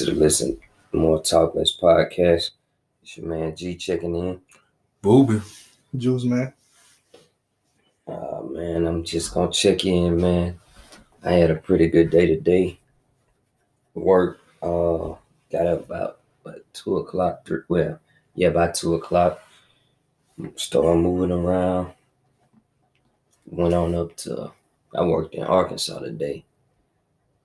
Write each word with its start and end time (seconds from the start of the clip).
back 0.00 0.06
to 0.06 0.14
the 0.14 0.20
Listen 0.20 0.58
More 0.92 1.22
Talk 1.22 1.54
Less 1.54 1.76
podcast. 1.76 2.52
It's 3.02 3.16
your 3.16 3.26
man 3.26 3.54
G 3.54 3.76
checking 3.76 4.14
in. 4.14 4.40
Booby. 5.02 5.42
Juice 5.94 6.24
man. 6.24 6.54
Uh, 8.08 8.40
man, 8.48 8.86
I'm 8.86 9.04
just 9.04 9.34
gonna 9.34 9.52
check 9.52 9.84
in, 9.84 10.18
man. 10.18 10.58
I 11.22 11.32
had 11.32 11.50
a 11.50 11.56
pretty 11.56 11.88
good 11.88 12.08
day 12.08 12.26
today. 12.26 12.78
Work, 13.94 14.40
uh, 14.62 15.16
got 15.52 15.66
up 15.66 15.84
about 15.84 16.20
what, 16.44 16.72
two 16.72 16.96
o'clock. 16.98 17.44
Three, 17.44 17.60
well, 17.68 18.00
yeah, 18.34 18.48
about 18.48 18.74
two 18.74 18.94
o'clock. 18.94 19.40
Started 20.56 21.00
moving 21.00 21.32
around. 21.32 21.92
Went 23.46 23.74
on 23.74 23.94
up 23.94 24.16
to. 24.18 24.50
I 24.94 25.02
worked 25.02 25.34
in 25.34 25.44
Arkansas 25.44 25.98
today. 25.98 26.44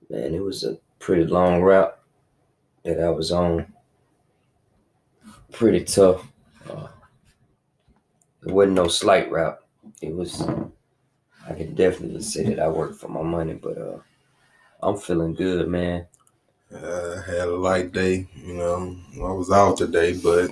Man, 0.08 0.34
it 0.34 0.42
was 0.42 0.64
a 0.64 0.78
pretty 0.98 1.24
long 1.24 1.60
route 1.60 1.98
that 2.86 3.00
I 3.00 3.10
was 3.10 3.32
on. 3.32 3.66
Pretty 5.52 5.84
tough. 5.84 6.26
Uh, 6.68 6.88
it 8.46 8.52
wasn't 8.52 8.74
no 8.74 8.88
slight 8.88 9.30
route. 9.30 9.58
It 10.00 10.14
was. 10.14 10.42
I 11.48 11.54
can 11.54 11.74
definitely 11.74 12.22
say 12.22 12.44
that 12.44 12.60
I 12.60 12.68
worked 12.68 13.00
for 13.00 13.08
my 13.08 13.22
money, 13.22 13.54
but 13.54 13.76
uh, 13.78 13.98
I'm 14.82 14.96
feeling 14.96 15.34
good, 15.34 15.68
man. 15.68 16.06
Uh, 16.72 17.16
I 17.16 17.30
had 17.30 17.48
a 17.48 17.56
light 17.56 17.92
day, 17.92 18.28
you 18.34 18.54
know. 18.54 18.96
I 19.16 19.32
was 19.32 19.50
out 19.50 19.78
today, 19.78 20.14
but 20.14 20.50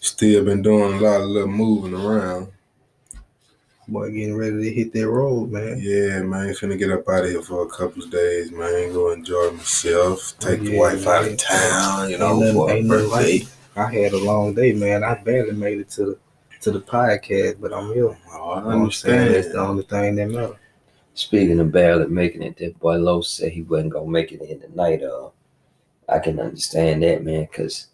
still 0.00 0.44
been 0.44 0.62
doing 0.62 0.94
a 0.94 1.00
lot 1.00 1.20
of 1.20 1.28
little 1.28 1.48
moving 1.48 1.94
around. 1.94 2.48
Boy, 3.88 4.10
getting 4.10 4.36
ready 4.36 4.64
to 4.64 4.70
hit 4.74 4.92
that 4.92 5.08
road, 5.08 5.50
man. 5.50 5.78
Yeah, 5.80 6.20
man, 6.20 6.52
finna 6.52 6.78
get 6.78 6.90
up 6.90 7.08
out 7.08 7.24
of 7.24 7.30
here 7.30 7.40
for 7.40 7.62
a 7.62 7.68
couple 7.70 8.02
of 8.02 8.10
days, 8.10 8.52
man. 8.52 8.92
Go 8.92 9.12
enjoy 9.12 9.50
myself. 9.52 10.34
Take 10.38 10.60
the 10.60 10.72
Yeah, 10.72 10.78
wife 10.78 11.06
out 11.06 11.22
man. 11.24 11.32
of 11.32 11.38
town, 11.38 12.10
you 12.10 12.18
know, 12.18 12.38
nothing- 12.38 12.54
for 12.54 12.70
a 12.70 12.74
ain't 12.74 12.86
nothing 12.86 13.08
like 13.10 13.26
birthday. 13.40 13.46
I 13.76 13.92
had 13.94 14.12
a 14.12 14.18
long 14.18 14.54
day, 14.54 14.72
man. 14.74 15.02
I 15.04 15.14
barely 15.14 15.52
made 15.52 15.78
it 15.78 15.88
to 15.90 16.04
the 16.04 16.18
to 16.60 16.72
the 16.72 16.80
podcast, 16.80 17.60
but 17.60 17.72
I'm 17.72 17.94
here. 17.94 18.08
Oh, 18.08 18.50
I 18.50 18.56
You 18.56 18.62
know 18.62 18.66
what 18.66 18.74
I'm 18.74 18.90
saying? 18.90 19.14
understand. 19.20 19.34
That's 19.34 19.48
the 19.52 19.58
only 19.60 19.82
thing 19.84 20.16
that 20.16 20.28
matters. 20.28 20.56
Speaking 21.14 21.60
of 21.60 21.70
barely 21.72 22.06
making 22.08 22.42
it, 22.42 22.56
that 22.58 22.78
boy 22.80 22.96
Lowe 22.96 23.20
said 23.20 23.52
he 23.52 23.62
wasn't 23.62 23.90
gonna 23.92 24.10
make 24.10 24.32
it 24.32 24.42
in 24.42 24.58
the 24.60 24.68
night. 24.74 25.02
Uh, 25.04 25.28
I 26.08 26.18
can 26.18 26.40
understand 26.40 27.04
that, 27.04 27.22
man, 27.24 27.42
because 27.50 27.86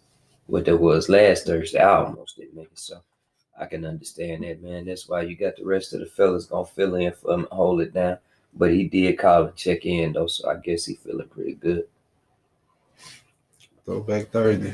what 0.47 0.65
there 0.65 0.77
was 0.77 1.09
last 1.09 1.45
Thursday, 1.45 1.79
I 1.79 2.03
almost 2.05 2.37
didn't 2.37 2.55
make 2.55 2.65
it. 2.71 2.79
So 2.79 2.97
I 3.59 3.65
can 3.65 3.85
understand 3.85 4.43
that, 4.43 4.61
man. 4.61 4.85
That's 4.85 5.07
why 5.07 5.21
you 5.21 5.35
got 5.35 5.55
the 5.55 5.65
rest 5.65 5.93
of 5.93 6.01
the 6.01 6.05
fellas 6.05 6.45
gonna 6.45 6.65
fill 6.65 6.95
in 6.95 7.13
for 7.13 7.33
him, 7.33 7.47
hold 7.51 7.81
it 7.81 7.93
down. 7.93 8.17
But 8.53 8.71
he 8.71 8.87
did 8.87 9.17
call 9.17 9.45
and 9.45 9.55
check 9.55 9.85
in 9.85 10.13
though, 10.13 10.27
so 10.27 10.49
I 10.49 10.55
guess 10.55 10.85
he 10.85 10.95
feeling 10.95 11.27
pretty 11.27 11.53
good. 11.53 11.87
Throwback 13.85 14.29
Thursday. 14.29 14.73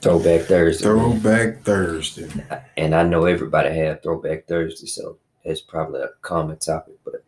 Throwback 0.00 0.42
Thursday, 0.42 0.88
man. 0.88 1.20
Throwback 1.20 1.62
Thursday. 1.62 2.28
and 2.76 2.94
I 2.94 3.04
know 3.04 3.24
everybody 3.26 3.74
had 3.74 4.02
Throwback 4.02 4.46
Thursday, 4.46 4.86
so 4.86 5.18
it's 5.44 5.60
probably 5.60 6.00
a 6.00 6.08
common 6.20 6.56
topic. 6.56 6.94
But 7.04 7.24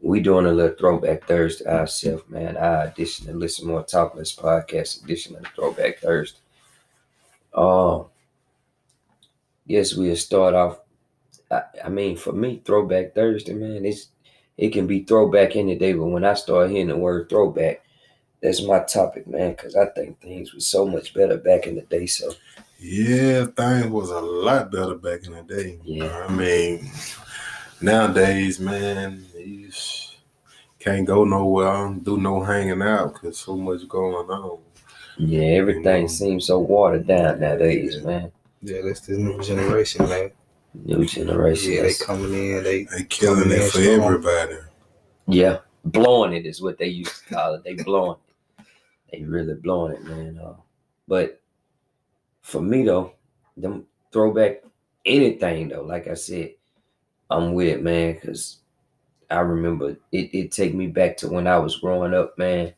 we 0.00 0.20
doing 0.20 0.46
a 0.46 0.52
little 0.52 0.76
Throwback 0.76 1.26
Thursday 1.26 1.66
ourselves, 1.66 2.24
man. 2.28 2.56
Our 2.56 2.84
edition 2.84 3.26
to 3.26 3.32
Listen 3.32 3.66
More 3.66 3.82
Talk 3.82 4.14
Less 4.14 4.34
podcast 4.34 5.02
edition 5.02 5.36
of 5.36 5.46
Throwback 5.56 5.98
Thursday. 5.98 6.38
Um, 7.54 8.06
guess 9.68 9.94
we'll 9.94 10.16
start 10.16 10.54
off. 10.54 10.80
I, 11.50 11.62
I 11.84 11.88
mean, 11.88 12.16
for 12.16 12.32
me, 12.32 12.62
Throwback 12.64 13.14
Thursday, 13.14 13.54
man, 13.54 13.84
it's 13.84 14.08
it 14.56 14.70
can 14.72 14.86
be 14.86 15.02
throwback 15.02 15.56
any 15.56 15.76
day, 15.76 15.92
but 15.94 16.06
when 16.06 16.24
I 16.24 16.34
start 16.34 16.70
hearing 16.70 16.88
the 16.88 16.96
word 16.96 17.28
throwback, 17.28 17.82
that's 18.40 18.62
my 18.62 18.80
topic, 18.80 19.26
man, 19.26 19.50
because 19.52 19.74
I 19.74 19.86
think 19.86 20.20
things 20.20 20.54
were 20.54 20.60
so 20.60 20.86
much 20.86 21.12
better 21.12 21.36
back 21.38 21.66
in 21.66 21.74
the 21.74 21.82
day. 21.82 22.06
So 22.06 22.32
Yeah, 22.78 23.46
things 23.46 23.86
was 23.86 24.10
a 24.10 24.20
lot 24.20 24.70
better 24.70 24.94
back 24.94 25.24
in 25.26 25.32
the 25.32 25.42
day. 25.42 25.80
Yeah. 25.84 26.26
I 26.28 26.32
mean, 26.32 26.88
nowadays, 27.80 28.60
man, 28.60 29.24
you 29.36 29.70
can't 30.78 31.06
go 31.06 31.24
nowhere, 31.24 31.94
do 32.02 32.16
no 32.18 32.42
hanging 32.42 32.82
out 32.82 33.14
because 33.14 33.38
so 33.38 33.56
much 33.56 33.88
going 33.88 34.28
on. 34.30 34.58
Yeah, 35.16 35.42
everything 35.58 36.06
Mhm. 36.06 36.10
seems 36.10 36.46
so 36.46 36.58
watered 36.58 37.06
down 37.06 37.40
nowadays, 37.40 37.96
Yeah. 37.96 38.06
man. 38.06 38.32
Yeah, 38.64 38.80
that's 38.82 39.00
the 39.00 39.18
new 39.18 39.40
generation, 39.42 40.08
man. 40.08 40.30
New 40.74 41.04
generation. 41.04 41.72
Yeah, 41.72 41.82
they 41.82 41.94
coming 41.94 42.32
in, 42.32 42.64
they 42.64 42.84
They 42.84 43.04
killing 43.04 43.50
it 43.50 43.70
for 43.70 43.78
strong. 43.78 44.00
everybody. 44.00 44.56
yeah, 45.28 45.58
blowing 45.84 46.32
it 46.32 46.46
is 46.46 46.62
what 46.62 46.78
they 46.78 46.86
used 46.88 47.26
to 47.28 47.34
call 47.34 47.54
it. 47.54 47.64
They 47.64 47.74
blowing 47.74 48.16
it. 48.58 48.64
They 49.12 49.22
really 49.22 49.54
blowing 49.54 49.92
it, 49.92 50.04
man. 50.04 50.40
Uh, 50.42 50.54
but 51.06 51.40
for 52.40 52.62
me 52.62 52.84
though, 52.84 53.12
them 53.56 53.84
throwback 54.12 54.62
anything 55.04 55.68
though, 55.68 55.82
like 55.82 56.08
I 56.08 56.14
said, 56.14 56.54
I'm 57.30 57.52
with 57.52 57.68
it, 57.68 57.82
man, 57.82 58.14
because 58.14 58.58
I 59.30 59.40
remember 59.40 59.90
it, 60.10 60.34
it 60.34 60.52
take 60.52 60.74
me 60.74 60.86
back 60.86 61.18
to 61.18 61.28
when 61.28 61.46
I 61.46 61.58
was 61.58 61.76
growing 61.76 62.14
up, 62.14 62.38
man. 62.38 62.72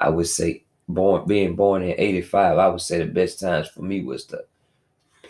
I 0.00 0.10
would 0.10 0.28
say 0.28 0.64
born 0.88 1.26
being 1.26 1.56
born 1.56 1.82
in 1.82 1.94
85, 1.98 2.56
I 2.58 2.68
would 2.68 2.80
say 2.80 2.98
the 2.98 3.06
best 3.06 3.40
times 3.40 3.68
for 3.68 3.82
me 3.82 4.04
was 4.04 4.24
the 4.26 4.44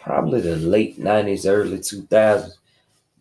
probably 0.03 0.41
the 0.41 0.57
late 0.57 0.99
90s, 0.99 1.49
early 1.49 1.79
2000s. 1.79 2.53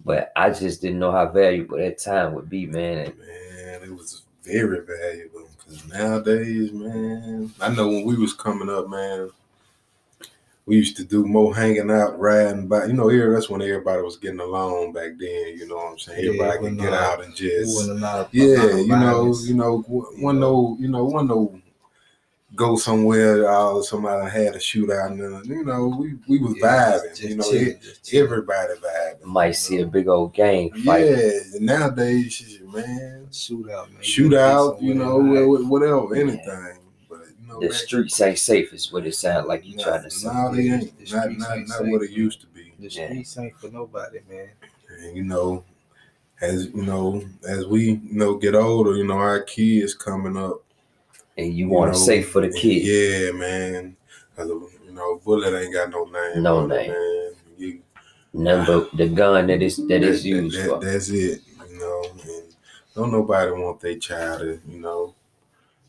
But 0.06 0.32
I 0.36 0.52
just 0.52 0.82
didn't 0.82 1.00
know 1.00 1.12
how 1.12 1.28
valuable 1.30 1.78
that 1.78 1.98
time 2.00 2.34
would 2.34 2.50
be, 2.50 2.66
man. 2.66 3.08
And 3.08 3.14
Man, 3.18 3.84
it 3.84 3.94
was 3.94 4.24
very 4.44 4.80
valuable 4.86 5.48
because 5.58 5.86
nowadays, 5.90 6.72
man, 6.72 7.52
I 7.60 7.74
know 7.76 7.88
when 7.88 8.06
we 8.06 8.16
was 8.16 8.34
coming 8.34 8.70
up, 8.70 8.88
man, 8.90 9.30
we 10.66 10.78
used 10.78 10.98
to 10.98 11.04
do 11.04 11.26
more 11.26 11.56
hanging 11.56 11.92
out, 11.92 12.20
riding 12.20 12.68
by. 12.68 12.86
You 12.86 12.94
know, 12.94 13.08
here 13.08 13.34
that's 13.34 13.50
when 13.50 13.62
everybody 13.62 14.02
was 14.02 14.18
getting 14.18 14.40
along 14.40 14.94
back 14.94 15.12
then. 15.18 15.58
You 15.58 15.68
know 15.68 15.76
what 15.76 15.92
I'm 15.92 16.00
saying? 16.00 16.24
Yeah, 16.24 16.30
Everybody 16.30 16.60
when, 16.60 16.76
could 16.78 16.84
get 16.86 16.94
uh, 16.94 16.98
out 16.98 17.24
and 17.24 17.36
just 17.36 17.76
wasn't 17.76 18.00
a 18.00 18.02
lot 18.02 18.20
of 18.20 18.34
yeah, 18.34 18.46
a 18.46 18.56
lot 18.56 18.72
of 18.72 18.80
you 18.80 18.88
know, 18.88 18.98
violence. 18.98 19.48
you 19.48 19.56
know, 19.56 19.78
one 20.20 20.40
no, 20.40 20.78
you 20.80 20.88
know, 20.88 21.04
one 21.06 21.28
no 21.28 21.62
go 22.58 22.76
somewhere. 22.76 23.50
Uh, 23.50 23.82
somebody 23.82 24.30
had 24.30 24.56
a 24.56 24.60
shootout, 24.60 25.12
and 25.12 25.22
then, 25.22 25.42
you 25.46 25.64
know, 25.64 25.88
we 25.88 26.16
we 26.28 26.40
was 26.40 26.56
Yeah, 26.58 26.98
vibing. 27.00 27.10
just 27.16 27.22
you 27.22 27.36
know, 27.38 27.44
chilling, 27.50 27.68
it, 27.68 27.82
just 27.82 28.14
everybody 28.14 28.74
vibing. 28.74 29.24
might 29.24 29.52
see 29.52 29.80
a 29.80 29.86
big 29.86 30.08
old 30.10 30.34
gang 30.34 30.72
fight. 30.84 31.06
Yeah, 31.06 31.40
fight. 31.54 31.62
nowadays, 31.62 32.34
shit, 32.34 32.68
man, 32.74 33.28
shootout, 33.32 33.92
man. 33.94 34.02
shootout, 34.02 34.82
you 34.82 34.96
know, 34.96 35.20
somewhere 35.20 35.48
wha- 35.48 35.68
whatever, 35.70 36.16
anything. 36.16 36.80
But 37.10 37.20
you 37.42 37.48
know, 37.48 37.60
The 37.62 37.74
streets 37.74 38.20
ain't 38.20 38.40
safe, 38.40 38.74
is 38.74 38.92
what 38.92 39.08
it 39.08 39.16
sounds 39.16 39.48
like 39.48 39.66
you 39.66 39.78
nah, 39.78 39.84
trying 39.84 40.04
to 40.04 40.10
say. 40.12 40.28
nah, 40.28 40.50
they 40.52 40.70
ain't. 40.70 40.98
The 41.06 41.16
Not, 41.16 41.32
not, 41.38 41.58
ain't 41.58 41.70
not 41.70 41.86
what 41.86 42.02
it 42.02 42.12
used 42.12 42.42
to 42.42 42.48
be. 42.48 42.74
The 42.80 42.90
Yeah. 42.90 43.06
streets 43.08 43.38
ain't 43.38 43.56
for 43.58 43.70
nobody, 43.70 44.20
man. 44.30 44.50
And 45.04 45.16
you 45.16 45.24
know, 45.24 45.64
as 46.42 46.68
you 46.68 46.84
know, 46.84 47.24
as 47.48 47.66
we 47.66 47.92
you 47.92 48.02
know 48.14 48.36
get 48.36 48.56
older, 48.56 48.96
you 48.96 49.06
know, 49.06 49.18
our 49.18 49.42
kids 49.42 49.94
coming 49.94 50.36
up. 50.38 50.64
And 51.38 51.54
you 51.54 51.70
want 51.70 51.92
know, 51.92 51.98
it 51.98 52.02
safe 52.02 52.30
for 52.32 52.42
the 52.42 52.50
kids. 52.52 52.86
Yeah, 52.88 53.32
man. 53.32 53.96
Cause 54.36 54.48
you 54.50 54.92
know, 54.92 55.22
bullet 55.24 55.60
ain't 55.60 55.74
got 55.74 55.90
no 55.90 56.06
name. 56.06 56.44
No 56.44 56.58
on 56.60 56.72
it, 56.72 56.76
name. 56.76 56.92
man. 56.92 57.32
You, 57.58 57.80
None 58.34 58.66
but 58.66 58.96
the 58.96 59.08
gun 59.08 59.48
that 59.48 59.62
is 59.62 59.78
that 59.88 60.04
is 60.04 60.22
that- 60.24 60.28
used 60.30 60.58
that- 60.60 60.70
for. 60.70 60.80
That's 60.80 61.10
it. 61.10 61.42
You 61.72 61.80
know, 61.80 62.04
and 62.24 62.44
don't 62.96 63.12
nobody 63.12 63.52
want 63.52 63.80
their 63.80 63.98
child 63.98 64.40
to, 64.42 64.60
you 64.68 64.80
know, 64.80 65.14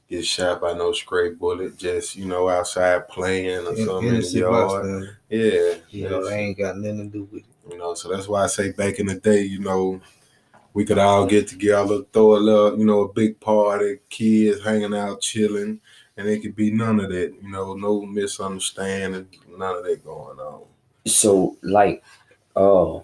get 0.08 0.24
shot 0.24 0.60
by 0.60 0.72
no 0.74 0.92
stray 0.92 1.30
bullet. 1.30 1.76
Just 1.78 2.16
you 2.16 2.26
know, 2.26 2.48
outside 2.48 3.08
playing 3.08 3.66
or 3.66 3.74
In- 3.74 3.86
something 3.86 4.08
in 4.14 4.20
the 4.20 4.26
yard. 4.28 4.68
bystander. 4.82 5.18
Yeah, 5.30 5.74
You 5.90 6.08
know, 6.10 6.24
they 6.28 6.38
ain't 6.38 6.58
got 6.58 6.76
nothing 6.78 7.10
to 7.10 7.18
do 7.18 7.28
with 7.32 7.42
it. 7.42 7.72
You 7.72 7.78
know, 7.78 7.94
so 7.94 8.08
that's 8.10 8.28
why 8.28 8.44
I 8.44 8.46
say 8.46 8.72
back 8.72 8.98
in 8.98 9.06
the 9.06 9.14
day, 9.16 9.42
you 9.42 9.58
know, 9.60 10.00
we 10.78 10.84
could 10.84 10.96
all 10.96 11.26
get 11.26 11.48
together, 11.48 12.02
throw 12.12 12.36
a 12.36 12.38
little, 12.38 12.78
you 12.78 12.84
know, 12.84 13.00
a 13.00 13.12
big 13.12 13.40
party, 13.40 13.98
kids 14.10 14.62
hanging 14.62 14.94
out, 14.94 15.20
chilling, 15.20 15.80
and 16.16 16.28
it 16.28 16.40
could 16.40 16.54
be 16.54 16.70
none 16.70 17.00
of 17.00 17.10
that, 17.10 17.34
you 17.42 17.50
know, 17.50 17.74
no 17.74 18.02
misunderstanding, 18.02 19.26
none 19.56 19.74
of 19.74 19.82
that 19.82 20.04
going 20.04 20.38
on. 20.38 20.62
So 21.04 21.56
like, 21.64 22.04
uh, 22.54 23.00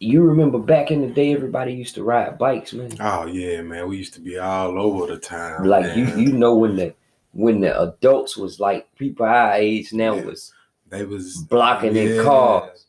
you 0.00 0.24
remember 0.24 0.58
back 0.58 0.90
in 0.90 1.02
the 1.02 1.14
day, 1.14 1.32
everybody 1.32 1.74
used 1.74 1.94
to 1.94 2.02
ride 2.02 2.38
bikes, 2.38 2.72
man. 2.72 2.90
Oh 2.98 3.26
yeah, 3.26 3.62
man, 3.62 3.86
we 3.86 3.98
used 3.98 4.14
to 4.14 4.20
be 4.20 4.36
all 4.36 4.80
over 4.80 5.14
the 5.14 5.20
time. 5.20 5.62
Like 5.62 5.96
you, 5.96 6.06
man. 6.06 6.18
you 6.18 6.32
know 6.32 6.56
when 6.56 6.74
the 6.74 6.92
when 7.34 7.60
the 7.60 7.80
adults 7.80 8.36
was 8.36 8.58
like 8.58 8.92
people 8.96 9.26
our 9.26 9.52
age 9.52 9.92
now 9.92 10.16
Yeah. 10.16 10.24
was 10.24 10.52
they 10.88 11.04
was 11.04 11.36
blocking 11.36 11.94
in 11.94 12.16
yeah, 12.16 12.22
cars. 12.24 12.86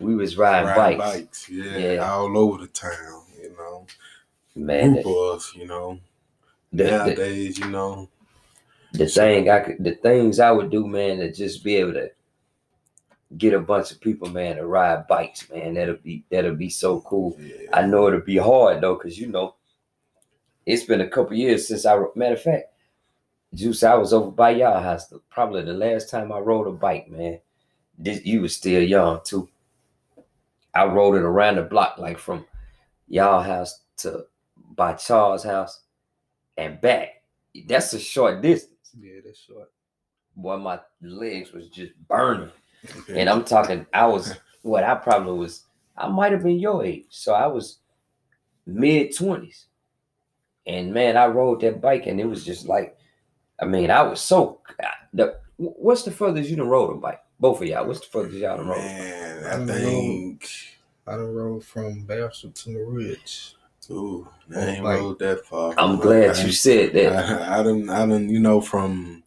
We 0.00 0.14
was 0.16 0.36
riding, 0.36 0.68
riding 0.68 0.98
bikes. 0.98 1.18
bikes, 1.18 1.48
yeah, 1.50 1.78
Yeah. 1.78 2.10
all 2.12 2.36
over 2.36 2.58
the 2.58 2.68
town, 2.68 3.24
you 3.40 3.54
know, 3.58 3.86
Man, 4.56 4.92
group 4.94 5.04
the, 5.04 5.10
of 5.10 5.36
us, 5.36 5.54
you 5.54 5.66
know. 5.66 6.00
the, 6.72 6.84
the, 6.84 6.90
Nowadays, 6.90 7.58
you 7.58 7.68
know, 7.68 8.08
the 8.92 9.06
thing 9.06 9.50
I 9.50 9.60
could, 9.60 9.82
the 9.84 9.94
things 9.96 10.40
I 10.40 10.50
would 10.50 10.70
do, 10.70 10.86
man, 10.86 11.18
to 11.18 11.32
just 11.32 11.62
be 11.64 11.76
able 11.76 11.94
to 11.94 12.10
get 13.36 13.54
a 13.54 13.60
bunch 13.60 13.92
of 13.92 14.00
people, 14.00 14.28
man, 14.30 14.56
to 14.56 14.66
ride 14.66 15.06
bikes, 15.06 15.48
man. 15.50 15.74
That'll 15.74 15.96
be 15.96 16.24
that'll 16.30 16.56
be 16.56 16.70
so 16.70 17.00
cool. 17.02 17.36
yeah, 17.38 17.68
I 17.72 17.86
know 17.86 18.08
it'll 18.08 18.20
be 18.20 18.38
hard 18.38 18.80
though, 18.80 18.96
cause 18.96 19.16
you 19.18 19.28
know, 19.28 19.54
it's 20.66 20.84
been 20.84 21.00
a 21.00 21.08
couple 21.08 21.36
years 21.36 21.68
since 21.68 21.86
I. 21.86 21.98
Matter 22.16 22.34
of 22.34 22.42
fact, 22.42 22.72
Juice, 23.54 23.82
I 23.82 23.94
was 23.94 24.12
over 24.12 24.30
by 24.30 24.50
y'all 24.50 24.82
house. 24.82 25.12
Probably 25.30 25.62
the 25.62 25.72
last 25.72 26.10
time 26.10 26.32
I 26.32 26.38
rode 26.38 26.66
a 26.68 26.72
bike, 26.72 27.08
man. 27.10 27.38
This, 27.98 28.24
you 28.24 28.40
was 28.42 28.56
still 28.56 28.82
young 28.82 29.20
too. 29.24 29.48
I 30.74 30.84
rode 30.84 31.16
it 31.16 31.22
around 31.22 31.56
the 31.56 31.62
block, 31.62 31.98
like 31.98 32.18
from 32.18 32.46
y'all 33.08 33.42
house 33.42 33.80
to 33.98 34.24
by 34.76 34.94
Charles' 34.94 35.42
house 35.42 35.82
and 36.56 36.80
back. 36.80 37.22
That's 37.66 37.92
a 37.92 37.98
short 37.98 38.42
distance. 38.42 38.90
Yeah, 38.98 39.20
that's 39.24 39.40
short. 39.40 39.70
Boy, 40.36 40.56
my 40.58 40.80
legs 41.02 41.52
was 41.52 41.68
just 41.68 41.92
burning. 42.08 42.50
And 43.08 43.28
I'm 43.28 43.44
talking, 43.44 43.86
I 43.92 44.06
was 44.06 44.34
what 44.62 44.84
I 44.84 44.94
probably 44.94 45.38
was, 45.38 45.64
I 45.96 46.08
might 46.08 46.32
have 46.32 46.42
been 46.42 46.58
your 46.58 46.84
age. 46.84 47.06
So 47.10 47.34
I 47.34 47.46
was 47.46 47.78
mid 48.66 49.10
20s. 49.10 49.64
And 50.66 50.94
man, 50.94 51.16
I 51.16 51.26
rode 51.26 51.60
that 51.62 51.80
bike 51.80 52.06
and 52.06 52.20
it 52.20 52.26
was 52.26 52.44
just 52.44 52.66
like, 52.66 52.96
I 53.60 53.64
mean, 53.64 53.90
I 53.90 54.02
was 54.02 54.20
so 54.20 54.60
the 55.12 55.38
what's 55.56 56.04
the 56.04 56.10
furthest 56.10 56.48
you 56.48 56.56
done 56.56 56.68
rode 56.68 56.90
a 56.90 56.94
bike? 56.94 57.20
Both 57.40 57.62
of 57.62 57.68
y'all. 57.68 57.86
What's 57.86 58.00
the 58.00 58.06
furthest 58.06 58.36
y'all 58.38 58.58
done 58.58 58.68
rode? 58.68 58.78
Man, 58.78 59.44
I 59.44 59.48
I 59.48 59.56
don't 59.56 59.66
know. 59.66 59.74
think. 59.74 60.50
I 61.06 61.12
done 61.12 61.34
rode 61.34 61.64
from 61.64 62.04
Bastrop 62.04 62.54
to 62.54 62.72
the 62.72 62.84
Ridge. 62.84 63.54
Ooh, 63.90 64.28
I 64.54 64.60
ain't 64.60 64.84
Like, 64.84 65.00
rode 65.00 65.18
that 65.18 65.44
far. 65.46 65.74
I'm 65.76 65.98
glad 65.98 66.36
you 66.38 66.52
said 66.52 66.92
that. 66.92 67.12
I, 67.42 67.58
I 67.58 67.62
done, 67.64 67.88
I 67.90 68.06
done, 68.06 68.28
you 68.28 68.38
know, 68.38 68.60
from 68.60 69.24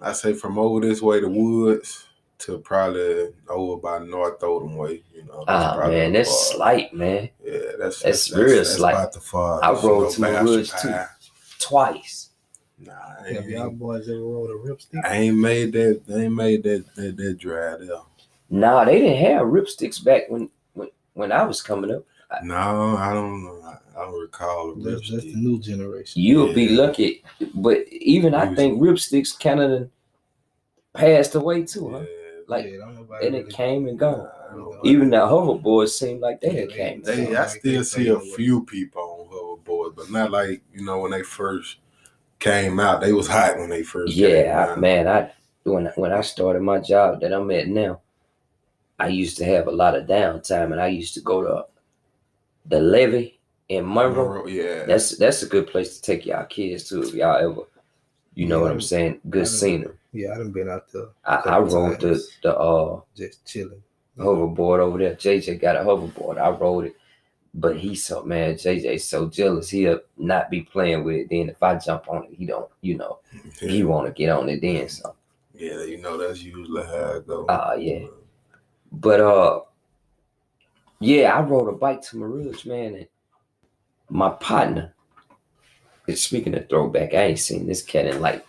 I 0.00 0.12
say 0.12 0.32
from 0.32 0.58
over 0.58 0.80
this 0.80 1.00
way 1.00 1.20
to 1.20 1.28
Woods 1.28 2.06
to 2.38 2.58
probably 2.58 3.32
over 3.48 3.76
by 3.80 3.98
North 4.00 4.40
Odom 4.40 4.76
way. 4.76 5.02
You 5.14 5.24
know, 5.24 5.44
Ah 5.46 5.74
probably 5.76 5.96
man, 5.96 6.12
the 6.12 6.18
that's 6.18 6.30
far. 6.48 6.56
slight, 6.56 6.92
man. 6.94 7.28
Yeah, 7.44 7.58
that's 7.78 8.02
that's 8.02 8.32
real 8.32 8.64
slight. 8.64 8.94
about 8.94 9.12
the 9.12 9.20
far. 9.20 9.62
I 9.62 9.70
rode 9.70 10.10
to 10.12 10.20
the 10.20 10.26
Bastrop 10.26 10.44
Woods, 10.46 10.82
too. 10.82 10.94
Twice. 11.60 12.25
Nah, 12.78 12.92
I 13.24 13.32
Have 13.32 13.48
y'all 13.48 13.70
boys 13.70 14.08
ever 14.08 14.18
rode 14.20 14.50
a 14.50 14.54
ripstick? 14.54 15.04
I 15.04 15.16
ain't 15.16 15.38
made 15.38 15.72
that. 15.72 16.02
I 16.10 16.24
ain't 16.24 16.34
made 16.34 16.62
that 16.64 16.84
that, 16.96 17.16
that 17.16 17.38
drive 17.38 17.80
there. 17.80 17.96
Nah, 18.50 18.84
they 18.84 19.00
didn't 19.00 19.24
have 19.24 19.46
ripsticks 19.46 20.02
back 20.02 20.28
when 20.28 20.50
when, 20.74 20.88
when 21.14 21.32
I 21.32 21.42
was 21.44 21.62
coming 21.62 21.90
up. 21.90 22.04
No, 22.42 22.96
I 22.98 23.14
don't. 23.14 23.44
know. 23.44 23.60
I, 23.64 23.78
I 23.98 24.04
don't 24.04 24.20
recall 24.20 24.72
a 24.72 24.74
That's, 24.80 25.08
that's 25.10 25.22
the 25.24 25.36
new 25.36 25.58
generation. 25.58 26.20
You'll 26.20 26.52
be 26.52 26.68
lucky. 26.68 27.24
But 27.54 27.86
even 27.88 28.34
I 28.34 28.48
Use 28.50 28.56
think 28.56 28.80
ripsticks 28.80 29.38
kind 29.40 29.60
of 29.60 29.88
passed 30.92 31.34
away 31.34 31.62
too, 31.64 31.90
huh? 31.90 32.00
Yeah, 32.00 32.06
Like 32.46 32.66
yeah, 32.66 32.76
don't 32.78 33.08
and 33.22 33.34
it 33.34 33.38
really- 33.38 33.52
came 33.52 33.88
and 33.88 33.98
gone. 33.98 34.28
Even 34.84 35.10
the 35.10 35.16
hoverboards 35.16 35.90
seemed 35.90 36.20
like 36.20 36.40
they 36.40 36.50
had 36.50 36.70
Yeah, 36.70 36.76
came. 36.76 37.02
they- 37.02 37.24
They, 37.26 37.36
I 37.36 37.46
still 37.46 37.78
they 37.78 37.82
see 37.84 38.08
a 38.08 38.20
few 38.20 38.64
people 38.64 39.00
on 39.02 39.28
hoverboards, 39.64 39.96
but 39.96 40.10
not 40.10 40.30
like 40.30 40.62
you 40.74 40.84
know 40.84 41.00
when 41.00 41.12
they 41.12 41.22
first 41.22 41.76
came 42.38 42.80
out. 42.80 43.00
They 43.00 43.12
was 43.12 43.28
hot 43.28 43.58
when 43.58 43.70
they 43.70 43.82
first. 43.82 44.16
came 44.16 44.46
Yeah, 44.46 44.72
I, 44.76 44.78
man. 44.78 45.08
I 45.08 45.32
when 45.64 45.86
when 45.96 46.12
I 46.12 46.20
started 46.20 46.62
my 46.62 46.78
job 46.78 47.20
that 47.20 47.32
I'm 47.32 47.50
at 47.50 47.68
now, 47.68 48.00
I 48.98 49.08
used 49.08 49.38
to 49.38 49.44
have 49.44 49.66
a 49.66 49.72
lot 49.72 49.96
of 49.96 50.06
downtime, 50.06 50.72
and 50.72 50.80
I 50.80 50.88
used 50.88 51.14
to 51.14 51.20
go 51.20 51.42
to 51.42 51.66
the 52.66 52.80
levee 52.80 53.38
in 53.68 53.84
Monroe. 53.86 54.46
yeah, 54.46 54.84
That's 54.84 55.16
that's 55.16 55.42
a 55.42 55.46
good 55.46 55.66
place 55.66 55.96
to 55.96 56.02
take 56.02 56.26
y'all 56.26 56.46
kids 56.46 56.84
to 56.88 57.02
if 57.02 57.14
y'all 57.14 57.36
ever, 57.36 57.62
you 58.34 58.46
know 58.46 58.60
what 58.60 58.70
I'm 58.70 58.80
saying. 58.80 59.20
Good 59.28 59.42
I 59.42 59.46
scenery. 59.46 59.94
Yeah, 60.12 60.32
I 60.32 60.38
done 60.38 60.52
been 60.52 60.68
out 60.70 60.90
there 60.92 61.08
I, 61.24 61.36
I 61.36 61.42
couple 61.42 61.66
rode 61.66 62.00
the 62.00 62.24
the 62.42 62.56
uh 62.56 63.00
just 63.16 63.44
chilling. 63.46 63.82
hoverboard 64.18 64.78
over 64.78 64.98
there. 64.98 65.14
JJ 65.14 65.60
got 65.60 65.76
a 65.76 65.80
hoverboard. 65.80 66.38
I 66.38 66.50
rode 66.50 66.86
it. 66.86 66.96
But 67.58 67.78
he's 67.78 68.04
so 68.04 68.22
man, 68.22 68.54
JJ's 68.54 69.08
so 69.08 69.28
jealous. 69.28 69.70
He'll 69.70 70.00
not 70.18 70.50
be 70.50 70.62
playing 70.62 71.04
with 71.04 71.16
it. 71.16 71.28
Then 71.30 71.48
if 71.48 71.62
I 71.62 71.76
jump 71.76 72.08
on 72.08 72.24
it, 72.24 72.34
he 72.34 72.44
don't, 72.44 72.68
you 72.82 72.98
know, 72.98 73.20
he 73.58 73.82
wanna 73.82 74.10
get 74.10 74.28
on 74.28 74.48
it 74.50 74.60
then. 74.60 74.88
So 74.88 75.16
yeah, 75.54 75.82
you 75.84 75.98
know 75.98 76.18
that's 76.18 76.42
usually 76.42 76.84
how 76.84 77.16
it 77.16 77.26
goes. 77.26 77.46
Ah, 77.48 77.74
yeah. 77.74 78.06
but 78.92 79.20
uh 79.20 79.60
yeah, 81.00 81.36
I 81.36 81.40
rode 81.40 81.68
a 81.68 81.72
bike 81.72 82.02
to 82.02 82.16
Mer 82.16 82.28
Rouge, 82.28 82.64
man, 82.64 82.94
and 82.94 83.08
my 84.08 84.30
partner. 84.30 84.94
Speaking 86.14 86.54
of 86.54 86.68
throwback, 86.68 87.14
I 87.14 87.24
ain't 87.24 87.38
seen 87.38 87.66
this 87.66 87.82
cat 87.82 88.06
in 88.06 88.20
like 88.20 88.46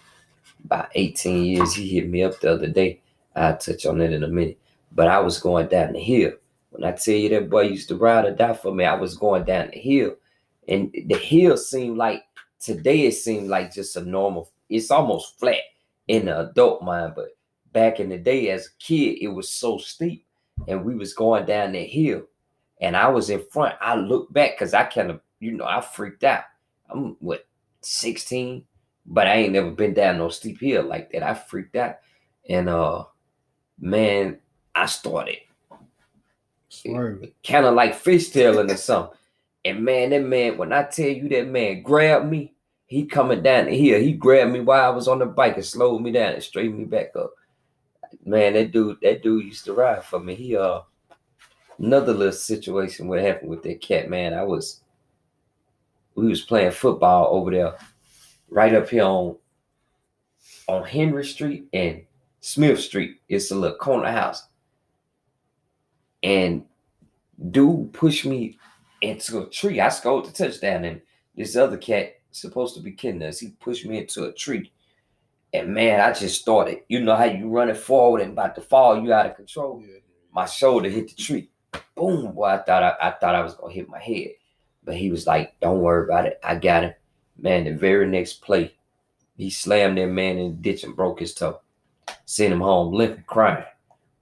about 0.64 0.90
18 0.94 1.44
years. 1.44 1.74
He 1.74 1.90
hit 1.90 2.10
me 2.10 2.24
up 2.24 2.40
the 2.40 2.52
other 2.52 2.68
day. 2.68 3.02
I'll 3.36 3.58
touch 3.58 3.86
on 3.86 3.98
that 3.98 4.14
in 4.14 4.24
a 4.24 4.28
minute. 4.28 4.60
But 4.92 5.08
I 5.08 5.20
was 5.20 5.40
going 5.40 5.68
down 5.68 5.94
the 5.94 6.00
hill. 6.00 6.34
When 6.70 6.84
I 6.84 6.92
tell 6.96 7.16
you 7.16 7.30
that 7.30 7.50
boy 7.50 7.62
used 7.62 7.90
to 7.90 7.96
ride 7.96 8.26
or 8.26 8.32
die 8.32 8.54
for 8.54 8.74
me, 8.74 8.86
I 8.86 8.96
was 8.96 9.18
going 9.18 9.46
down 9.46 9.70
the 9.72 9.80
hill. 9.80 10.16
And 10.68 10.94
the 11.08 11.18
hill 11.18 11.58
seemed 11.58 11.98
like 11.98 12.24
today 12.60 13.06
it 13.06 13.14
seemed 13.14 13.48
like 13.48 13.74
just 13.74 13.96
a 13.96 14.02
normal, 14.02 14.52
it's 14.70 14.92
almost 14.92 15.40
flat 15.40 15.62
in 16.08 16.26
the 16.26 16.50
adult 16.50 16.84
mind. 16.84 17.14
But 17.16 17.38
back 17.72 18.00
in 18.00 18.10
the 18.10 18.18
day 18.18 18.50
as 18.50 18.68
a 18.68 18.84
kid, 18.84 19.20
it 19.22 19.30
was 19.30 19.50
so 19.50 19.78
steep. 19.78 20.26
And 20.68 20.84
we 20.84 20.96
was 20.96 21.14
going 21.14 21.46
down 21.46 21.72
the 21.72 21.86
hill. 21.86 22.24
And 22.82 22.98
I 22.98 23.08
was 23.08 23.30
in 23.30 23.44
front. 23.52 23.76
I 23.82 23.96
looked 23.96 24.34
back 24.34 24.52
because 24.52 24.74
I 24.74 24.84
kind 24.84 25.10
of, 25.10 25.22
you 25.40 25.52
know, 25.52 25.66
I 25.66 25.82
freaked 25.82 26.24
out. 26.24 26.44
I'm 26.90 27.16
what, 27.20 27.48
16? 27.82 28.64
But 29.06 29.28
I 29.28 29.36
ain't 29.36 29.54
never 29.54 29.72
been 29.72 29.94
down 29.94 30.18
no 30.18 30.30
steep 30.30 30.60
hill 30.60 30.84
like 30.84 31.12
that. 31.12 31.24
I 31.24 31.34
freaked 31.34 31.76
out. 31.76 31.96
And 32.50 32.70
uh 32.70 33.06
man, 33.80 34.40
I 34.76 34.86
started. 34.86 35.38
Kind 37.46 37.66
of 37.66 37.74
like 37.74 37.94
fishtailing 37.94 38.72
or 38.72 38.78
something. 38.78 39.18
And 39.66 39.84
man, 39.84 40.12
that 40.12 40.24
man, 40.24 40.58
when 40.58 40.72
I 40.72 40.84
tell 40.84 41.08
you 41.08 41.28
that 41.30 41.48
man 41.48 41.82
grabbed 41.82 42.30
me, 42.30 42.54
he 42.86 43.06
coming 43.06 43.44
down 43.44 43.68
hill. 43.68 44.00
He 44.00 44.14
grabbed 44.14 44.52
me 44.52 44.62
while 44.62 44.86
I 44.86 44.96
was 44.96 45.08
on 45.08 45.20
the 45.20 45.26
bike 45.26 45.56
and 45.56 45.66
slowed 45.66 46.02
me 46.02 46.12
down 46.12 46.34
and 46.34 46.44
straightened 46.44 46.80
me 46.80 46.86
back 46.86 47.16
up. 47.16 47.34
Man, 48.26 48.54
that 48.54 48.72
dude, 48.72 49.00
that 49.02 49.22
dude 49.22 49.46
used 49.46 49.66
to 49.66 49.74
ride 49.74 50.06
for 50.06 50.20
me. 50.20 50.36
He 50.36 50.56
uh 50.56 50.82
another 51.80 52.14
little 52.14 52.34
situation 52.34 53.08
what 53.08 53.20
happened 53.20 53.50
with 53.50 53.64
that 53.64 53.82
cat, 53.82 54.10
man. 54.10 54.34
I 54.34 54.44
was 54.44 54.82
we 56.16 56.28
was 56.28 56.42
playing 56.42 56.72
football 56.72 57.28
over 57.36 57.52
there, 57.52 57.76
right 58.50 58.74
up 58.74 58.90
here 58.90 59.04
on 59.04 59.36
on 60.68 60.84
Henry 60.84 61.26
Street 61.26 61.68
and 61.74 62.04
Smith 62.40 62.80
Street. 62.80 63.18
It's 63.30 63.52
a 63.52 63.56
little 63.56 63.78
corner 63.78 64.12
house. 64.12 64.44
And 66.24 66.66
dude 67.52 67.94
pushed 67.94 68.26
me 68.26 68.58
into 69.02 69.42
a 69.42 69.50
tree. 69.50 69.80
I 69.80 69.90
scored 69.90 70.26
the 70.26 70.32
touchdown, 70.32 70.86
and 70.86 71.02
this 71.36 71.56
other 71.56 71.78
cat 71.78 72.16
supposed 72.32 72.76
to 72.76 72.82
be 72.82 72.92
kidding 72.92 73.24
us. 73.24 73.40
He 73.40 73.50
pushed 73.60 73.86
me 73.86 73.98
into 74.00 74.26
a 74.26 74.34
tree. 74.34 74.72
And 75.54 75.74
man, 75.74 76.00
I 76.00 76.14
just 76.14 76.42
started. 76.42 76.80
You 76.88 77.00
know 77.00 77.16
how 77.16 77.26
you 77.26 77.50
running 77.50 77.76
forward 77.76 78.22
and 78.22 78.32
about 78.32 78.56
to 78.56 78.62
fall, 78.62 79.02
you 79.02 79.14
out 79.14 79.26
of 79.26 79.36
control. 79.36 79.82
Yeah. 79.82 80.00
My 80.32 80.46
shoulder 80.46 80.90
hit 80.90 81.10
the 81.10 81.16
tree. 81.16 81.50
Boom, 81.96 82.34
boy. 82.34 82.46
I 82.46 82.58
thought 82.58 82.84
I, 82.84 82.96
I 83.02 83.12
thought 83.12 83.36
I 83.36 83.42
was 83.42 83.56
gonna 83.56 83.74
hit 83.74 83.90
my 83.90 84.00
head. 84.00 84.32
But 84.84 84.96
he 84.96 85.10
was 85.10 85.26
like, 85.26 85.60
Don't 85.62 85.82
worry 85.82 86.06
about 86.06 86.26
it. 86.26 86.40
I 86.44 86.56
got 86.56 86.84
him. 86.84 86.94
Man, 87.40 87.66
the 87.66 87.72
very 87.72 88.08
next 88.08 88.42
play, 88.42 88.74
he 89.36 89.50
slammed 89.50 89.98
that 89.98 90.08
man 90.08 90.38
in 90.38 90.52
the 90.52 90.58
ditch 90.58 90.84
and 90.84 90.96
broke 90.96 91.20
his 91.20 91.34
toe. 91.34 91.62
Sent 92.26 92.54
him 92.54 92.62
home 92.62 92.94
limping, 92.94 93.24
crying. 93.28 93.64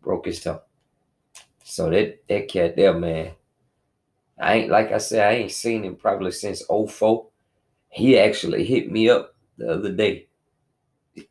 Broke 0.01 0.25
his 0.25 0.41
toe. 0.41 0.61
So 1.67 1.89
that 1.89 2.27
that 2.29 2.47
cat 2.47 2.75
there, 2.75 2.93
man. 2.93 3.31
I 4.39 4.53
ain't 4.55 4.71
like 4.71 4.91
I 4.91 4.99
said, 4.99 5.27
I 5.27 5.35
ain't 5.37 5.51
seen 5.51 5.83
him 5.83 5.95
probably 5.95 6.31
since 6.31 6.63
04. 6.69 7.25
He 7.89 8.19
actually 8.19 8.63
hit 8.65 8.91
me 8.91 9.09
up 9.09 9.33
the 9.57 9.73
other 9.73 9.91
day. 9.91 10.27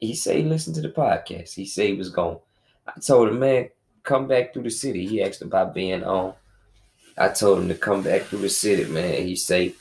He 0.01 0.15
said 0.15 0.37
he 0.37 0.43
listened 0.43 0.75
to 0.77 0.83
the 0.83 0.89
podcast. 0.89 1.55
He 1.55 1.65
said 1.65 1.87
he 1.87 1.95
was 1.95 2.11
gone. 2.11 2.39
I 2.87 2.99
told 2.99 3.29
him, 3.29 3.39
man, 3.39 3.69
come 4.03 4.27
back 4.27 4.53
through 4.53 4.65
the 4.65 4.71
city. 4.71 5.07
He 5.07 5.23
asked 5.23 5.43
about 5.43 5.73
being 5.73 6.03
on. 6.03 6.35
I 7.17 7.29
told 7.29 7.61
him 7.61 7.69
to 7.69 7.75
come 7.77 8.03
back 8.03 8.23
through 8.23 8.41
the 8.41 8.49
city, 8.49 8.87
man. 8.91 9.27
He 9.27 9.37
said 9.37 9.75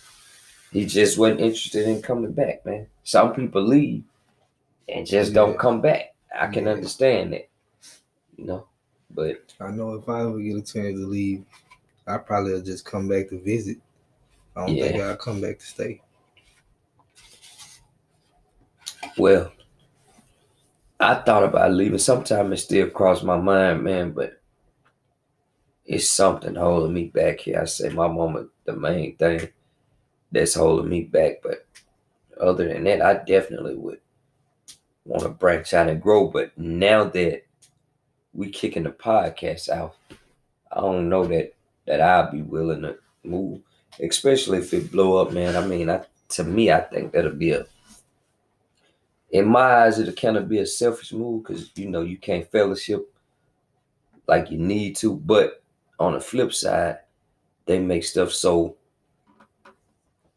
he 0.72 0.86
just 0.86 1.18
wasn't 1.18 1.42
interested 1.42 1.88
in 1.88 2.02
coming 2.04 2.34
back, 2.34 2.66
man. 2.66 2.88
Some 3.04 3.34
people 3.34 3.64
leave 3.64 4.04
and 4.88 5.08
just 5.08 5.34
don't 5.34 5.58
come 5.58 5.82
back. 5.82 6.14
I 6.38 6.48
can 6.48 6.66
Yeah. 6.66 6.74
understand 6.74 7.34
that, 7.34 7.50
you 8.38 8.46
know. 8.46 8.68
But 9.16 9.54
I 9.60 9.70
know 9.72 9.94
if 9.94 10.10
I 10.10 10.22
ever 10.22 10.40
get 10.40 10.58
a 10.58 10.62
chance 10.62 11.00
to 11.00 11.08
leave, 11.08 11.44
I 12.08 12.18
probably 12.18 12.54
will 12.54 12.62
just 12.62 12.86
come 12.86 13.08
back 13.08 13.30
to 13.30 13.40
visit. 13.40 13.78
I 14.56 14.66
don't 14.66 14.76
think 14.76 15.02
I'll 15.02 15.16
come 15.16 15.42
back 15.42 15.60
to 15.60 15.66
stay. 15.66 16.02
well, 19.18 19.52
I 21.00 21.16
thought 21.16 21.44
about 21.44 21.74
leaving. 21.74 22.00
Sometimes 22.00 22.52
it 22.52 22.64
still 22.64 22.90
crossed 22.90 23.24
my 23.24 23.38
mind, 23.38 23.84
man, 23.84 24.12
but 24.12 24.40
it's 25.86 26.10
something 26.10 26.56
holding 26.56 26.94
me 26.94 27.06
back 27.06 27.42
here. 27.42 27.62
I 27.62 27.66
say 27.66 27.90
my 27.90 28.08
mama, 28.08 28.46
the 28.66 28.74
main 28.74 29.16
thing 29.18 29.50
that's 30.32 30.54
holding 30.54 30.90
me 30.90 31.02
back. 31.02 31.42
But 31.44 31.66
other 32.40 32.68
than 32.68 32.86
that, 32.86 33.02
I 33.02 33.16
definitely 33.24 33.76
would 33.76 34.00
want 35.06 35.24
to 35.24 35.30
branch 35.30 35.74
out 35.74 35.90
and 35.90 36.02
grow. 36.02 36.28
But 36.28 36.58
now 36.58 37.06
that 37.06 37.44
we 38.34 38.50
kicking 38.50 38.84
the 38.84 38.92
podcast 38.92 39.70
out, 39.70 39.96
I 40.72 40.82
don't 40.82 41.10
know 41.10 41.26
that 41.26 41.54
that 41.86 42.02
I'll 42.02 42.32
be 42.32 42.42
willing 42.42 42.82
to 42.84 42.98
move, 43.24 43.62
especially 44.02 44.60
if 44.60 44.74
it 44.74 44.92
blow 44.92 45.18
up, 45.18 45.32
man. 45.34 45.56
I 45.56 45.66
mean, 45.66 45.90
I 45.90 46.04
to 46.30 46.44
me, 46.44 46.72
I 46.72 46.82
think 46.82 47.12
that'll 47.12 47.32
be 47.32 47.52
a 47.52 47.66
in 49.32 49.48
my 49.48 49.84
eyes, 49.84 49.98
it'll 49.98 50.14
kind 50.14 50.38
of 50.38 50.48
be 50.48 50.60
a 50.60 50.66
selfish 50.66 51.12
move 51.12 51.44
because 51.44 51.72
you 51.76 51.90
know 51.90 52.02
you 52.02 52.18
can't 52.18 52.50
fellowship 52.52 53.12
like 54.28 54.52
you 54.52 54.58
need 54.58 54.96
to. 54.98 55.16
But 55.16 55.64
on 56.00 56.14
the 56.14 56.20
flip 56.22 56.54
side, 56.54 57.00
they 57.66 57.80
make 57.80 58.04
stuff 58.04 58.32
so 58.32 58.78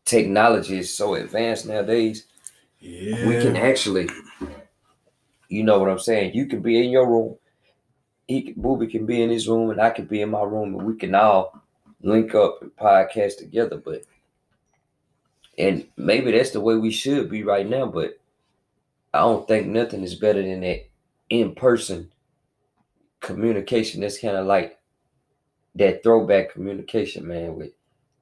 technology 0.07 0.79
is 0.79 0.97
so 0.97 1.15
advanced 1.15 1.67
nowadays. 1.67 2.27
Yeah. 2.81 3.27
We 3.29 3.35
can 3.43 3.57
actually, 3.57 4.09
you 5.49 5.63
know 5.63 5.79
what 5.79 5.91
I'm 5.91 5.99
saying. 5.99 6.35
You 6.35 6.47
can 6.47 6.63
be 6.63 6.83
in 6.83 6.91
your 6.91 7.07
room. 7.07 7.37
He, 8.27 8.55
Booby 8.57 8.89
can 8.89 9.07
be 9.07 9.23
in 9.23 9.31
his 9.31 9.49
room, 9.49 9.71
and 9.71 9.81
I 9.81 9.91
can 9.91 10.07
be 10.07 10.21
in 10.23 10.31
my 10.31 10.43
room, 10.43 10.75
and 10.75 10.87
we 10.87 10.97
can 10.97 11.15
all 11.15 11.63
link 12.03 12.35
up 12.35 12.61
and 12.63 12.75
podcast 12.77 13.39
together. 13.39 13.77
But 13.79 14.03
and 15.59 15.87
maybe 15.97 16.33
that's 16.33 16.51
the 16.51 16.61
way 16.61 16.77
we 16.77 16.91
should 16.91 17.31
be 17.31 17.43
right 17.43 17.69
now. 17.69 17.87
But 17.87 18.19
I 19.15 19.21
don't 19.21 19.49
think 19.49 19.67
nothing 19.69 20.03
is 20.03 20.15
better 20.15 20.43
than 20.43 20.61
that 20.61 20.89
in 21.31 21.55
person 21.55 22.13
communication. 23.21 24.01
That's 24.01 24.19
kind 24.21 24.37
of 24.37 24.47
like 24.47 24.79
that 25.75 26.03
throwback 26.03 26.53
communication, 26.53 27.27
man, 27.27 27.57
with 27.57 27.73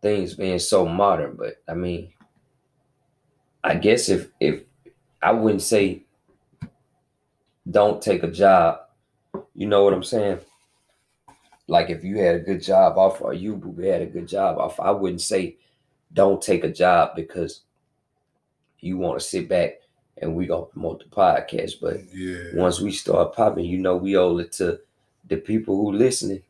things 0.03 0.35
being 0.35 0.59
so 0.59 0.87
modern. 0.87 1.37
But 1.37 1.63
I 1.69 1.75
mean, 1.75 2.13
I 3.65 3.75
guess 3.75 4.09
if 4.09 4.31
if 4.41 4.63
I 5.23 5.33
wouldn't 5.33 5.63
say 5.63 6.05
don't 7.71 8.03
take 8.03 8.23
a 8.23 8.31
job, 8.31 8.81
you 9.55 9.67
know 9.67 9.85
what 9.85 9.95
I'm 9.95 10.03
saying? 10.05 10.41
Like 11.67 11.91
if 11.91 12.05
you 12.05 12.19
had 12.19 12.37
a 12.37 12.41
good 12.41 12.63
job 12.63 12.99
offer 12.99 13.25
or 13.25 13.35
you 13.35 13.55
had 13.83 14.03
a 14.03 14.07
good 14.07 14.29
job 14.29 14.59
offer, 14.59 14.83
I 14.83 14.91
wouldn't 14.91 15.23
say 15.23 15.57
don't 16.13 16.43
take 16.43 16.65
a 16.65 16.73
job 16.73 17.17
because 17.17 17.63
you 18.81 18.99
want 18.99 19.19
to 19.19 19.25
sit 19.27 19.49
back 19.49 19.81
and 20.19 20.35
we 20.35 20.47
gonna 20.47 20.67
promote 20.67 20.99
the 21.01 21.07
podcast. 21.07 21.81
But 21.81 22.01
Yeah. 22.13 22.61
once 22.61 22.81
we 22.81 22.93
start 22.93 23.35
popping, 23.35 23.65
you 23.65 23.79
know, 23.79 23.97
we 23.97 24.17
owe 24.17 24.39
it 24.39 24.53
to 24.53 24.81
the 25.27 25.39
people 25.39 25.77
who 25.77 25.93
listening. 25.93 26.43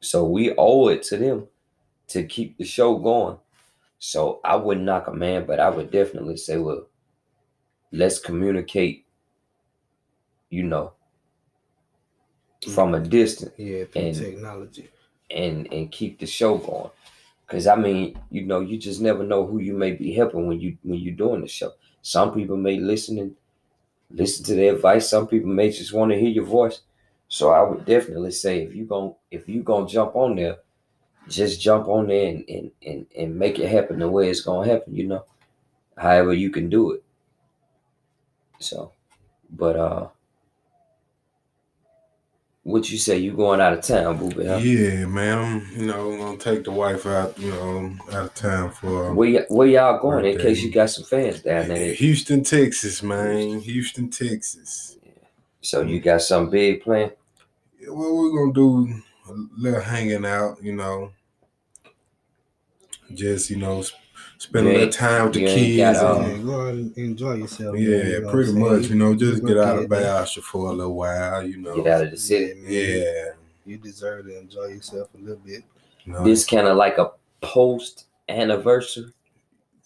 So 0.00 0.24
we 0.24 0.52
owe 0.56 0.88
it 0.88 1.02
to 1.04 1.16
them 1.16 1.46
to 2.08 2.24
keep 2.24 2.58
the 2.58 2.64
show 2.64 2.98
going. 2.98 3.38
So 3.98 4.40
I 4.44 4.56
wouldn't 4.56 4.86
knock 4.86 5.06
a 5.06 5.12
man, 5.12 5.44
but 5.46 5.60
I 5.60 5.68
would 5.68 5.90
definitely 5.90 6.36
say, 6.38 6.56
well, 6.56 6.86
let's 7.92 8.18
communicate, 8.18 9.06
you 10.48 10.62
know, 10.62 10.92
from 12.68 12.94
a 12.94 13.00
distance 13.00 13.52
Yeah, 13.56 13.84
And- 13.94 14.14
technology. 14.14 14.88
and 15.30 15.72
and 15.72 15.90
keep 15.90 16.18
the 16.18 16.26
show 16.26 16.58
going. 16.58 16.90
Cause 17.46 17.66
I 17.66 17.74
mean, 17.76 18.16
you 18.30 18.42
know, 18.42 18.60
you 18.60 18.78
just 18.78 19.00
never 19.00 19.24
know 19.24 19.44
who 19.46 19.58
you 19.58 19.72
may 19.74 19.92
be 19.92 20.12
helping 20.12 20.46
when 20.46 20.60
you 20.60 20.76
when 20.82 21.00
you're 21.00 21.14
doing 21.14 21.40
the 21.40 21.48
show. 21.48 21.72
Some 22.02 22.32
people 22.32 22.56
may 22.56 22.78
listen 22.78 23.18
and 23.18 23.34
listen 24.10 24.44
to 24.46 24.54
the 24.54 24.68
advice. 24.68 25.08
Some 25.10 25.26
people 25.26 25.50
may 25.50 25.70
just 25.70 25.92
want 25.92 26.12
to 26.12 26.18
hear 26.18 26.28
your 26.28 26.44
voice. 26.44 26.80
So 27.28 27.50
I 27.50 27.62
would 27.62 27.84
definitely 27.84 28.30
say 28.32 28.62
if 28.62 28.74
you 28.74 28.84
gon' 28.84 29.14
if 29.30 29.48
you 29.48 29.62
gonna 29.62 29.86
jump 29.88 30.14
on 30.16 30.36
there, 30.36 30.58
just 31.28 31.60
jump 31.60 31.88
on 31.88 32.06
there 32.08 32.28
and 32.28 32.44
and, 32.48 32.70
and 32.86 33.06
and 33.16 33.36
make 33.38 33.58
it 33.58 33.68
happen 33.68 33.98
the 33.98 34.08
way 34.08 34.28
it's 34.30 34.40
gonna 34.42 34.68
happen, 34.70 34.94
you 34.94 35.06
know. 35.08 35.24
However 35.96 36.32
you 36.32 36.50
can 36.50 36.68
do 36.68 36.92
it. 36.92 37.02
So 38.60 38.92
but 39.50 39.76
uh 39.76 40.08
what 42.70 42.90
you 42.90 42.98
say 42.98 43.18
you 43.18 43.32
going 43.32 43.60
out 43.60 43.72
of 43.72 43.82
town, 43.82 44.16
booby, 44.18 44.46
huh? 44.46 44.56
Yeah, 44.56 45.06
man. 45.06 45.38
I'm, 45.38 45.80
you 45.80 45.86
know, 45.86 46.16
gonna 46.16 46.38
take 46.38 46.64
the 46.64 46.70
wife 46.70 47.06
out, 47.06 47.38
you 47.38 47.50
know, 47.50 47.96
out 48.12 48.26
of 48.26 48.34
town 48.34 48.70
for 48.72 49.10
um, 49.10 49.16
Where, 49.16 49.40
y- 49.40 49.46
where 49.48 49.68
y'all 49.68 50.00
going 50.00 50.24
in 50.24 50.38
case 50.38 50.62
you 50.62 50.70
got 50.70 50.90
some 50.90 51.04
fans 51.04 51.42
down 51.42 51.68
there? 51.68 51.92
Houston, 51.94 52.42
Texas, 52.44 53.02
man. 53.02 53.60
Houston, 53.60 54.10
Texas. 54.10 54.96
Yeah. 55.04 55.12
So 55.60 55.82
you 55.82 56.00
got 56.00 56.22
some 56.22 56.50
big 56.50 56.82
plan? 56.82 57.10
Yeah, 57.78 57.90
well, 57.90 58.14
we're 58.16 58.38
gonna 58.38 58.52
do 58.52 59.02
a 59.28 59.34
little 59.58 59.80
hanging 59.80 60.24
out, 60.24 60.62
you 60.62 60.74
know. 60.74 61.12
Just 63.12 63.50
you 63.50 63.56
know, 63.56 63.82
sp- 64.40 64.48
spend 64.48 64.66
You 64.66 64.72
a 64.72 64.74
little 64.74 64.92
time 64.92 65.24
with 65.24 65.34
the 65.34 65.40
you 65.40 65.46
ain't 65.48 65.76
got, 65.76 65.92
kids. 65.94 65.98
um, 66.02 66.24
and- 66.24 66.36
yeah, 66.38 66.44
go 66.44 66.60
out 66.62 66.74
and 66.74 66.98
enjoy 66.98 67.34
yourself. 67.34 67.76
yeah, 67.78 67.88
you 68.06 68.20
know 68.22 68.30
pretty 68.30 68.52
much. 68.52 68.82
You 68.88 68.94
know, 68.96 69.14
just 69.14 69.44
get 69.44 69.58
out 69.58 69.76
of 69.78 69.90
Look 69.90 69.92
at. 70.00 70.04
Bayasha 70.26 70.42
for 70.42 70.70
a 70.70 70.72
little 70.72 70.94
while. 70.94 71.46
You 71.46 71.58
know. 71.58 71.76
Get 71.76 71.86
out 71.86 72.04
of 72.04 72.10
the 72.10 72.16
city. 72.16 72.54
Yeah, 72.60 72.62
man. 72.62 72.72
Yeah. 73.02 73.24
You 73.66 73.76
deserve 73.78 74.24
to 74.26 74.38
enjoy 74.38 74.66
yourself 74.68 75.08
a 75.14 75.18
little 75.18 75.36
bit. 75.44 75.62
You 76.04 76.12
know, 76.14 76.24
This 76.24 76.44
kind 76.46 76.66
of 76.66 76.76
like 76.76 76.96
a 76.98 77.10
post 77.42 78.06
anniversary 78.28 79.12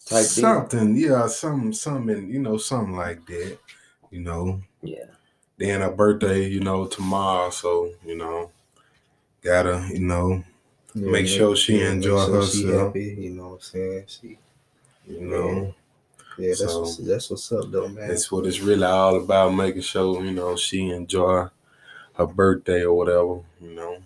type 0.07 0.21
deal. 0.21 0.25
something, 0.29 0.97
yeah, 0.97 1.27
some, 1.27 1.73
something, 1.73 2.31
you 2.31 2.39
know, 2.39 2.57
something 2.57 2.95
like 2.97 3.27
that. 3.27 3.59
You 4.11 4.21
know. 4.21 4.61
Yeah. 4.83 5.05
Then 5.59 5.81
her 5.83 5.91
birthday, 5.91 6.47
you 6.49 6.61
know, 6.61 6.87
tomorrow. 6.87 7.51
So 7.51 7.91
you 8.07 8.17
know, 8.17 8.51
gotta, 9.43 9.87
you 9.93 10.01
know, 10.01 10.43
Yeah, 10.95 11.11
Make 11.11 11.27
sure 11.27 11.57
she 11.57 11.81
enjoy 11.83 12.17
make 12.19 12.27
sure 12.29 12.47
She 12.47 12.63
herself. 12.67 12.87
happy, 12.95 13.17
you 13.19 13.31
know 13.31 13.49
what 13.49 13.55
I'm 13.55 13.61
saying? 13.61 14.05
She, 14.07 14.39
you 15.07 15.21
know. 15.21 15.75
yeah, 16.39 16.49
that's 16.49 16.59
So- 16.61 16.81
what's, 16.81 16.97
that's 16.99 17.31
what's 17.31 17.53
up 17.53 17.71
though, 17.71 17.89
man. 17.89 18.09
That's 18.09 18.31
what 18.31 18.47
it's 18.47 18.61
really 18.61 18.85
all 18.85 19.17
about, 19.17 19.55
making 19.55 19.83
sure, 19.83 20.25
you 20.25 20.33
know, 20.33 20.57
she 20.57 20.89
enjoy 20.91 21.47
her 22.17 22.27
birthday 22.27 22.83
or 22.83 22.95
whatever, 22.95 23.41
you 23.61 23.75
know. 23.75 23.99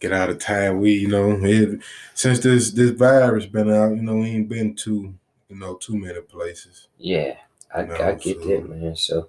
Get 0.00 0.12
out 0.12 0.30
of 0.30 0.38
town. 0.38 0.78
We, 0.78 0.92
you 0.92 1.08
know, 1.08 1.38
it, 1.42 1.80
since 2.14 2.38
this 2.38 2.70
this 2.70 2.90
virus 2.90 3.46
been 3.46 3.68
out, 3.70 3.96
you 3.96 4.02
know, 4.02 4.16
we 4.18 4.28
ain't 4.28 4.48
been 4.48 4.74
to, 4.76 5.12
you 5.48 5.56
know, 5.56 5.74
too 5.74 5.96
many 5.98 6.20
places. 6.20 6.86
Yeah. 6.98 7.34
I, 7.74 7.82
No, 7.82 7.94
I 7.96 8.12
get 8.14 8.40
so- 8.40 8.48
that, 8.48 8.68
man. 8.68 8.94
So, 8.96 9.28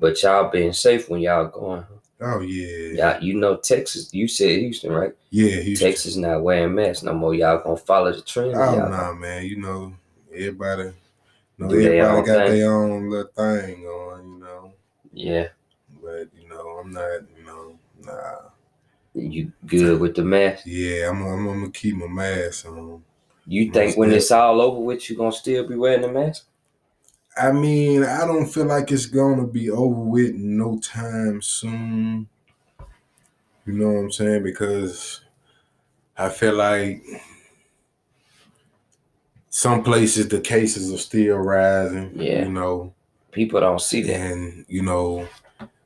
but 0.00 0.20
y'all 0.22 0.50
being 0.50 0.72
safe 0.72 1.10
when 1.10 1.20
y'all 1.20 1.48
going. 1.48 1.82
huh? 1.82 1.94
Oh 2.20 2.40
yeah. 2.40 3.12
Y'all, 3.12 3.22
you 3.22 3.34
know, 3.34 3.56
Texas, 3.56 4.12
you 4.12 4.26
said 4.26 4.58
Houston, 4.58 4.92
right? 4.92 5.12
Yeah, 5.30 5.60
Houston. 5.60 5.88
Texas 5.88 6.16
not 6.16 6.42
wearing 6.42 6.74
masks 6.74 7.04
no 7.04 7.14
more. 7.14 7.34
Y'all 7.34 7.62
gonna 7.62 7.76
follow 7.76 8.12
the 8.12 8.22
trend? 8.22 8.56
Oh 8.56 8.76
y'all 8.76 8.90
nah, 8.90 9.12
man. 9.12 9.44
You 9.44 9.60
know, 9.60 9.94
everybody 10.32 10.92
you 11.58 11.66
know, 11.66 11.74
everybody 11.74 12.26
got 12.26 12.46
thing. 12.48 12.58
their 12.58 12.72
own 12.72 13.10
little 13.10 13.30
thing 13.34 13.84
on. 13.86 14.32
you 14.32 14.40
know. 14.40 14.72
Yeah. 15.12 15.48
But, 16.02 16.28
you 16.40 16.48
know, 16.48 16.80
I'm 16.80 16.92
not, 16.92 17.22
you 17.36 17.44
know, 17.44 17.78
nah. 18.04 18.50
You 19.14 19.52
good 19.66 20.00
with 20.00 20.14
the 20.14 20.22
mask? 20.22 20.62
Yeah, 20.66 21.10
I'm, 21.10 21.22
I'm, 21.22 21.48
I'm 21.48 21.60
gonna 21.60 21.70
keep 21.72 21.96
my 21.96 22.06
mask 22.06 22.66
on. 22.66 23.02
You 23.46 23.72
think 23.72 23.96
when 23.96 24.12
it's 24.12 24.30
all 24.30 24.60
over 24.60 24.80
with, 24.80 25.10
you 25.10 25.16
gonna 25.16 25.32
still 25.32 25.66
be 25.66 25.74
wearing 25.74 26.02
the 26.02 26.12
mask? 26.12 26.44
I 27.40 27.52
mean, 27.52 28.02
I 28.04 28.26
don't 28.26 28.46
feel 28.46 28.66
like 28.66 28.90
it's 28.90 29.06
gonna 29.06 29.46
be 29.46 29.70
over 29.70 30.00
with 30.00 30.34
no 30.34 30.78
time 30.78 31.40
soon. 31.42 32.28
You 33.66 33.72
know 33.74 33.88
what 33.90 34.00
I'm 34.00 34.12
saying? 34.12 34.42
Because 34.42 35.20
I 36.16 36.28
feel 36.30 36.54
like 36.54 37.02
some 39.50 39.82
places 39.82 40.28
the 40.28 40.40
cases 40.40 40.92
are 40.92 40.98
still 40.98 41.36
rising. 41.36 42.12
Yeah. 42.14 42.44
You 42.44 42.52
know, 42.52 42.94
People 43.30 43.60
don't 43.60 43.80
see 43.80 44.02
that. 44.02 44.32
and 44.32 44.64
you 44.68 44.82
know, 44.82 45.28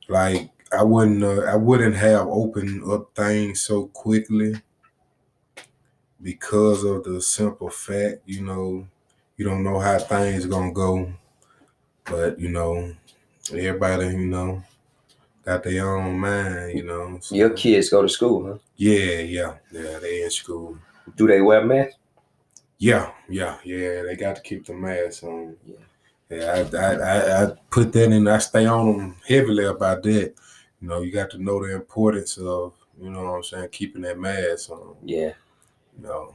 like 0.08 0.48
I 0.76 0.82
wouldn't, 0.82 1.22
uh, 1.22 1.42
I 1.42 1.56
wouldn't 1.56 1.96
have 1.96 2.26
opened 2.28 2.82
up 2.90 3.14
things 3.14 3.60
so 3.60 3.86
quickly 3.88 4.54
because 6.22 6.84
of 6.84 7.04
the 7.04 7.20
simple 7.20 7.68
fact, 7.68 8.18
you 8.26 8.42
know, 8.42 8.86
you 9.36 9.44
don't 9.44 9.64
know 9.64 9.80
how 9.80 9.98
things 9.98 10.46
gonna 10.46 10.72
go, 10.72 11.12
but 12.04 12.38
you 12.38 12.48
know, 12.50 12.94
everybody, 13.52 14.06
you 14.08 14.26
know, 14.26 14.62
got 15.44 15.62
their 15.62 15.96
own 15.96 16.18
mind, 16.18 16.76
you 16.78 16.84
know. 16.84 17.18
so- 17.20 17.34
Your 17.34 17.50
kids 17.50 17.88
go 17.90 18.02
to 18.02 18.08
school, 18.08 18.46
huh? 18.46 18.58
yeah, 18.76 19.20
yeah, 19.20 19.54
yeah, 19.70 19.98
they 19.98 20.22
in 20.22 20.30
school. 20.30 20.78
Do 21.16 21.26
they 21.26 21.40
wear 21.40 21.64
masks? 21.64 21.96
Yeah, 22.78 23.12
yeah, 23.28 23.58
yeah. 23.64 24.02
They 24.02 24.16
got 24.16 24.36
to 24.36 24.42
keep 24.42 24.66
the 24.66 24.74
mask 24.74 25.22
on. 25.24 25.56
Yeah. 25.66 25.76
Yeah, 26.30 26.66
I, 26.72 26.76
I, 26.76 26.94
I, 26.94 27.42
I 27.44 27.52
put 27.70 27.92
that 27.92 28.10
in. 28.10 28.26
I 28.26 28.38
stay 28.38 28.64
on 28.66 28.96
them 28.98 29.16
heavily 29.28 29.66
about 29.66 30.02
that. 30.04 30.34
You 30.80 30.88
know, 30.88 31.02
you 31.02 31.12
got 31.12 31.30
to 31.32 31.38
know 31.38 31.60
the 31.64 31.74
importance 31.74 32.38
of, 32.38 32.72
you 33.00 33.10
know 33.10 33.22
what 33.24 33.36
I'm 33.36 33.42
saying, 33.42 33.68
keeping 33.70 34.02
that 34.02 34.18
mask 34.18 34.70
on. 34.70 34.96
Yeah. 35.04 35.32
You 35.98 36.02
know, 36.08 36.34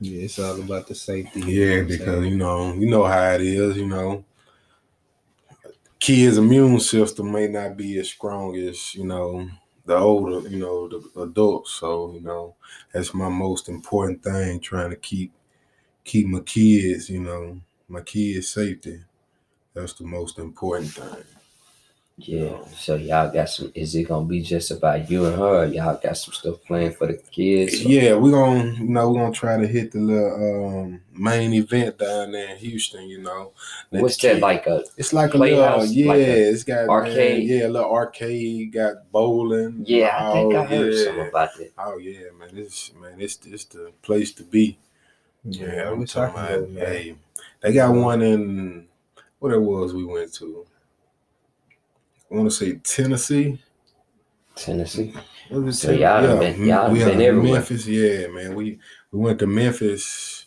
Yeah, 0.00 0.22
it's 0.22 0.38
all 0.38 0.60
about 0.60 0.86
the 0.86 0.94
safety. 0.94 1.40
you 1.40 1.44
know 1.46 1.50
yeah, 1.76 1.82
because 1.82 1.98
saying? 2.06 2.24
you 2.24 2.36
know, 2.36 2.72
you 2.74 2.88
know 2.88 3.04
how 3.04 3.32
it 3.32 3.40
is. 3.42 3.76
You 3.76 3.86
know, 3.88 4.24
kids' 6.06 6.38
immune 6.38 6.80
system 6.80 7.26
may 7.32 7.48
not 7.48 7.76
be 7.76 7.98
as 8.00 8.08
strong 8.16 8.56
as 8.56 8.94
you 8.96 9.06
know 9.06 9.48
the 9.86 9.96
older, 9.96 10.48
you 10.48 10.58
know, 10.60 10.88
the 10.88 11.00
adults. 11.22 11.72
So 11.72 12.12
you 12.14 12.20
know, 12.22 12.56
that's 12.92 13.14
my 13.14 13.30
most 13.30 13.68
important 13.68 14.22
thing. 14.24 14.60
Trying 14.60 14.90
to 14.90 14.96
keep 14.96 15.32
keep 16.04 16.26
my 16.28 16.40
kids, 16.40 17.10
you 17.10 17.20
know, 17.22 17.60
my 17.88 18.02
kids' 18.02 18.50
safety. 18.50 19.02
That's 19.74 19.94
the 19.94 20.04
most 20.06 20.38
important 20.38 20.90
thing. 20.92 21.24
Yeah. 22.18 22.62
So 22.76 22.94
y'all 22.96 23.32
got 23.32 23.48
some. 23.48 23.72
Is 23.74 23.94
it 23.94 24.04
gonna 24.04 24.26
be 24.26 24.42
just 24.42 24.70
about 24.70 25.10
you 25.10 25.24
and 25.26 25.34
her? 25.36 25.62
Or 25.62 25.64
y'all 25.64 25.98
got 26.00 26.16
some 26.16 26.34
stuff 26.34 26.62
planned 26.62 26.94
for 26.96 27.06
the 27.06 27.14
kids? 27.14 27.82
Yeah, 27.84 28.14
we're 28.14 28.30
gonna 28.30 28.74
you 28.74 28.84
know 28.84 29.10
we're 29.10 29.20
gonna 29.20 29.32
try 29.32 29.56
to 29.58 29.66
hit 29.66 29.92
the 29.92 29.98
little 29.98 30.82
um, 30.84 31.00
main 31.12 31.54
event 31.54 31.98
down 31.98 32.32
there 32.32 32.50
in 32.50 32.58
Houston. 32.58 33.08
You 33.08 33.22
know, 33.22 33.52
Let 33.90 34.02
What's 34.02 34.18
that 34.18 34.34
kid- 34.34 34.42
like? 34.42 34.66
A 34.66 34.84
It's 34.96 35.12
like 35.12 35.34
a 35.34 35.38
little 35.38 35.84
yeah. 35.86 36.08
like 36.08 36.18
a 36.18 36.50
it's 36.50 36.64
got 36.64 36.80
man, 36.86 36.90
arcade? 36.90 37.48
yeah, 37.48 37.66
a 37.66 37.68
little 37.68 37.90
arcade. 37.90 38.72
Got 38.72 39.10
bowling. 39.10 39.82
yeah, 39.86 40.16
I 40.28 40.32
think 40.34 40.54
I 40.54 40.58
oh, 40.58 40.64
heard 40.64 40.92
yeah. 40.92 41.04
something 41.04 41.28
about 41.28 41.50
that. 41.58 41.72
Oh 41.78 41.98
yeah, 41.98 42.20
man. 42.38 42.50
This 42.54 42.92
man, 43.00 43.14
it's 43.20 43.38
it's 43.46 43.64
the 43.64 43.90
place 44.02 44.32
to 44.34 44.42
be. 44.44 44.78
Yeah, 45.44 45.84
I 45.88 45.90
I'm 45.92 46.04
talking 46.06 46.34
could 46.34 46.54
about, 46.54 46.70
man. 46.70 46.86
hey, 46.86 47.14
they 47.62 47.72
got 47.72 47.94
one 47.94 48.22
in 48.22 48.86
what 49.38 49.52
it 49.52 49.60
was 49.60 49.92
we 49.94 50.04
went 50.04 50.32
to. 50.34 50.66
I 52.32 52.36
want 52.36 52.50
to 52.50 52.56
say 52.56 52.72
Tennessee. 52.82 53.58
Tennessee. 54.54 55.12
What 55.50 55.62
was 55.64 55.76
it, 55.84 55.86
So 55.86 55.92
y'all 55.92 56.22
done 56.22 56.38
been- 56.38 56.66
y'all 56.66 56.90
we 56.90 56.98
been 57.00 57.20
everywhere. 57.20 57.52
Memphis, 57.54 57.86
yeah, 57.86 58.26
man. 58.28 58.54
We 58.54 58.78
we 59.10 59.18
went 59.18 59.38
to 59.40 59.46
Memphis 59.46 60.46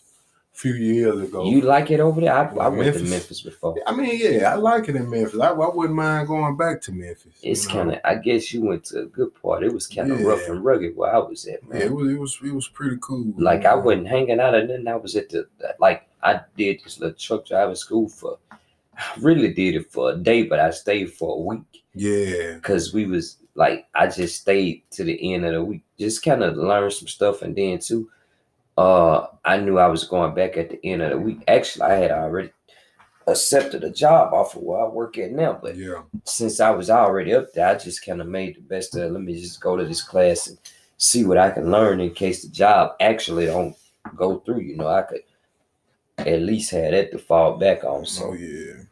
a 0.54 0.58
few 0.58 0.74
years 0.74 1.22
ago. 1.22 1.46
You 1.46 1.62
like 1.62 1.92
it 1.92 2.00
over 2.00 2.22
there? 2.22 2.34
I, 2.34 2.44
I 2.56 2.68
went 2.70 2.96
to 2.96 3.04
Memphis? 3.04 3.42
Before. 3.42 3.76
I 3.86 3.96
mean, 3.96 4.18
yeah, 4.20 4.52
I 4.52 4.56
like 4.56 4.90
it 4.90 4.96
in 4.96 5.10
Memphis. 5.10 5.40
I, 5.40 5.50
I 5.50 5.70
wouldn't 5.76 5.96
mind 5.96 6.28
going 6.28 6.58
back 6.58 6.82
to 6.84 6.92
Memphis. 6.92 7.34
It's 7.44 7.68
kind 7.68 7.92
of. 7.94 8.00
I 8.04 8.16
guess 8.16 8.52
you 8.54 8.62
went 8.62 8.86
to 8.86 9.02
a 9.02 9.06
good 9.06 9.34
part. 9.42 9.64
It 9.64 9.74
was 9.74 9.86
kind 9.88 10.12
of 10.12 10.20
Yeah. 10.20 10.28
rough 10.28 10.48
and 10.48 10.64
rugged 10.64 10.96
where 10.96 11.14
I 11.14 11.20
was 11.20 11.46
at, 11.46 11.60
yeah, 11.64 11.70
man. 11.74 11.82
it 11.84 11.92
was 11.94 12.12
it 12.12 12.20
was 12.20 12.40
it 12.44 12.54
was 12.54 12.68
pretty 12.68 12.98
cool. 13.02 13.32
like 13.38 13.64
you 13.64 13.70
I 13.70 13.76
wasn't 13.76 14.08
hanging 14.08 14.40
out, 14.40 14.56
and 14.56 14.70
then 14.70 14.88
I 14.88 14.96
was 14.96 15.16
at 15.16 15.30
the 15.30 15.48
like 15.80 16.08
I 16.24 16.42
did 16.58 16.82
this 16.84 17.00
little 17.00 17.16
truck 17.16 17.46
driving 17.46 17.76
school 17.76 18.10
for. 18.10 18.40
I 18.98 19.20
really 19.20 19.54
did 19.54 19.76
it 19.76 19.92
for 19.92 20.12
a 20.12 20.16
day, 20.16 20.44
but 20.44 20.60
I 20.60 20.72
stayed 20.72 21.14
for 21.14 21.36
a 21.36 21.42
week 21.42 21.84
Yeah, 21.94 22.56
because 22.56 22.94
we 22.94 23.06
was 23.06 23.38
like 23.56 23.88
I 23.96 24.08
just 24.08 24.42
stayed 24.42 24.84
to 24.92 25.04
the 25.04 25.34
end 25.34 25.46
of 25.46 25.54
the 25.54 25.64
week, 25.64 25.84
just 26.00 26.24
kind 26.24 26.44
of 26.44 26.58
learn 26.58 26.92
some 26.92 27.08
stuff, 27.08 27.42
and 27.42 27.56
then 27.56 27.80
too, 27.80 28.10
uh, 28.78 29.28
I 29.44 29.58
knew 29.58 29.80
I 29.80 29.88
was 29.88 30.04
going 30.04 30.36
back 30.36 30.58
at 30.58 30.70
the 30.70 30.86
end 30.86 31.02
of 31.02 31.12
the 31.12 31.18
week. 31.18 31.44
Actually, 31.48 31.84
I 31.84 31.94
had 31.96 32.12
already 32.12 32.52
accepted 33.28 33.84
a 33.84 33.90
job 33.90 34.34
offer 34.34 34.60
where 34.60 34.86
I 34.86 34.88
work 34.88 35.18
at 35.18 35.32
now, 35.32 35.60
but 35.62 35.76
yeah, 35.76 36.02
since 36.26 36.60
I 36.60 36.72
was 36.72 36.90
already 36.90 37.34
up 37.34 37.54
there, 37.54 37.68
I 37.68 37.76
just 37.76 38.06
kind 38.06 38.22
of 38.22 38.28
made 38.28 38.58
the 38.58 38.62
best 38.62 38.96
of 38.96 39.04
it. 39.04 39.12
Let 39.12 39.22
me 39.22 39.40
just 39.40 39.62
go 39.62 39.76
to 39.76 39.86
this 39.86 40.02
class 40.02 40.48
and 40.48 40.58
see 40.98 41.26
what 41.26 41.38
I 41.38 41.52
can 41.52 41.72
learn 41.72 42.00
in 42.00 42.14
case 42.14 42.44
the 42.44 42.50
job 42.50 42.96
actually 43.00 43.48
don't 43.48 43.76
go 44.16 44.40
through. 44.40 44.62
You 44.62 44.78
know, 44.78 44.88
I 44.88 45.02
could 45.04 45.22
at 46.18 46.42
least 46.42 46.72
have 46.72 46.92
that 46.92 47.12
to 47.12 47.20
fall 47.20 47.58
back 47.58 47.84
on. 47.84 48.06
So 48.06 48.30
oh 48.30 48.34
yeah. 48.34 48.84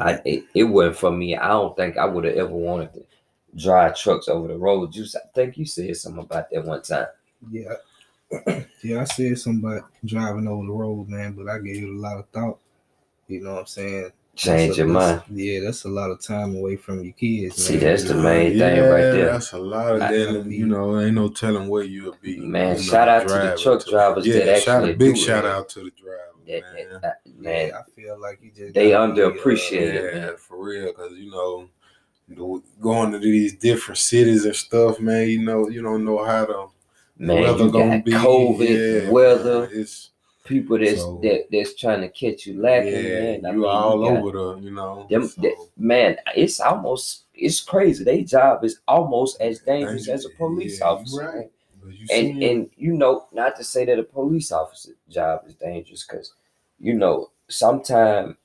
I 0.00 0.20
it, 0.24 0.44
it 0.54 0.64
wasn't 0.64 0.96
for 0.96 1.10
me. 1.10 1.36
I 1.36 1.48
don't 1.48 1.76
think 1.76 1.96
I 1.96 2.04
would 2.06 2.24
have 2.24 2.36
ever 2.36 2.50
wanted 2.50 2.92
to 2.94 3.04
drive 3.56 3.96
trucks 3.96 4.28
over 4.28 4.48
the 4.48 4.56
road. 4.56 4.92
Juice, 4.92 5.16
I 5.16 5.20
think 5.34 5.58
you 5.58 5.66
said 5.66 5.96
something 5.96 6.22
about 6.22 6.50
that 6.50 6.64
one 6.64 6.82
time. 6.82 7.06
Yeah. 7.50 7.74
yeah, 8.82 9.00
I 9.00 9.04
said 9.04 9.38
something 9.38 9.68
about 9.68 9.90
driving 10.04 10.46
over 10.46 10.64
the 10.66 10.72
road, 10.72 11.08
man, 11.08 11.32
but 11.32 11.48
I 11.48 11.58
gave 11.58 11.82
it 11.82 11.88
a 11.88 11.98
lot 11.98 12.18
of 12.18 12.28
thought. 12.28 12.58
You 13.28 13.42
know 13.42 13.54
what 13.54 13.60
I'm 13.60 13.66
saying? 13.66 14.10
Change 14.36 14.68
That's 14.68 14.78
your 14.78 14.86
mind. 14.86 15.22
Yeah, 15.28 15.60
that's 15.60 15.84
a 15.84 15.88
lot 15.88 16.10
of 16.10 16.22
time 16.22 16.54
away 16.56 16.76
from 16.76 17.02
your 17.02 17.12
kids. 17.12 17.56
See, 17.66 17.76
that's 17.76 18.04
the 18.04 18.14
main 18.14 18.56
yeah, 18.56 18.70
thing 18.74 18.80
right 18.84 19.00
there. 19.00 19.26
That's 19.32 19.52
a 19.52 19.58
lot 19.58 19.96
of 19.96 20.02
I- 20.02 20.12
that. 20.12 20.46
You 20.46 20.66
know, 20.66 20.98
ain't 21.00 21.16
no 21.16 21.28
telling 21.28 21.68
where 21.68 21.82
you'll 21.82 22.16
be. 22.22 22.38
Man, 22.38 22.68
you 22.68 22.74
know, 22.74 22.80
shout 22.80 23.08
out 23.08 23.26
to 23.28 23.34
the 23.34 23.58
truck 23.60 23.84
drivers 23.86 24.26
Yeah, 24.26 24.44
that 24.44 24.62
shout 24.62 24.76
actually 24.76 24.92
a 24.92 24.96
big 24.96 25.14
do 25.16 25.20
it, 25.20 25.24
shout 25.24 25.44
man. 25.44 25.52
out 25.52 25.68
to 25.70 25.80
the 25.80 25.90
drivers, 25.90 26.46
That, 26.46 26.90
man. 26.90 27.00
that- 27.02 27.20
man, 27.40 27.68
Yeah, 27.68 27.78
I 27.78 27.90
feel 28.00 28.20
like 28.20 28.38
you 28.42 28.50
just 28.50 28.74
They 28.74 28.90
gotta 28.90 29.12
be, 29.14 29.22
uh, 29.22 29.30
underappreciate 29.30 29.94
it. 29.94 30.14
Yeah, 30.14 30.20
man. 30.26 30.36
for 30.36 30.64
real, 30.64 30.86
because 30.86 31.12
you 31.18 31.30
know, 31.30 31.68
going 32.80 33.12
to 33.12 33.18
these 33.18 33.54
different 33.54 33.98
cities 33.98 34.44
and 34.44 34.54
stuff, 34.54 35.00
man. 35.00 35.28
You 35.28 35.42
know, 35.42 35.68
you 35.68 35.82
don't 35.82 36.04
know 36.04 36.24
how 36.24 36.46
the 36.46 36.68
man, 37.18 37.42
weather 37.42 37.64
you 37.64 37.70
gonna 37.70 37.96
got 37.98 38.04
be. 38.04 38.12
COVID, 38.12 39.02
Yeah, 39.04 39.10
weather. 39.10 39.68
It's 39.72 40.10
people 40.44 40.78
that's 40.78 41.00
So- 41.00 41.20
that, 41.22 41.46
that's 41.50 41.74
trying 41.74 42.00
to 42.02 42.08
catch 42.08 42.46
you 42.46 42.60
lacking, 42.60 42.92
yeah, 42.92 43.20
man. 43.20 43.46
I 43.46 43.50
you 43.50 43.56
mean, 43.58 43.64
all 43.64 43.98
got 44.00 44.16
over 44.18 44.30
the, 44.56 44.60
you 44.62 44.70
know. 44.72 45.06
them, 45.10 45.26
so, 45.26 45.40
that- 45.42 45.56
man. 45.76 46.16
It's 46.36 46.60
almost 46.60 47.24
it's 47.34 47.60
crazy. 47.60 48.04
Their 48.04 48.22
job 48.22 48.64
is 48.64 48.80
almost 48.86 49.40
as 49.40 49.60
dangerous 49.60 50.08
as 50.08 50.24
a 50.26 50.30
police 50.30 50.80
Yeah, 50.80 50.86
officer. 50.88 51.20
right. 51.22 51.50
you 51.88 52.06
And 52.12 52.42
and 52.42 52.70
you 52.76 52.92
know, 52.92 53.26
not 53.32 53.56
to 53.56 53.64
say 53.64 53.84
that 53.86 53.98
a 53.98 54.02
police 54.02 54.52
officer 54.52 54.92
job 55.08 55.42
is 55.46 55.54
dangerous, 55.54 56.06
because 56.06 56.32
you 56.80 56.94
know 56.94 57.30
sometimes 57.48 58.36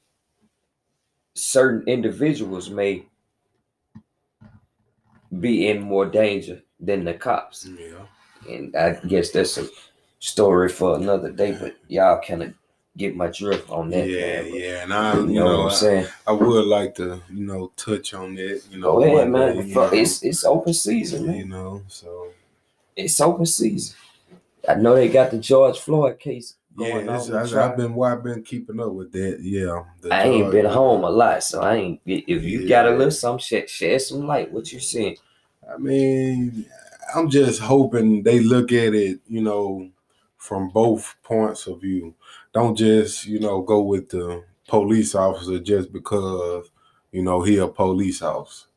certain 1.35 1.87
individuals 1.87 2.69
may 2.69 3.05
be 5.39 5.67
in 5.67 5.81
more 5.81 6.05
danger 6.05 6.61
than 6.79 7.03
the 7.03 7.13
cops. 7.13 7.67
yeah, 7.77 8.05
And 8.49 8.75
I 8.75 8.93
guess 9.07 9.31
that's 9.31 9.57
a 9.57 9.67
story 10.19 10.69
for 10.69 10.95
another 10.95 11.31
day, 11.31 11.53
but 11.59 11.75
y'all 11.87 12.21
kind 12.21 12.43
of 12.43 12.53
get 12.97 13.15
my 13.15 13.27
drift 13.27 13.69
on 13.69 13.89
that. 13.91 14.07
yeah, 14.07 14.41
man, 14.41 14.53
yeah. 14.53 14.83
And 14.83 14.93
I, 14.93 15.13
You 15.17 15.27
you 15.27 15.33
know, 15.33 15.45
know, 15.45 15.57
what 15.63 15.63
I'm 15.65 15.69
saying? 15.71 16.07
I, 16.27 16.31
I 16.31 16.33
would 16.33 16.65
like 16.67 16.95
to, 16.95 17.21
you 17.29 17.45
know, 17.45 17.71
touch 17.75 18.13
on 18.13 18.35
that. 18.35 18.61
You 18.69 18.79
know, 18.79 18.91
Go 18.91 19.03
ahead, 19.03 19.29
man. 19.29 19.55
day, 19.57 19.67
you 19.67 19.73
Fuck, 19.73 19.93
It's 19.93 20.23
it's 20.23 20.43
open 20.45 20.73
season, 20.73 21.25
you 21.25 21.27
man. 21.27 21.49
know, 21.49 21.83
so 21.87 22.29
It's 22.95 23.19
open 23.21 23.45
season. 23.45 23.95
I 24.67 24.75
know 24.75 24.95
they 24.95 25.09
got 25.09 25.31
the 25.31 25.37
George 25.37 25.79
Floyd 25.79 26.19
case 26.19 26.55
yeah, 26.77 26.91
going 26.91 27.09
it's, 27.09 27.29
on. 27.29 27.35
I, 27.35 27.47
trial. 27.47 27.71
I've 27.71 27.77
been, 27.77 27.95
well, 27.95 28.11
I've 28.11 28.23
been 28.23 28.43
keeping 28.43 28.79
up 28.79 28.91
with 28.91 29.11
that. 29.13 29.39
Yeah, 29.41 29.83
the 30.01 30.13
I 30.13 30.23
ain't 30.23 30.43
George- 30.45 30.53
been 30.53 30.65
home 30.65 31.03
a 31.03 31.09
lot, 31.09 31.43
so 31.43 31.61
I 31.61 31.75
ain't. 31.75 32.01
If 32.05 32.43
you 32.43 32.67
got 32.67 32.87
a 32.87 32.91
little 32.91 33.11
some 33.11 33.37
shit, 33.37 33.69
share 33.69 33.99
some 33.99 34.27
light. 34.27 34.51
What 34.51 34.71
you 34.71 34.79
seeing? 34.79 35.17
I 35.71 35.77
mean, 35.77 36.65
I'm 37.15 37.29
just 37.29 37.59
hoping 37.59 38.23
they 38.23 38.39
look 38.39 38.71
at 38.71 38.93
it, 38.93 39.19
you 39.27 39.41
know, 39.41 39.89
from 40.37 40.69
both 40.69 41.15
points 41.23 41.65
of 41.67 41.81
view. 41.81 42.13
Don't 42.53 42.77
just, 42.77 43.25
you 43.25 43.39
know, 43.39 43.61
go 43.61 43.81
with 43.81 44.09
the 44.09 44.43
police 44.67 45.15
officer 45.15 45.59
just 45.59 45.91
because, 45.91 46.69
you 47.11 47.23
know, 47.23 47.41
he 47.41 47.57
a 47.57 47.67
police 47.67 48.21
officer. 48.21 48.67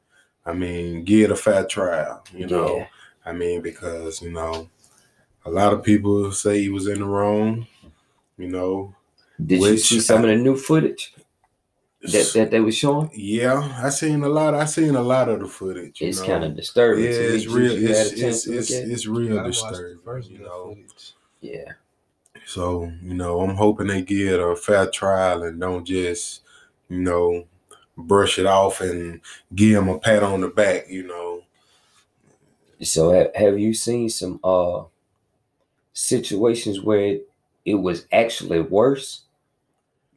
I 0.46 0.54
mean, 0.54 1.04
give 1.04 1.24
it 1.24 1.32
a 1.32 1.36
fair 1.36 1.66
trial, 1.66 2.24
you 2.34 2.46
know. 2.46 2.78
Yeah. 2.78 2.86
I 3.26 3.32
mean, 3.32 3.60
because, 3.60 4.22
you 4.22 4.30
know, 4.32 4.70
a 5.44 5.50
lot 5.50 5.74
of 5.74 5.82
people 5.82 6.32
say 6.32 6.60
he 6.60 6.70
was 6.70 6.86
in 6.86 7.00
the 7.00 7.04
wrong, 7.04 7.66
you 8.38 8.48
know. 8.48 8.94
Did 9.44 9.60
you 9.60 9.76
see 9.78 10.00
some 10.00 10.24
of 10.24 10.30
the 10.30 10.36
new 10.36 10.56
footage 10.56 11.14
that, 12.02 12.32
that 12.34 12.50
they 12.50 12.60
were 12.60 12.72
showing? 12.72 13.10
yeah, 13.14 13.78
I 13.82 13.90
seen 13.90 14.22
a 14.24 14.28
lot. 14.28 14.54
I 14.54 14.64
seen 14.64 14.94
a 14.96 15.02
lot 15.02 15.28
of 15.28 15.40
the 15.40 15.46
footage. 15.48 16.00
It's 16.02 16.20
kind 16.20 16.44
of 16.44 16.56
disturbing. 16.56 17.04
yeah, 17.04 17.10
to 17.12 17.18
me. 17.20 17.24
it's 17.36 17.46
real. 17.46 17.72
It's 17.72 18.12
it's 18.12 18.46
it's, 18.46 18.72
at 18.72 18.88
it's 18.88 19.06
real 19.06 19.38
I 19.38 19.42
watched 19.44 19.62
the 19.62 19.68
disturbing. 19.70 19.98
first 20.04 20.30
You 20.30 20.38
know, 20.40 20.68
footage. 20.74 21.12
yeah. 21.40 21.72
so 22.46 22.90
you 23.02 23.14
know, 23.14 23.40
I'm 23.42 23.54
hoping 23.56 23.88
they 23.88 24.02
get 24.02 24.40
a 24.40 24.56
fair 24.56 24.88
trial 24.90 25.42
and 25.44 25.60
don't 25.60 25.84
just, 25.84 26.42
you 26.88 27.00
know, 27.00 27.44
brush 27.96 28.38
it 28.38 28.46
off 28.46 28.80
and 28.80 29.20
give 29.54 29.74
them 29.74 29.88
a 29.88 29.98
pat 29.98 30.22
on 30.24 30.40
the 30.40 30.48
back. 30.48 30.88
You 30.88 31.06
know, 31.06 31.42
So 32.82 33.12
ha- 33.12 33.30
have 33.38 33.58
you 33.58 33.72
seen 33.74 34.08
some 34.08 34.40
uh 34.42 34.82
situations 35.92 36.80
where 36.80 37.18
it, 37.70 37.74
was 37.74 38.06
actually 38.12 38.60
worse? 38.60 39.24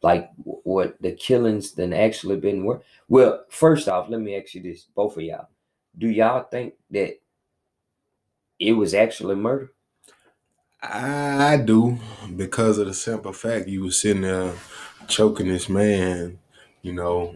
Like 0.01 0.31
what 0.37 0.99
the 1.01 1.11
killings 1.11 1.73
than 1.73 1.93
actually 1.93 2.37
been 2.37 2.63
worse? 2.63 2.83
Well, 3.07 3.45
first 3.49 3.87
off, 3.87 4.09
let 4.09 4.19
me 4.19 4.35
ask 4.35 4.55
you 4.55 4.61
this, 4.61 4.87
both 4.95 5.17
of 5.17 5.23
y'all. 5.23 5.47
Do 5.97 6.09
y'all 6.09 6.43
think 6.43 6.73
that 6.89 7.19
it 8.59 8.73
was 8.73 8.93
actually 8.93 9.35
murder? 9.35 9.71
I 10.83 11.57
do 11.63 11.99
because 12.35 12.79
of 12.79 12.87
the 12.87 12.93
simple 12.93 13.33
fact 13.33 13.67
you 13.67 13.83
was 13.83 13.99
sitting 13.99 14.23
there 14.23 14.53
choking 15.07 15.47
this 15.47 15.69
man. 15.69 16.39
You 16.81 16.93
know, 16.93 17.35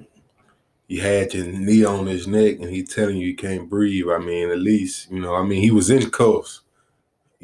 you 0.88 1.02
had 1.02 1.34
your 1.34 1.46
knee 1.46 1.86
on 1.86 2.08
his 2.08 2.28
neck 2.28 2.58
and 2.60 2.70
he 2.70 2.84
telling 2.84 3.18
you 3.18 3.28
you 3.28 3.36
can't 3.36 3.70
breathe. 3.70 4.08
I 4.10 4.18
mean, 4.18 4.50
at 4.50 4.60
least 4.60 5.12
you 5.12 5.20
know. 5.20 5.36
I 5.36 5.44
mean, 5.44 5.62
he 5.62 5.72
was 5.72 5.90
in 5.90 6.10
cuffs. 6.10 6.62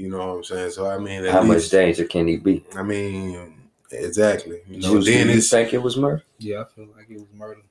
You 0.01 0.09
know 0.09 0.17
what 0.17 0.37
I'm 0.37 0.43
saying? 0.43 0.71
So 0.71 0.89
I 0.89 0.97
mean, 0.97 1.23
at 1.25 1.31
How 1.31 1.43
much 1.43 1.69
danger 1.69 2.05
can 2.05 2.27
he 2.27 2.37
be? 2.37 2.65
I 2.75 2.81
mean, 2.81 3.53
exactly. 3.91 4.61
You 4.67 4.77
know, 4.81 4.89
Juice, 4.93 5.05
do 5.05 5.11
then 5.11 5.27
you 5.27 5.35
it's 5.35 5.49
think 5.49 5.73
it 5.73 5.81
was 5.81 5.95
murder? 5.95 6.23
Yeah, 6.39 6.61
I 6.61 6.65
feel 6.65 6.87
like 6.97 7.09
it 7.09 7.19
was 7.19 7.27
murder. 7.35 7.61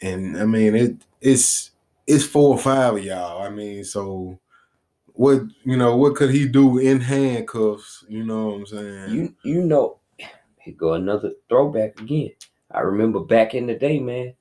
and 0.00 0.38
I 0.38 0.46
mean 0.46 0.74
it. 0.74 0.96
It's 1.20 1.72
it's 2.06 2.24
four 2.24 2.54
or 2.54 2.58
five 2.58 2.94
of 2.94 3.04
y'all. 3.04 3.42
I 3.42 3.50
mean, 3.50 3.84
so 3.84 4.38
what 5.12 5.42
you 5.64 5.76
know? 5.76 5.96
What 5.96 6.14
could 6.14 6.30
he 6.30 6.48
do 6.48 6.78
in 6.78 7.00
handcuffs? 7.00 8.04
You 8.08 8.24
know 8.24 8.46
what 8.46 8.54
I'm 8.54 8.66
saying? 8.66 9.14
You 9.14 9.34
you 9.42 9.62
know, 9.62 9.98
here 10.58 10.74
go 10.78 10.94
another 10.94 11.32
throwback 11.50 12.00
again. 12.00 12.30
I 12.70 12.80
remember 12.80 13.20
back 13.20 13.54
in 13.54 13.66
the 13.66 13.74
day, 13.74 13.98
man. 14.00 14.34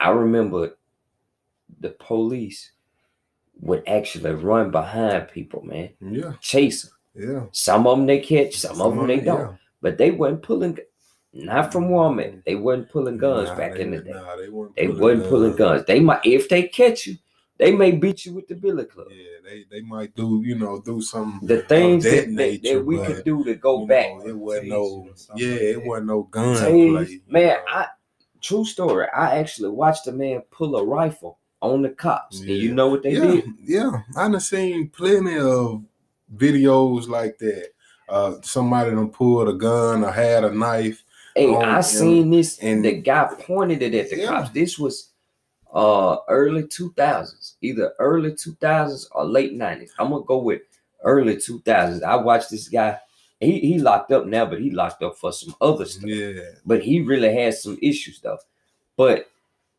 I 0.00 0.10
remember 0.10 0.76
the 1.80 1.90
police 1.90 2.72
would 3.60 3.82
actually 3.86 4.32
run 4.32 4.70
behind 4.70 5.28
people, 5.28 5.62
man, 5.62 5.90
yeah, 6.00 6.32
chase 6.40 6.82
them. 6.82 6.92
yeah. 7.14 7.42
Some 7.52 7.86
of 7.86 7.96
them 7.98 8.06
they 8.06 8.20
catch, 8.20 8.54
some, 8.56 8.80
of 8.80 8.94
them 8.96 9.06
they 9.06 9.16
yeah. 9.16 9.24
don't. 9.24 9.58
But 9.80 9.98
they 9.98 10.10
wasn't 10.10 10.42
pulling. 10.42 10.78
Not 11.32 11.70
from 11.70 11.88
Walmart. 11.90 12.44
They 12.44 12.54
wasn't 12.54 12.88
pulling 12.90 13.18
guns 13.18 13.48
Nah, 13.50 13.56
back 13.56 13.74
they- 13.74 13.82
in 13.82 13.90
the 13.90 14.00
day. 14.00 14.10
Nah, 14.12 14.36
they 14.36 14.48
weren't. 14.48 14.74
They 14.74 14.88
wasn't 14.88 15.28
pulling 15.28 15.54
guns. 15.56 15.84
They 15.86 16.00
might 16.00 16.24
if 16.24 16.48
they 16.48 16.62
catch 16.64 17.06
you, 17.06 17.16
they 17.58 17.72
may 17.72 17.92
beat 17.92 18.24
you 18.24 18.32
with 18.34 18.48
the 18.48 18.54
billy 18.54 18.84
club. 18.84 19.08
Yeah, 19.10 19.24
they 19.44 19.64
they 19.70 19.80
might 19.82 20.14
do 20.14 20.42
you 20.44 20.54
know 20.58 20.80
do 20.80 21.00
some 21.02 21.40
The 21.42 21.62
things 21.62 22.04
that 22.04 22.10
that, 22.10 22.26
that, 22.26 22.32
nature, 22.32 22.78
that 22.78 22.84
we 22.86 22.96
but, 22.96 23.06
could 23.06 23.24
do 23.24 23.44
to 23.44 23.54
go 23.54 23.86
back. 23.86 24.16
know, 24.18 24.26
it 24.28 24.36
wasn't 24.36 24.68
no 24.68 24.84
you 25.04 25.10
or 25.12 25.16
something 25.16 25.46
yeah, 25.46 25.52
like 25.52 25.62
it 25.62 25.84
wasn't 25.84 26.06
no 26.06 26.22
gun 26.22 26.56
play. 26.56 27.20
man, 27.28 27.44
know. 27.48 27.62
I 27.68 27.86
true 28.40 28.64
story. 28.64 29.06
I 29.14 29.38
actually 29.38 29.70
watched 29.70 30.06
a 30.06 30.12
man 30.12 30.42
pull 30.50 30.76
a 30.76 30.84
rifle 30.84 31.38
on 31.62 31.82
the 31.82 31.90
cops, 31.90 32.40
and 32.40 32.48
you 32.50 32.74
know 32.74 32.88
what 32.88 33.02
they 33.02 33.12
yeah, 33.12 33.20
did? 33.26 33.44
yeah. 33.64 33.90
I 34.16 34.28
done 34.28 34.40
seen 34.40 34.88
plenty 34.90 35.38
of 35.38 35.82
videos 36.34 37.08
like 37.08 37.38
that. 37.38 37.68
Uh, 38.08 38.34
somebody 38.42 38.90
done 38.90 39.10
pulled 39.10 39.48
a 39.48 39.52
gun 39.52 40.04
or 40.04 40.10
had 40.12 40.44
a 40.44 40.52
knife. 40.54 41.02
Hey, 41.34 41.46
on- 41.54 41.64
I 41.64 41.76
and- 41.76 41.84
seen 41.84 42.30
this, 42.30 42.58
and- 42.58 42.76
and 42.76 42.84
the 42.84 42.92
guy 43.00 43.28
pointed 43.40 43.82
it 43.82 43.94
at 43.94 44.10
the 44.10 44.18
Yeah. 44.18 44.26
cops. 44.28 44.50
This 44.50 44.78
was 44.78 45.10
uh 45.74 46.18
early 46.28 46.66
two 46.66 46.92
thousands, 46.96 47.56
either 47.60 47.92
early 47.98 48.34
two 48.34 48.54
thousands 48.60 49.08
or 49.12 49.24
late 49.24 49.52
nineties. 49.54 49.92
I'm 49.98 50.10
gonna 50.10 50.24
go 50.24 50.38
with 50.38 50.62
early 51.02 51.36
two 51.38 51.60
thousands. 51.60 52.02
I 52.02 52.14
watched 52.16 52.50
this 52.50 52.68
guy. 52.68 52.98
He 53.40 53.58
he 53.60 53.78
locked 53.78 54.12
up 54.12 54.24
now, 54.26 54.46
but 54.46 54.60
he 54.60 54.70
locked 54.70 55.02
up 55.02 55.18
for 55.18 55.32
some 55.32 55.54
other 55.60 55.84
stuff. 55.84 56.08
Yeah, 56.08 56.40
But 56.64 56.82
he 56.82 57.00
really 57.00 57.34
had 57.34 57.54
some 57.54 57.76
issues 57.82 58.20
though. 58.20 58.38
But 58.96 59.26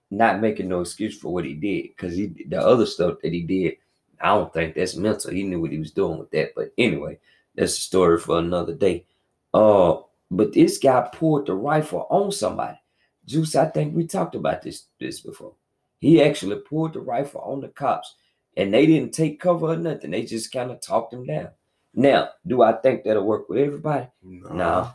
not 0.10 0.42
making 0.42 0.70
no 0.70 0.82
excuse 0.82 1.18
for 1.18 1.34
what 1.34 1.46
he 1.46 1.54
did, 1.54 1.90
because 1.90 2.16
he 2.16 2.28
the 2.48 2.60
other 2.60 2.86
stuff 2.86 3.20
that 3.22 3.34
he 3.34 3.42
did, 3.42 3.78
I 4.22 4.36
don't 4.36 4.54
think 4.54 4.76
that's 4.76 4.96
mental. 4.96 5.32
He 5.32 5.44
knew 5.44 5.62
what 5.62 5.72
he 5.72 5.80
was 5.80 5.92
doing 5.92 6.18
with 6.20 6.32
that. 6.32 6.54
But 6.56 6.74
anyway, 6.78 7.20
that's 7.56 7.78
a 7.78 7.82
story 7.82 8.20
for 8.20 8.40
another 8.40 8.74
day. 8.74 9.06
Uh, 9.54 9.98
but 10.30 10.54
this 10.54 10.78
guy 10.78 11.10
pulled 11.14 11.48
the 11.48 11.54
rifle 11.54 12.08
on 12.10 12.32
somebody. 12.32 12.78
Juice, 13.26 13.56
I 13.56 13.66
think 13.66 13.96
we 13.96 14.08
talked 14.08 14.36
about 14.36 14.62
this 14.62 14.86
this 15.00 15.20
before. 15.20 15.54
He 16.00 16.22
actually 16.22 16.58
pulled 16.58 16.94
the 16.94 17.00
rifle 17.02 17.42
on 17.42 17.62
the 17.62 17.70
cops, 17.70 18.16
and 18.56 18.74
they 18.74 18.86
didn't 18.86 19.14
take 19.14 19.40
cover 19.40 19.68
or 19.68 19.78
nothing. 19.78 20.12
They 20.12 20.24
just 20.24 20.52
kind 20.52 20.72
of 20.72 20.80
talked 20.80 21.14
him 21.14 21.26
down. 21.26 21.50
Now, 21.94 22.30
do 22.46 22.62
I 22.62 22.74
think 22.74 23.04
that'll 23.04 23.26
work 23.26 23.50
with 23.50 23.58
everybody? 23.58 24.08
no, 24.22 24.50
No, 24.54 24.92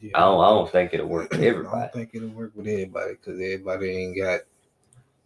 Yeah, 0.00 0.10
I 0.14 0.20
don't. 0.20 0.44
I 0.44 0.48
don't 0.50 0.70
think 0.70 0.92
it'll 0.94 1.06
work 1.06 1.30
with 1.30 1.40
everybody. 1.40 1.76
I 1.76 1.80
don't 1.80 1.92
think 1.92 2.10
it'll 2.14 2.28
work 2.28 2.52
with 2.54 2.66
everybody 2.66 3.12
because 3.12 3.40
everybody 3.40 3.90
ain't 3.90 4.16
got 4.16 4.40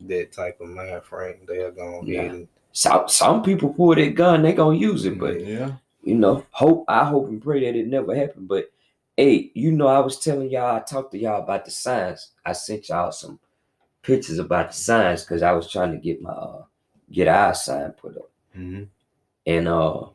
that 0.00 0.32
type 0.32 0.60
of 0.60 0.68
mind 0.68 1.02
frame. 1.04 1.38
They 1.46 1.58
are 1.58 1.70
gonna 1.72 2.06
Yeah. 2.06 2.22
and 2.22 2.48
Some 2.72 3.08
some 3.08 3.42
people 3.42 3.74
pull 3.74 3.94
their 3.94 4.10
gun, 4.10 4.42
they 4.42 4.52
gonna 4.52 4.76
use 4.78 5.04
it, 5.04 5.18
but 5.18 5.40
yeah, 5.44 5.72
you 6.02 6.14
know, 6.14 6.46
hope 6.50 6.84
I 6.88 7.04
hope 7.04 7.28
and 7.28 7.42
pray 7.42 7.60
that 7.64 7.76
it 7.78 7.88
never 7.88 8.14
happened. 8.14 8.48
But 8.48 8.70
hey, 9.16 9.50
you 9.54 9.72
know, 9.72 9.88
I 9.88 9.98
was 9.98 10.18
telling 10.20 10.50
y'all, 10.50 10.76
I 10.76 10.80
talked 10.80 11.12
to 11.12 11.18
y'all 11.18 11.42
about 11.42 11.64
the 11.64 11.70
signs. 11.70 12.30
I 12.44 12.52
sent 12.52 12.88
y'all 12.88 13.12
some 13.12 13.38
pictures 14.02 14.38
about 14.38 14.68
the 14.70 14.76
signs 14.76 15.22
because 15.22 15.42
I 15.42 15.52
was 15.52 15.70
trying 15.70 15.92
to 15.92 15.98
get 15.98 16.22
my 16.22 16.30
uh, 16.30 16.62
get 17.10 17.28
our 17.28 17.54
sign 17.54 17.90
put 17.92 18.16
up. 18.16 18.30
Mhm. 18.56 18.88
And 19.46 19.68
uh 19.68 20.06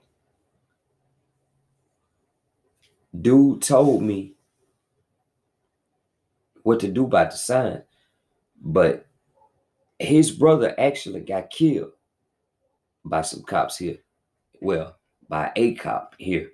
dude 3.19 3.61
told 3.61 4.03
me 4.03 4.33
what 6.67 6.81
to 6.81 6.87
do 6.89 7.05
about 7.05 7.31
the 7.31 7.37
sign, 7.37 7.81
but 8.61 9.07
his 9.99 10.31
brother 10.31 10.75
actually 10.77 11.21
got 11.21 11.49
killed 11.49 11.91
by 13.05 13.21
some 13.21 13.41
cops 13.43 13.77
here. 13.77 13.99
Well, 14.61 14.97
by 15.29 15.51
a 15.55 15.75
cop 15.75 16.15
here. 16.17 16.51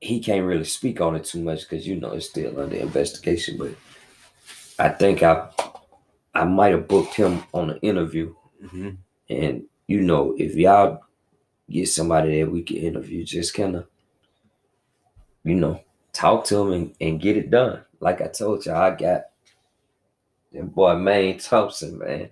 He 0.00 0.20
can't 0.20 0.44
really 0.44 0.64
speak 0.64 1.00
on 1.00 1.16
it 1.16 1.24
too 1.24 1.40
much 1.42 1.60
because 1.68 1.86
you 1.86 1.96
know 1.96 2.10
it's 2.12 2.28
still 2.28 2.60
under 2.60 2.76
investigation, 2.76 3.56
but 3.56 3.74
I 4.78 4.88
think 4.90 5.22
I 5.22 5.48
I 6.34 6.44
might 6.44 6.72
have 6.72 6.88
booked 6.88 7.14
him 7.14 7.44
on 7.54 7.70
an 7.70 7.78
interview 7.82 8.34
Mhm. 8.62 8.96
and 9.30 9.64
you 9.86 10.00
know, 10.00 10.34
if 10.38 10.56
y'all 10.56 11.00
get 11.70 11.88
somebody 11.88 12.40
that 12.40 12.50
we 12.50 12.62
can 12.62 12.78
interview, 12.78 13.24
just 13.24 13.54
kind 13.54 13.76
of, 13.76 13.86
you 15.44 15.54
know, 15.54 15.80
talk 16.12 16.44
to 16.46 16.58
him 16.58 16.72
and, 16.72 16.94
and 17.00 17.20
get 17.20 17.36
it 17.36 17.50
done. 17.50 17.84
Like 18.04 18.20
I 18.22 18.28
told 18.28 18.66
y'all, 18.66 18.76
I 18.76 18.90
got 18.94 19.22
that 20.52 20.74
boy 20.74 20.96
Maine 20.96 21.38
Thompson, 21.38 21.98
man, 21.98 22.30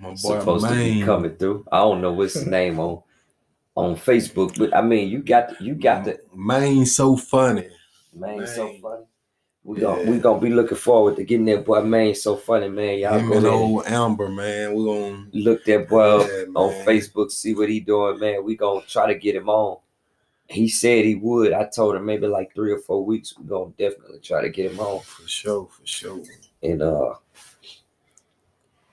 my 0.00 0.10
boy 0.10 0.38
supposed 0.40 0.68
to 0.68 0.76
be 0.76 0.94
coming 0.96 1.36
through. 1.36 1.66
I 1.70 1.78
don't 1.78 2.00
know 2.00 2.12
what's 2.12 2.34
his 2.34 2.46
name 2.58 2.80
on 2.80 3.02
on 3.76 3.96
Facebook, 3.96 4.58
but 4.58 4.74
I 4.76 4.82
mean, 4.82 5.10
you 5.10 5.22
got 5.22 5.60
you 5.60 5.74
got 5.74 6.04
the 6.04 6.20
Maine 6.34 6.86
so 6.86 7.16
funny. 7.16 7.68
man 8.14 8.46
so 8.46 8.76
funny. 8.82 9.04
We 9.64 9.78
gonna 9.78 10.02
we 10.02 10.16
Yeah. 10.16 10.22
gonna 10.22 10.40
be 10.40 10.50
looking 10.50 10.78
forward 10.78 11.16
to 11.16 11.24
getting 11.24 11.46
that 11.46 11.66
boy 11.66 11.82
Maine 11.82 12.14
so 12.14 12.36
funny, 12.36 12.68
man. 12.68 12.98
Y'all 13.00 13.20
Him 13.20 13.28
go 13.28 13.36
and 13.36 13.46
old 13.46 13.86
Amber, 13.86 14.28
man. 14.30 14.74
We 14.74 14.84
gonna 14.84 15.28
look 15.32 15.64
that 15.66 15.88
boy 15.88 16.02
up 16.22 16.30
Yeah, 16.30 16.44
on 16.54 16.70
man. 16.70 16.86
Facebook, 16.86 17.30
see 17.30 17.54
what 17.54 17.68
he 17.68 17.80
doing, 17.80 18.18
man. 18.20 18.44
We 18.44 18.56
gonna 18.56 18.86
try 18.86 19.06
to 19.12 19.18
get 19.18 19.36
him 19.36 19.50
on. 19.50 19.78
He 20.48 20.68
said 20.68 21.04
he 21.04 21.14
would. 21.14 21.52
I 21.52 21.64
told 21.64 21.96
him 21.96 22.04
maybe 22.04 22.26
like 22.26 22.54
three 22.54 22.72
or 22.72 22.78
four 22.78 23.04
weeks. 23.04 23.34
We're 23.38 23.46
gonna 23.46 23.72
definitely 23.78 24.18
try 24.20 24.42
to 24.42 24.50
get 24.50 24.70
him 24.72 24.78
on. 24.80 25.00
for 25.00 25.26
sure, 25.26 25.66
for 25.70 25.86
sure. 25.86 26.20
And 26.62 26.82
uh, 26.82 27.14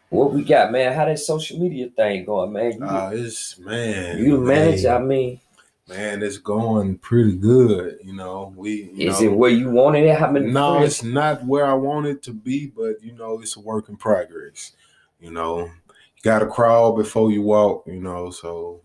what 0.09 0.33
we 0.33 0.43
got, 0.43 0.71
man? 0.71 0.93
How 0.93 1.05
that 1.05 1.19
social 1.19 1.59
media 1.59 1.89
thing 1.89 2.25
going, 2.25 2.51
man? 2.53 2.73
You, 2.73 2.85
Uh, 2.85 3.11
it's 3.13 3.57
man. 3.59 4.17
you 4.17 4.37
manage. 4.37 4.85
I 4.85 4.99
mean, 4.99 5.39
man, 5.87 6.21
it's 6.23 6.37
going 6.37 6.97
pretty 6.97 7.35
good. 7.37 7.99
You 8.03 8.13
know, 8.13 8.53
we. 8.55 8.91
You 8.93 9.09
is 9.09 9.21
know, 9.21 9.27
it 9.27 9.37
where 9.37 9.51
you 9.51 9.69
wanted 9.69 10.05
it? 10.05 10.17
How 10.17 10.31
many? 10.31 10.47
No, 10.51 10.77
friends? 10.77 10.93
it's 10.93 11.03
not 11.03 11.45
where 11.45 11.65
I 11.65 11.73
want 11.73 12.07
it 12.07 12.23
to 12.23 12.31
be, 12.33 12.67
but 12.67 13.01
you 13.03 13.13
know, 13.13 13.39
it's 13.41 13.55
a 13.55 13.59
work 13.61 13.89
in 13.89 13.97
progress. 13.97 14.71
You 15.19 15.31
know, 15.31 15.59
you 15.65 16.21
got 16.23 16.39
to 16.39 16.47
crawl 16.47 16.95
before 16.95 17.31
you 17.31 17.41
walk. 17.41 17.83
You 17.87 17.99
know, 18.01 18.31
so 18.31 18.81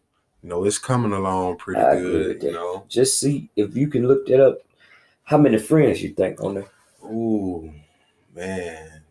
you 0.47 0.51
know 0.51 0.65
it's 0.65 0.79
coming 0.79 1.13
along 1.13 1.57
pretty 1.57 1.81
I 1.81 1.97
good. 1.97 2.41
You 2.41 2.53
that. 2.53 2.53
know, 2.53 2.85
Just 2.89 3.19
see 3.19 3.51
if 3.57 3.77
you 3.77 3.89
can 3.89 4.07
look 4.07 4.27
that 4.29 4.41
up. 4.41 4.59
How 5.25 5.39
many 5.39 5.59
friends 5.59 6.01
you 6.05 6.11
think 6.11 6.41
on 6.41 6.55
there? 6.55 6.71
ooh, 7.03 7.75
man, 8.33 9.03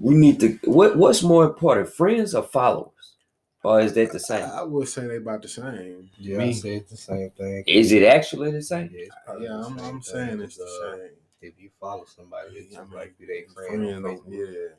We 0.00 0.14
need 0.14 0.40
to. 0.40 0.58
What 0.64 0.96
What's 0.96 1.22
more 1.22 1.44
important, 1.44 1.90
friends 1.90 2.34
or 2.34 2.44
followers, 2.44 3.16
or 3.62 3.80
is 3.80 3.92
that 3.92 4.10
the 4.10 4.18
same? 4.18 4.44
I, 4.44 4.60
I 4.60 4.62
would 4.62 4.88
say 4.88 5.06
they 5.06 5.16
about 5.16 5.42
the 5.42 5.48
same. 5.48 6.08
yeah, 6.18 6.38
Me. 6.38 6.48
I 6.48 6.52
say 6.52 6.76
it's 6.76 6.90
the 6.92 6.96
same 6.96 7.30
thing. 7.30 7.62
Is 7.66 7.92
it 7.92 8.04
actually 8.04 8.52
the 8.52 8.62
same? 8.62 8.88
Yeah, 8.90 9.00
it's 9.00 9.16
Yeah, 9.38 9.58
the 9.58 9.64
I'm, 9.64 9.78
same 9.78 9.84
I'm 9.86 10.02
saying 10.02 10.40
it's 10.40 10.56
the 10.56 10.64
uh, 10.64 10.96
same. 10.96 11.10
If 11.42 11.60
you 11.60 11.70
follow 11.78 12.06
somebody, 12.06 12.56
it's 12.56 12.74
I 12.74 12.80
just 12.80 12.92
like 12.92 13.18
be 13.18 13.26
their 13.26 13.44
friend 13.54 13.84
on 13.84 14.00
Friend, 14.00 14.18
Facebook. 14.18 14.32
yeah, 14.32 14.74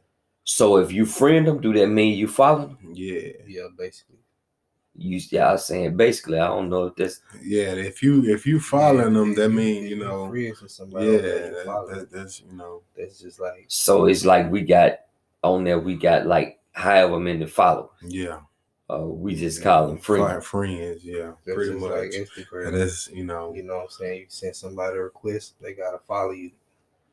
So 0.45 0.77
if 0.77 0.91
you 0.91 1.05
friend 1.05 1.47
them, 1.47 1.61
do 1.61 1.73
that 1.73 1.87
mean 1.87 2.17
you 2.17 2.27
follow 2.27 2.59
them? 2.67 2.77
yeah, 2.93 3.29
Yeah, 3.45 3.67
basically. 3.77 4.17
You 4.97 5.19
y'all 5.29 5.57
saying 5.57 5.95
basically, 5.95 6.39
I 6.39 6.47
don't 6.47 6.69
know 6.69 6.85
if 6.87 6.95
that's 6.95 7.21
yeah. 7.43 7.73
If 7.73 8.01
you 8.01 8.25
if 8.25 8.47
you 8.47 8.59
following 8.59 9.13
Yeah, 9.13 9.19
them, 9.19 9.33
that 9.35 9.49
you- 9.51 9.55
mean 9.55 9.83
you 9.87 9.95
know, 9.97 10.27
friends 10.29 10.79
yeah, 10.79 10.83
on 10.85 10.89
there, 10.91 11.11
you 11.11 11.63
that, 11.65 11.87
that, 11.89 12.11
that's 12.11 12.41
you 12.41 12.57
know, 12.57 12.81
that's 12.97 13.19
just 13.19 13.39
like 13.39 13.65
so. 13.67 14.05
It's 14.05 14.25
like 14.25 14.49
we 14.51 14.61
got 14.61 15.01
on 15.43 15.63
there. 15.63 15.79
We 15.79 15.95
got 15.95 16.25
like 16.25 16.59
however 16.73 17.19
many 17.19 17.45
followers. 17.45 17.89
yeah. 18.01 18.39
Uh, 18.89 18.99
we 19.05 19.35
just 19.35 19.61
call 19.61 19.87
them 19.87 19.97
friends. 19.97 20.45
friends, 20.45 21.03
yeah, 21.03 21.33
that's 21.45 21.55
pretty 21.57 21.73
much. 21.73 21.91
like 21.91 22.11
Instagram. 22.11 22.67
And 22.69 22.77
that's 22.77 23.09
you 23.09 23.25
know, 23.25 23.53
you 23.53 23.63
know 23.63 23.75
what 23.75 23.83
I'm 23.83 23.89
saying? 23.89 24.19
You 24.21 24.25
send 24.29 24.55
somebody 24.55 24.95
a 24.97 25.01
request, 25.01 25.55
they 25.61 25.73
gotta 25.73 25.99
follow 26.07 26.31
you. 26.31 26.51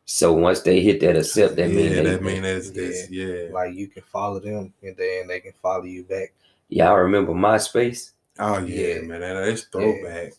So 0.05 0.35
once 0.35 0.61
they 0.61 0.81
hit 0.81 1.01
that 1.01 1.17
accept, 1.17 1.57
that 1.57 1.71
yeah, 1.71 1.77
mean 1.77 1.89
they, 1.91 2.03
that 2.05 2.23
mean 2.23 2.43
that's, 2.43 2.71
that's 2.71 3.11
Yeah. 3.11 3.27
yeah. 3.27 3.49
Like 3.53 3.75
you 3.75 3.89
can 3.89 4.05
follow 4.05 4.39
them 4.39 4.73
and 4.85 4.97
then 4.97 5.27
they 5.27 5.41
can 5.41 5.53
follow 5.61 5.83
you 5.85 6.05
back. 6.05 6.33
Y'all 6.69 6.97
remember 6.97 7.33
MySpace? 7.33 8.13
Oh 8.39 8.59
yeah, 8.59 8.95
Yeah. 8.97 9.01
man, 9.01 9.21
that, 9.21 9.35
that's 9.35 9.63
throwback. 9.65 10.33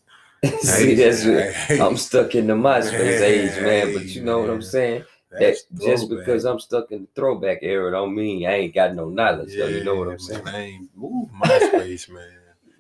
See, 0.59 0.95
that's 0.95 1.23
Hey, 1.23 1.79
I'm 1.79 1.97
stuck 1.97 2.35
in 2.35 2.47
the 2.47 2.53
MySpace 2.53 3.21
age, 3.21 3.59
man. 3.59 3.93
But 3.93 4.15
you 4.15 4.21
know 4.23 4.39
what 4.39 4.49
I'm 4.49 4.55
man. 4.57 4.61
saying? 4.61 5.05
That 5.31 5.39
that's 5.39 5.63
just 5.77 6.09
because 6.09 6.45
I'm 6.45 6.59
stuck 6.59 6.91
in 6.91 7.01
the 7.03 7.07
throwback 7.15 7.59
era 7.61 7.91
don't 7.91 8.15
mean 8.15 8.45
I 8.45 8.53
ain't 8.55 8.75
got 8.75 8.95
no 8.95 9.09
knowledge. 9.09 9.55
though, 9.55 9.67
you 9.67 9.83
know 9.83 9.95
what 9.95 10.07
I'm 10.07 10.19
man, 10.19 10.19
saying? 10.19 10.47
I 10.47 10.61
ain't, 10.61 10.89
ooh, 10.97 11.29
MySpace, 11.33 12.09
man. 12.09 12.31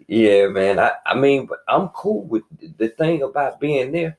Yeah, 0.07 0.47
man. 0.47 0.79
I, 0.79 0.91
I 1.05 1.15
mean, 1.15 1.45
but 1.47 1.59
I'm 1.67 1.89
cool 1.89 2.23
with 2.23 2.43
the 2.77 2.89
thing 2.89 3.23
about 3.23 3.59
being 3.59 3.91
there. 3.91 4.17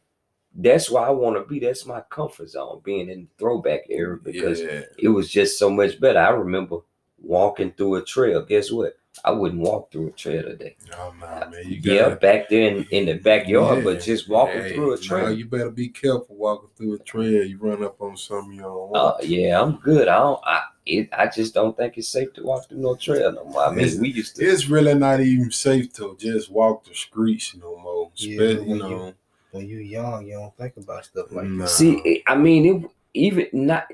That's 0.55 0.91
why 0.91 1.07
I 1.07 1.11
want 1.11 1.37
to 1.37 1.45
be. 1.45 1.61
That's 1.61 1.87
my 1.87 2.01
comfort 2.11 2.49
zone, 2.51 2.81
being 2.85 3.11
in 3.11 3.23
the 3.23 3.29
throwback 3.39 3.83
era 3.91 4.17
because 4.17 4.61
yeah, 4.61 4.83
it 4.99 5.09
was 5.09 5.31
just 5.31 5.59
so 5.59 5.71
much 5.71 6.01
better. 6.01 6.19
I 6.19 6.31
remember 6.31 6.79
walking 7.23 7.73
through 7.73 7.97
a 7.97 8.05
trail. 8.05 8.43
Guess 8.43 8.73
what? 8.73 8.97
I 9.25 9.31
wouldn't 9.31 9.61
walk 9.63 9.91
through 9.91 10.09
a 10.09 10.11
trail 10.13 10.43
today. 10.45 10.77
oh 10.99 11.13
no, 11.21 11.27
man, 11.27 11.53
you 11.65 11.81
yeah, 11.83 12.03
gotta, 12.03 12.17
back 12.17 12.49
there 12.49 12.69
in, 12.69 12.85
in 12.91 13.07
the 13.07 13.15
backyard, 13.15 13.79
Yeah, 13.79 13.85
but 13.85 14.01
just 14.03 14.29
walking 14.29 14.61
hey, 14.63 14.75
through 14.75 14.93
a 14.93 14.97
nah, 14.97 15.03
trail. 15.03 15.33
you 15.33 15.47
better 15.47 15.71
be 15.71 15.89
careful 15.89 16.37
walking 16.37 16.69
through 16.77 16.95
a 16.95 16.99
trail. 16.99 17.43
You 17.45 17.59
run 17.59 17.83
up 17.83 18.01
on 18.01 18.17
something 18.17 18.53
you 18.55 18.63
don't 18.63 18.95
Uh, 18.95 19.15
yeah, 19.23 19.61
I'm 19.61 19.77
good. 19.77 20.07
I 20.09 20.19
don't. 20.19 20.41
I 20.45 20.63
it. 20.85 21.09
I 21.13 21.27
just 21.27 21.53
don't 21.55 21.77
think 21.77 21.99
it's 21.99 22.09
safe 22.09 22.33
to 22.35 22.43
walk 22.45 22.69
through 22.69 22.79
no 22.79 22.95
trail 22.95 23.33
no 23.33 23.45
more. 23.47 23.65
I 23.65 23.71
mean, 23.71 23.81
It's- 23.81 23.99
we 23.99 24.11
used 24.11 24.37
to. 24.37 24.45
it's 24.45 24.69
really 24.69 24.95
not 24.95 25.21
even 25.21 25.51
safe 25.51 25.93
to 25.95 26.17
just 26.19 26.49
walk 26.51 26.85
the 26.85 26.95
streets 26.95 27.57
no 27.57 27.77
more. 27.79 28.11
Yeah, 28.15 28.37
Spe- 28.37 28.39
when 28.39 28.69
you 28.69 28.75
you- 28.75 28.79
know, 28.79 29.15
when 29.51 29.69
you're 29.69 29.81
young, 29.81 30.27
you 30.27 30.35
don't 30.35 30.57
think 30.57 30.77
about 30.77 31.05
stuff 31.07 31.33
like 31.33 31.47
Nah. 31.47 31.65
that. 31.65 31.71
See, 31.71 32.23
I 32.27 32.37
mean, 32.37 32.67
it 32.85 32.91
even 33.15 33.49
not. 33.53 33.87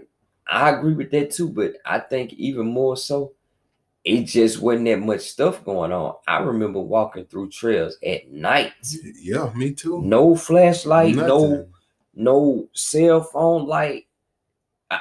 I 0.46 0.70
agree 0.70 0.92
with 0.94 1.10
that 1.12 1.30
too, 1.30 1.48
but 1.48 1.74
I 1.86 2.00
think 2.00 2.34
even 2.34 2.66
more 2.66 2.96
so, 2.96 3.32
it 4.04 4.24
just 4.24 4.60
wasn't 4.60 4.86
that 4.86 5.00
much 5.00 5.20
stuff 5.22 5.64
going 5.64 5.92
on. 5.92 6.14
I 6.26 6.38
remember 6.38 6.80
walking 6.80 7.24
through 7.26 7.50
trails 7.50 7.96
at 8.04 8.30
night, 8.30 8.72
Yeah, 9.20 9.52
me 9.54 9.72
too. 9.72 10.02
no 10.02 10.34
flashlight, 10.34 11.14
no 11.14 11.48
Nothing. 11.48 11.72
no 12.14 12.68
cell 12.72 13.22
phone 13.22 13.66
light. 13.66 14.06
I, 14.90 15.00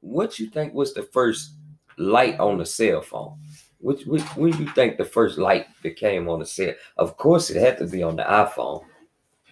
what 0.00 0.38
you 0.38 0.48
think 0.48 0.74
was 0.74 0.94
the 0.94 1.02
first 1.04 1.52
light 1.96 2.38
on 2.40 2.58
the 2.58 2.66
cell 2.66 3.02
phone? 3.02 3.38
Which, 3.78 4.04
which 4.04 4.22
when 4.36 4.56
you 4.58 4.66
think 4.72 4.98
the 4.98 5.04
first 5.04 5.38
light 5.38 5.66
became 5.82 6.28
on 6.28 6.40
the 6.40 6.46
cell? 6.46 6.74
Of 6.98 7.16
course, 7.16 7.48
it 7.50 7.60
had 7.60 7.78
to 7.78 7.86
be 7.86 8.02
on 8.02 8.16
the 8.16 8.24
iPhone. 8.24 8.84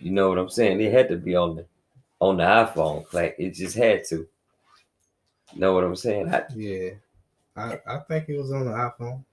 You 0.00 0.11
know 0.11 0.28
what 0.28 0.38
I'm 0.38 0.48
saying? 0.50 0.80
It 0.80 0.92
had 0.92 1.08
to 1.08 1.16
be 1.16 1.34
on 1.34 1.56
the 1.56 1.66
on 2.20 2.37
the 2.37 2.42
iPhone. 2.44 3.11
Like 3.14 3.37
it 3.38 3.50
just 3.54 3.76
had 3.76 4.04
to. 4.08 4.26
Know 5.56 5.72
what 5.72 5.84
I'm 5.84 5.96
saying? 5.96 6.32
I 6.34 6.44
Yeah, 6.54 6.90
I 7.59 7.81
I 7.87 7.99
think 8.09 8.29
it 8.29 8.38
was 8.38 8.53
on 8.53 8.66
the 8.66 8.73
iPhone. 8.73 9.25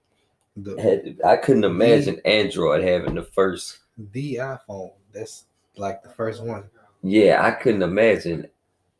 The 0.56 1.16
I 1.24 1.36
couldn't 1.36 1.64
imagine 1.64 2.20
Android 2.24 2.82
having 2.82 3.14
the 3.14 3.22
first. 3.22 3.78
the 4.12 4.36
iPhone. 4.36 4.92
That's 5.12 5.44
like 5.76 6.02
the 6.02 6.10
first 6.10 6.42
one. 6.42 6.64
Yeah, 7.02 7.44
I 7.44 7.50
couldn't 7.52 7.82
imagine 7.82 8.48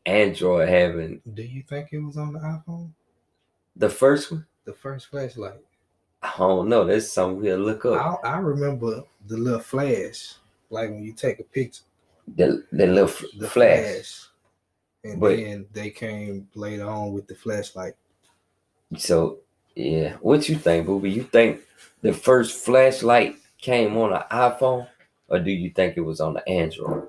Android 0.04 0.68
having 0.68 1.20
Do 1.34 1.42
you 1.42 1.62
think 1.62 1.88
it 1.92 1.98
was 1.98 2.16
on 2.16 2.32
the 2.34 2.38
iPhone? 2.40 2.90
the 3.74 3.88
first 3.90 4.30
one. 4.30 4.46
The 4.64 4.72
first 4.74 5.08
flashlight. 5.08 5.60
I 6.22 6.32
don't 6.38 6.68
know. 6.68 6.84
That's 6.84 7.10
something 7.12 7.40
we'll 7.40 7.58
look 7.58 7.84
up. 7.84 8.20
I, 8.24 8.28
I 8.34 8.38
remember 8.38 9.02
the 9.26 9.36
little 9.36 9.60
flash, 9.60 10.34
like 10.70 10.90
when 10.90 11.02
you 11.02 11.12
take 11.12 11.40
a 11.40 11.44
picture, 11.44 11.84
The 12.36 12.64
the 12.72 12.86
little 12.86 13.08
f- 13.08 13.24
the 13.38 13.48
flash. 13.48 13.82
flash. 13.84 14.26
And 15.04 15.20
But- 15.20 15.36
then 15.36 15.66
they 15.72 15.90
came 15.90 16.48
later 16.54 16.86
on 16.86 17.12
with 17.12 17.26
the 17.28 17.34
flashlight. 17.34 17.94
So 18.96 19.38
yeah, 19.74 20.14
what 20.20 20.48
you 20.48 20.56
think, 20.56 20.86
Booby? 20.86 21.10
You 21.10 21.22
think 21.24 21.60
the 22.02 22.12
first 22.12 22.64
flashlight 22.64 23.36
came 23.58 23.96
on 23.96 24.12
an 24.12 24.22
iPhone, 24.30 24.86
or 25.28 25.38
do 25.38 25.50
you 25.50 25.70
think 25.70 25.96
it 25.96 26.02
was 26.02 26.20
on 26.20 26.34
the 26.34 26.48
Android? 26.48 27.06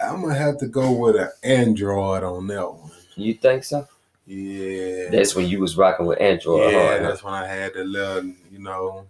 I'm 0.00 0.22
gonna 0.22 0.34
have 0.34 0.58
to 0.58 0.66
go 0.66 0.92
with 0.92 1.16
an 1.16 1.30
Android 1.42 2.22
on 2.22 2.46
that 2.46 2.72
one. 2.72 2.90
You 3.16 3.34
think 3.34 3.64
so? 3.64 3.86
Yeah. 4.26 5.10
That's 5.10 5.34
when 5.34 5.46
you 5.48 5.60
was 5.60 5.76
rocking 5.76 6.06
with 6.06 6.20
Android. 6.20 6.72
yeah, 6.72 6.82
hard, 6.88 7.02
huh? 7.02 7.08
that's 7.08 7.24
when 7.24 7.34
I 7.34 7.46
had 7.46 7.74
the 7.74 7.84
little, 7.84 8.24
you 8.50 8.60
know, 8.60 9.06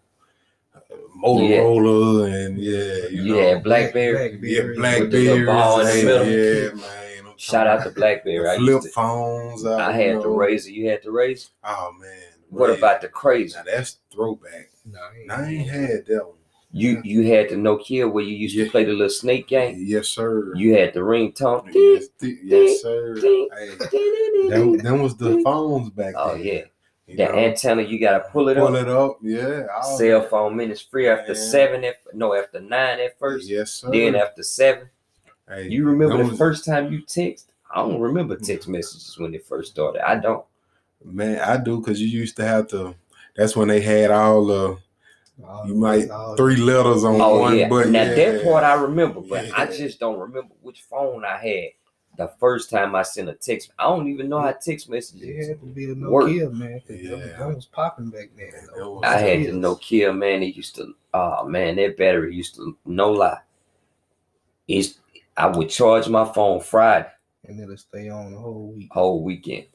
uh, 0.75 0.81
Motorola 1.17 2.47
and 2.47 2.59
yeah, 2.59 3.09
you 3.11 3.25
You 3.25 3.35
know, 3.35 3.49
had 3.55 3.63
Blackberry. 3.63 4.39
yeah, 4.43 4.63
Blackberry. 4.75 5.29
With 5.29 5.41
the 5.41 5.45
ball 5.47 5.81
in 5.81 5.87
the 5.87 6.05
middle. 6.05 6.27
Yeah, 6.27 6.81
man. 6.81 7.10
I'm 7.41 7.53
Shout 7.53 7.67
out 7.67 7.85
to 7.85 7.91
BlackBerry. 7.91 8.47
I, 8.49 8.55
about 8.55 8.59
the 8.59 8.65
used 8.65 8.81
flip 8.83 8.83
to, 8.83 8.89
phones. 8.91 9.67
Out, 9.67 9.81
I 9.81 9.99
you 9.99 10.09
had 10.09 10.17
the 10.19 10.25
know. 10.25 10.35
razor. 10.37 10.71
You 10.71 10.91
had 10.91 11.03
the 11.03 11.11
razor. 11.11 11.49
Oh 11.65 11.93
man. 11.99 12.11
What 12.51 12.69
Razor. 12.69 12.79
about 12.79 13.01
the 13.01 13.09
crazy? 13.09 13.57
Now 13.57 13.65
that's 13.65 13.99
throwback. 14.13 14.71
No, 14.85 14.99
I 15.35 15.47
ain't 15.47 15.71
had 15.71 16.07
that 16.07 16.27
one. 16.27 16.37
You 16.73 17.01
you 17.05 17.23
had 17.33 17.49
the 17.49 17.55
Nokia 17.57 18.13
where 18.13 18.23
you 18.25 18.37
used 18.37 18.57
to 18.57 18.71
play 18.71 18.85
the 18.85 18.93
little 18.93 19.09
snake 19.09 19.49
game. 19.49 19.77
Yes, 19.79 20.09
sir. 20.09 20.55
You 20.55 20.75
had 20.77 20.93
the 20.95 21.01
ringtone. 21.01 21.71
Yes, 21.73 22.09
th- 22.21 22.39
yes 22.45 22.83
sir. 22.83 23.15
ding, 23.15 23.49
Hey, 23.91 24.49
them, 24.49 24.77
them 24.79 25.03
was 25.03 25.17
the 25.17 25.41
phones 25.43 25.91
back 25.91 26.15
Oh 26.17 26.37
then. 26.37 26.45
yeah, 26.45 26.63
You 27.07 27.17
the 27.17 27.25
know, 27.25 27.33
antenna. 27.39 27.83
You 27.83 27.99
gotta 27.99 28.25
pull 28.31 28.49
it 28.51 28.57
pull 28.57 28.77
up. 28.77 28.83
it 28.83 28.89
up. 28.89 29.19
Yeah. 29.23 29.67
all 29.75 29.97
Cell 29.99 30.23
phone 30.29 30.57
minutes 30.57 30.81
free 30.83 31.09
after 31.09 31.33
Man. 31.35 31.43
seven. 31.43 31.85
At, 31.85 31.97
no, 32.15 32.35
after 32.35 32.61
nine 32.61 33.01
at 33.01 33.19
first. 33.19 33.49
Yes, 33.49 33.73
sir. 33.73 33.91
Then 33.91 34.15
after 34.15 34.43
seven. 34.43 34.91
Hey, 35.51 35.69
You 35.69 35.85
remember 35.85 36.19
them 36.19 36.29
the 36.31 36.37
first 36.37 36.65
time 36.65 36.93
you 36.93 37.03
text? 37.03 37.51
I 37.75 37.77
don't 37.83 38.01
remember 38.01 38.37
hmm. 38.37 38.45
text 38.45 38.69
messages 38.69 39.19
when 39.19 39.33
they 39.33 39.39
first 39.39 39.73
started. 39.73 40.09
I 40.09 40.17
don't. 40.17 40.45
Man, 41.05 41.41
I 41.41 41.57
do 41.57 41.81
because 41.81 42.01
you 42.01 42.09
used 42.09 42.37
to 42.37 42.45
have 42.45 42.69
to. 42.69 42.95
That's 43.37 43.57
when 43.57 43.69
they 43.69 43.81
had 43.81 44.11
all 44.11 44.45
the 44.45 44.79
All 45.45 45.67
you 45.67 45.75
might 45.75 46.09
three 46.37 46.57
letters 46.57 47.05
on 47.05 47.21
Oh 47.21 47.41
one. 47.41 47.57
yeah. 47.57 47.69
But 47.69 47.89
now 47.89 48.03
yeah. 48.03 48.15
that 48.15 48.45
part 48.45 48.65
I 48.65 48.75
remember, 48.75 49.21
but 49.21 49.51
I 49.59 49.67
just 49.67 49.99
don't 49.99 50.19
remember 50.19 50.55
which 50.61 50.83
phone 50.83 51.25
I 51.25 51.39
had 51.39 51.71
the 52.19 52.29
first 52.39 52.69
time 52.71 52.95
I 52.95 53.03
sent 53.03 53.31
a 53.31 53.35
text. 53.35 53.73
I 53.79 53.85
don't 53.85 54.09
even 54.09 54.29
know 54.29 54.41
how 54.41 54.53
text 54.53 54.91
messages. 54.91 55.23
It 55.23 55.49
had 55.49 55.61
to 55.61 55.67
be 55.67 55.87
the 55.87 55.95
Work. 55.95 56.27
Nokia, 56.27 56.53
man. 56.53 56.81
'cause 56.81 56.89
them- 57.01 57.21
Yeah. 57.21 57.39
them 57.39 57.55
was 57.55 57.67
popping 57.67 58.11
back 58.11 58.29
then. 58.37 58.51
Man, 58.53 58.67
though. 58.77 58.95
was- 58.95 59.05
I 59.07 59.17
had 59.19 59.45
the 59.45 59.53
Nokias. 59.53 59.81
Nokia 59.81 60.19
man. 60.19 60.43
It 60.43 60.55
used 60.55 60.75
to. 60.77 60.95
Oh 61.15 61.47
man, 61.49 61.77
that 61.77 61.97
battery 61.97 62.35
used 62.35 62.57
to. 62.57 62.77
No 62.85 63.11
lie. 63.13 63.41
It's. 64.69 64.99
I 65.41 65.47
would 65.47 65.71
charge 65.71 66.09
my 66.09 66.31
phone 66.31 66.61
Friday 66.61 67.11
and 67.47 67.61
it'll 67.61 67.77
stay 67.77 68.09
on 68.09 68.33
the 68.33 68.39
whole 68.39 68.73
week. 68.73 68.89
whole 68.93 69.23
weekend. 69.23 69.67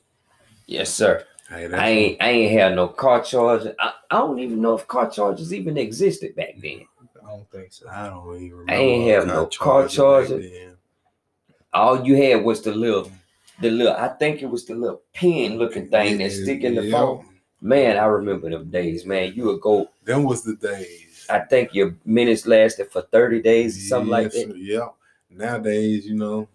Yes, 0.67 0.93
sir. 0.93 1.25
Hey, 1.49 1.65
I 1.73 1.89
ain't 1.89 2.21
I 2.21 2.29
ain't 2.29 2.59
had 2.59 2.75
no 2.75 2.87
car 2.87 3.23
charger. 3.23 3.75
I, 3.79 3.93
I 4.09 4.17
don't 4.17 4.39
even 4.39 4.61
know 4.61 4.75
if 4.75 4.87
car 4.87 5.09
chargers 5.09 5.53
even 5.53 5.77
existed 5.77 6.35
back 6.35 6.55
then. 6.61 6.85
I 7.23 7.29
don't 7.29 7.49
think 7.51 7.73
so. 7.73 7.87
I 7.89 8.07
don't 8.07 8.35
even 8.37 8.51
remember. 8.51 8.71
I 8.71 8.75
ain't 8.75 9.09
have 9.11 9.27
no 9.27 9.45
car 9.47 9.87
charger. 9.87 10.39
back. 10.39 10.49
All 11.73 12.05
you 12.05 12.15
had 12.15 12.43
was 12.43 12.61
the 12.61 12.73
little 12.73 13.11
the 13.59 13.69
little 13.69 13.93
I 13.93 14.09
think 14.09 14.41
it 14.41 14.49
was 14.49 14.65
the 14.65 14.75
little 14.75 15.01
pin 15.13 15.57
looking 15.57 15.89
thing 15.89 16.17
that 16.19 16.31
stick 16.31 16.63
in 16.63 16.75
the 16.75 16.85
yeah. 16.85 16.97
phone. 16.97 17.25
Man, 17.61 17.97
I 17.97 18.05
remember 18.05 18.49
them 18.49 18.69
days, 18.69 19.05
man. 19.05 19.33
You 19.33 19.45
would 19.45 19.61
go, 19.61 19.89
Them 20.03 20.23
was 20.23 20.43
the 20.43 20.55
days. 20.55 21.25
I 21.29 21.39
think 21.39 21.73
your 21.73 21.95
minutes 22.05 22.45
lasted 22.45 22.91
for 22.91 23.01
30 23.01 23.41
days 23.41 23.77
or 23.77 23.81
something 23.81 24.11
like 24.11 24.31
that. 24.31 24.55
Yeah. 24.55 24.89
Nowadays, 25.35 26.05
you 26.07 26.15
know, 26.15 26.47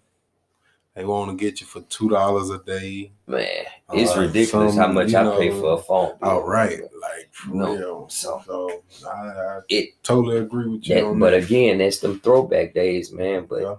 they 0.94 1.04
want 1.04 1.30
to 1.30 1.36
get 1.44 1.60
you 1.60 1.66
for 1.66 1.82
two 1.82 2.08
dollars 2.08 2.50
a 2.50 2.58
day. 2.58 3.12
Man, 3.26 3.46
it's 3.92 4.16
Uh, 4.16 4.20
ridiculous 4.22 4.74
how 4.76 4.88
much 4.88 5.12
I 5.14 5.36
pay 5.36 5.50
for 5.50 5.74
a 5.74 5.78
phone. 5.78 6.16
All 6.22 6.42
right, 6.46 6.80
like 7.00 7.28
for 7.32 7.54
No, 7.54 7.76
real. 7.76 8.08
so- 8.08 8.42
So, 8.46 8.82
I, 9.06 9.10
I 9.10 9.60
It- 9.68 10.02
totally 10.02 10.38
agree 10.38 10.68
with 10.68 10.88
you 10.88 10.94
That, 10.94 11.18
but 11.18 11.30
that. 11.30 11.44
again, 11.44 11.78
that's 11.78 11.98
them 11.98 12.20
throwback 12.20 12.74
days, 12.74 13.12
man. 13.12 13.46
But 13.46 13.62
Yeah. 13.62 13.76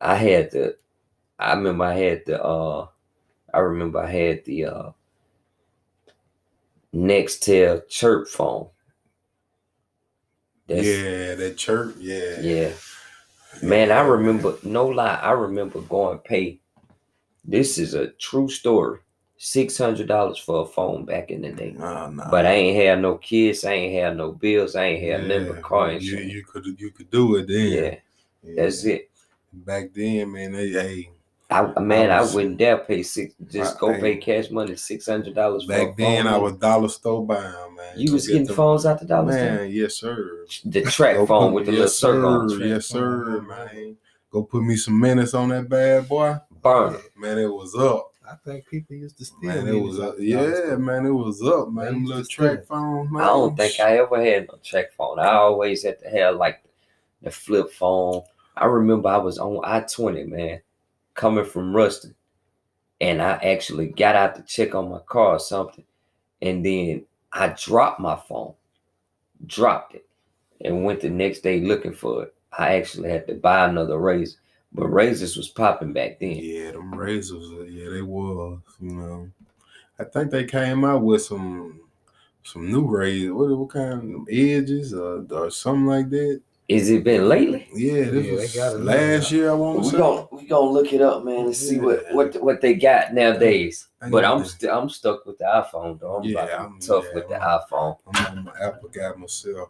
I 0.00 0.16
had 0.16 0.50
the, 0.50 0.76
I 1.38 1.54
remember 1.54 1.84
I 1.84 1.94
had 1.94 2.26
the, 2.26 2.42
uh, 2.44 2.88
I 3.54 3.58
remember 3.58 4.00
I 4.00 4.10
had 4.10 4.44
the 4.44 4.64
uh, 4.66 4.90
Nextel 6.94 7.88
chirp 7.88 8.28
phone. 8.28 8.68
That's, 10.66 10.86
yeah, 10.86 11.34
that 11.36 11.56
chirp. 11.56 11.96
Yeah, 11.98 12.40
yeah, 12.40 12.72
man. 13.62 13.90
I 13.90 14.00
remember, 14.00 14.56
no 14.62 14.86
lie, 14.86 15.16
I 15.22 15.32
remember 15.32 15.80
going 15.82 16.18
pay. 16.18 16.60
This 17.44 17.76
is 17.78 17.94
a 17.94 18.08
true 18.12 18.48
story. 18.48 19.00
Six 19.36 19.76
hundred 19.76 20.06
dollars 20.06 20.38
for 20.38 20.62
a 20.62 20.64
phone 20.64 21.04
back 21.04 21.32
in 21.32 21.42
the 21.42 21.50
day. 21.50 21.72
Nah, 21.76 22.08
nah. 22.10 22.30
But 22.30 22.46
I 22.46 22.52
ain't 22.52 22.76
had 22.80 23.00
no 23.02 23.16
kids. 23.16 23.64
I 23.64 23.72
ain't 23.72 23.94
had 24.00 24.16
no 24.16 24.30
bills. 24.30 24.76
I 24.76 24.84
ain't 24.84 25.02
had 25.02 25.26
nothing 25.26 25.48
but 25.54 25.62
car 25.62 25.90
you, 25.90 25.96
insurance. 25.96 26.32
you 26.32 26.44
could 26.44 26.66
you 26.80 26.90
could 26.92 27.10
do 27.10 27.34
it 27.36 27.48
then. 27.48 27.66
yeah, 27.72 27.94
Yeah. 28.44 28.62
that's 28.62 28.84
it. 28.84 29.10
Back 29.52 29.92
then, 29.94 30.30
man. 30.30 30.52
They, 30.52 30.68
hey, 30.70 31.10
I 31.52 31.80
man, 31.80 32.10
I, 32.10 32.20
was- 32.20 32.34
wouldn't 32.34 32.58
dare 32.58 32.78
pay 32.78 33.02
six. 33.02 33.34
Just 33.50 33.76
I- 33.76 33.78
go 33.78 33.92
I- 33.94 34.00
pay 34.00 34.16
cash 34.16 34.50
money, 34.50 34.76
six 34.76 35.06
hundred 35.06 35.34
dollars. 35.34 35.66
back 35.66 35.96
then 35.96 36.26
I 36.26 36.36
was 36.38 36.54
dollar 36.54 36.88
store 36.88 37.26
bound, 37.26 37.76
man. 37.76 37.98
You 37.98 38.08
Go 38.08 38.14
was 38.14 38.26
get 38.26 38.32
getting 38.32 38.46
them- 38.48 38.56
phones 38.56 38.86
out 38.86 39.00
the 39.00 39.06
dollar 39.06 39.32
store. 39.32 39.44
Man, 39.44 39.70
yes, 39.70 39.94
sir. 39.94 40.46
The 40.64 40.82
track 40.82 41.16
Go 41.16 41.26
phone 41.26 41.48
put- 41.50 41.54
with 41.54 41.66
the 41.66 41.72
yes, 41.72 41.78
little 41.78 41.88
circle 42.22 42.26
on 42.28 42.48
sir, 42.50 42.58
the 42.58 42.68
Yes, 42.68 42.86
sir, 42.86 43.40
man. 43.42 43.96
Go 44.30 44.42
put 44.44 44.62
me 44.62 44.76
some 44.76 44.98
minutes 44.98 45.34
on 45.34 45.50
that 45.50 45.68
bad 45.68 46.08
boy. 46.08 46.36
burner. 46.62 46.98
Man, 47.16 47.38
it 47.38 47.52
was 47.52 47.74
up. 47.74 48.08
I 48.26 48.34
think 48.44 48.66
people 48.66 48.96
used 48.96 49.18
to 49.18 49.24
steal. 49.26 49.48
Man, 49.50 49.66
it 49.68 49.72
was 49.74 49.98
up. 50.00 50.14
Yeah, 50.18 50.76
man, 50.76 51.04
it 51.04 51.10
was 51.10 51.42
up, 51.42 51.70
man. 51.70 51.84
They 51.84 51.90
Them 51.90 52.04
used 52.04 52.38
little 52.38 52.56
TracFone, 52.64 53.10
man. 53.10 53.22
I 53.22 53.26
don't 53.26 53.56
think 53.56 53.78
I 53.80 53.98
ever 53.98 54.24
had 54.24 54.46
no 54.48 54.54
TracFone. 54.64 55.18
I 55.18 55.32
always 55.34 55.82
had 55.82 55.98
to 56.00 56.08
have 56.08 56.36
like 56.36 56.62
the 57.20 57.30
flip 57.30 57.72
phone. 57.72 58.22
I 58.56 58.66
remember 58.66 59.08
I 59.08 59.16
was 59.18 59.38
on 59.38 59.60
I 59.64 59.80
twenty, 59.80 60.24
man, 60.24 60.60
coming 61.14 61.44
from 61.44 61.74
Ruston, 61.74 62.14
and 63.00 63.20
I 63.20 63.32
actually 63.32 63.88
got 63.88 64.14
out 64.14 64.36
to 64.36 64.42
check 64.42 64.74
on 64.74 64.90
my 64.90 65.00
car 65.00 65.36
or 65.36 65.38
something, 65.38 65.84
and 66.40 66.64
then 66.64 67.04
I 67.32 67.48
dropped 67.48 68.00
my 68.00 68.16
phone, 68.16 68.54
dropped 69.46 69.94
it, 69.94 70.06
and 70.60 70.84
went 70.84 71.00
the 71.00 71.10
next 71.10 71.40
day 71.40 71.60
looking 71.60 71.92
for 71.94 72.24
it. 72.24 72.34
I 72.56 72.76
actually 72.76 73.10
had 73.10 73.26
to 73.28 73.34
buy 73.34 73.68
another 73.68 73.98
razor, 73.98 74.38
but 74.72 74.86
razors 74.88 75.36
was 75.36 75.48
popping 75.48 75.92
back 75.92 76.20
then. 76.20 76.36
Yeah, 76.36 76.72
them 76.72 76.94
razors, 76.94 77.50
uh, 77.52 77.64
yeah, 77.64 77.90
they 77.90 78.02
was. 78.02 78.58
You 78.80 78.90
know, 78.90 79.30
I 79.98 80.04
think 80.04 80.30
they 80.30 80.44
came 80.44 80.84
out 80.84 81.02
with 81.02 81.22
some 81.22 81.80
some 82.42 82.70
new 82.70 82.86
razors. 82.86 83.32
What 83.32 83.58
what 83.58 83.70
kind 83.70 84.14
of 84.14 84.28
edges 84.30 84.92
or, 84.92 85.24
or 85.30 85.50
something 85.50 85.86
like 85.86 86.10
that? 86.10 86.42
Is 86.72 86.88
it 86.88 87.04
been 87.04 87.28
lately? 87.28 87.68
Yeah, 87.74 88.04
this 88.04 88.54
yeah, 88.54 88.70
was 88.72 88.80
last 88.80 89.30
year. 89.30 89.50
I 89.50 89.52
want 89.52 89.84
to 89.84 89.90
say. 89.90 89.96
We 89.96 89.98
gonna 89.98 90.26
we 90.32 90.46
gonna 90.46 90.70
look 90.70 90.90
it 90.94 91.02
up, 91.02 91.22
man, 91.22 91.44
and 91.44 91.54
see 91.54 91.76
yeah. 91.76 91.82
what 91.82 92.14
what 92.14 92.42
what 92.42 92.60
they 92.62 92.72
got 92.72 93.12
nowadays. 93.12 93.88
But 94.10 94.24
I'm 94.24 94.42
st- 94.42 94.72
I'm 94.72 94.88
stuck 94.88 95.26
with 95.26 95.36
the 95.36 95.44
iPhone, 95.44 96.00
though. 96.00 96.16
I'm, 96.16 96.24
yeah, 96.24 96.64
I'm 96.64 96.80
tough 96.80 97.04
with 97.12 97.24
I'm, 97.24 97.30
the 97.30 97.36
iPhone. 97.36 97.98
I'm, 98.14 98.38
on 98.38 98.44
my 98.44 98.52
Apple 98.58 98.88
guy 98.88 99.12
myself. 99.18 99.68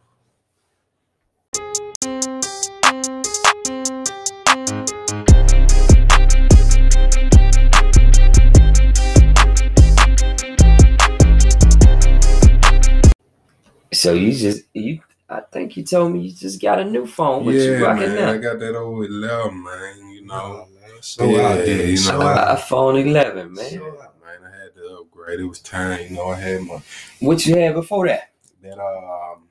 So 13.93 14.13
you 14.15 14.33
just 14.33 14.67
you 14.73 15.01
I 15.33 15.41
think 15.53 15.77
you 15.77 15.83
told 15.85 16.13
me 16.13 16.21
you 16.21 16.33
just 16.33 16.61
got 16.61 16.79
a 16.81 16.85
new 16.85 17.07
phone, 17.07 17.45
but 17.45 17.55
yeah, 17.55 17.63
you 17.79 17.85
rocking 17.85 18.09
man. 18.09 18.17
now. 18.17 18.33
I 18.33 18.37
got 18.39 18.59
that 18.61 18.77
old 18.77 19.05
11, 19.07 19.63
man. 19.63 20.09
You 20.11 20.27
know, 20.27 20.35
Oh, 20.35 20.69
man. 20.81 20.91
So 21.01 21.25
Yeah, 21.25 21.49
out 21.49 21.57
there. 21.65 21.87
you 21.87 22.05
know. 22.11 22.23
out. 22.23 22.59
iPhone 22.59 23.05
11, 23.05 23.53
man. 23.55 23.71
Sure. 23.71 23.93
man, 24.23 24.41
I 24.53 24.57
had 24.63 24.75
to 24.75 24.99
upgrade. 25.01 25.41
It 25.41 25.45
was 25.47 25.61
time. 25.61 26.01
You 26.11 26.17
know, 26.17 26.29
I 26.29 26.37
had 26.37 26.61
my 26.63 26.81
What 27.21 27.45
you 27.47 27.57
had 27.57 27.75
before 27.75 28.07
that? 28.09 28.31
that 28.63 28.79
um 28.79 29.49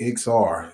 XR. 0.00 0.72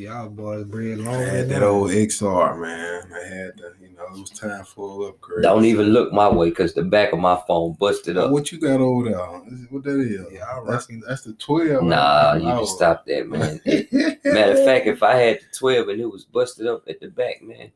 Y'all 0.00 0.30
boys 0.30 0.64
bread 0.64 0.98
I 1.06 1.12
had 1.12 1.48
that 1.50 1.62
old 1.62 1.90
XR, 1.90 2.58
man. 2.58 3.12
I 3.12 3.22
had 3.34 3.56
to, 3.58 3.72
you 3.82 3.90
know, 3.94 4.04
it 4.14 4.20
was 4.20 4.30
time 4.30 4.64
for 4.64 5.02
an 5.02 5.08
upgrade. 5.10 5.42
Don't 5.42 5.66
even 5.66 5.88
look 5.88 6.10
my 6.10 6.26
way 6.26 6.48
because 6.48 6.72
the 6.72 6.82
back 6.82 7.12
of 7.12 7.18
my 7.18 7.38
phone 7.46 7.74
busted 7.78 8.16
Oh, 8.16 8.24
up. 8.26 8.30
what 8.32 8.50
you 8.50 8.58
got 8.58 8.80
over 8.80 9.10
there? 9.10 9.42
Is 9.52 9.64
it- 9.64 9.70
What 9.72 9.84
that 9.84 10.00
is? 10.00 10.24
Yeah, 10.32 10.44
I 10.46 10.64
that's, 10.66 10.88
reckon- 10.88 11.02
that's 11.06 11.24
the 11.24 11.34
12. 11.34 11.84
Nah, 11.84 12.32
you 12.36 12.48
Oh. 12.48 12.58
can 12.58 12.66
stop 12.66 13.04
that, 13.04 13.28
man. 13.28 13.60
Matter 14.24 14.52
of 14.52 14.64
fact, 14.64 14.86
if 14.86 15.02
I 15.02 15.16
had 15.16 15.40
the 15.40 15.46
12 15.58 15.88
and 15.90 16.00
it 16.00 16.10
was 16.10 16.24
busted 16.24 16.66
up 16.66 16.82
at 16.88 16.98
the 17.00 17.08
back, 17.08 17.42
man. 17.42 17.70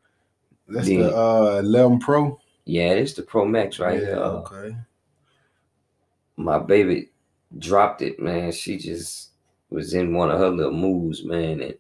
That's 0.67 0.87
the- 0.87 0.97
the 1.03 1.15
uh 1.15 1.59
11 1.63 1.99
Pro. 1.99 2.41
Yeah, 2.65 2.93
it's 2.95 3.13
the 3.13 3.23
Pro 3.23 3.45
Max 3.45 3.79
right 3.79 4.01
yeah, 4.01 4.07
here. 4.07 4.17
Uh, 4.17 4.43
okay. 4.51 4.77
my 6.39 6.59
baby 6.59 7.11
dropped 7.59 8.01
it, 8.01 8.19
man. 8.19 8.51
She 8.51 8.79
just 8.79 9.33
was 9.69 9.93
in 9.93 10.15
one 10.15 10.31
of 10.31 10.39
her 10.39 10.49
little 10.49 10.73
moves, 10.73 11.23
man. 11.23 11.61
And 11.61 11.75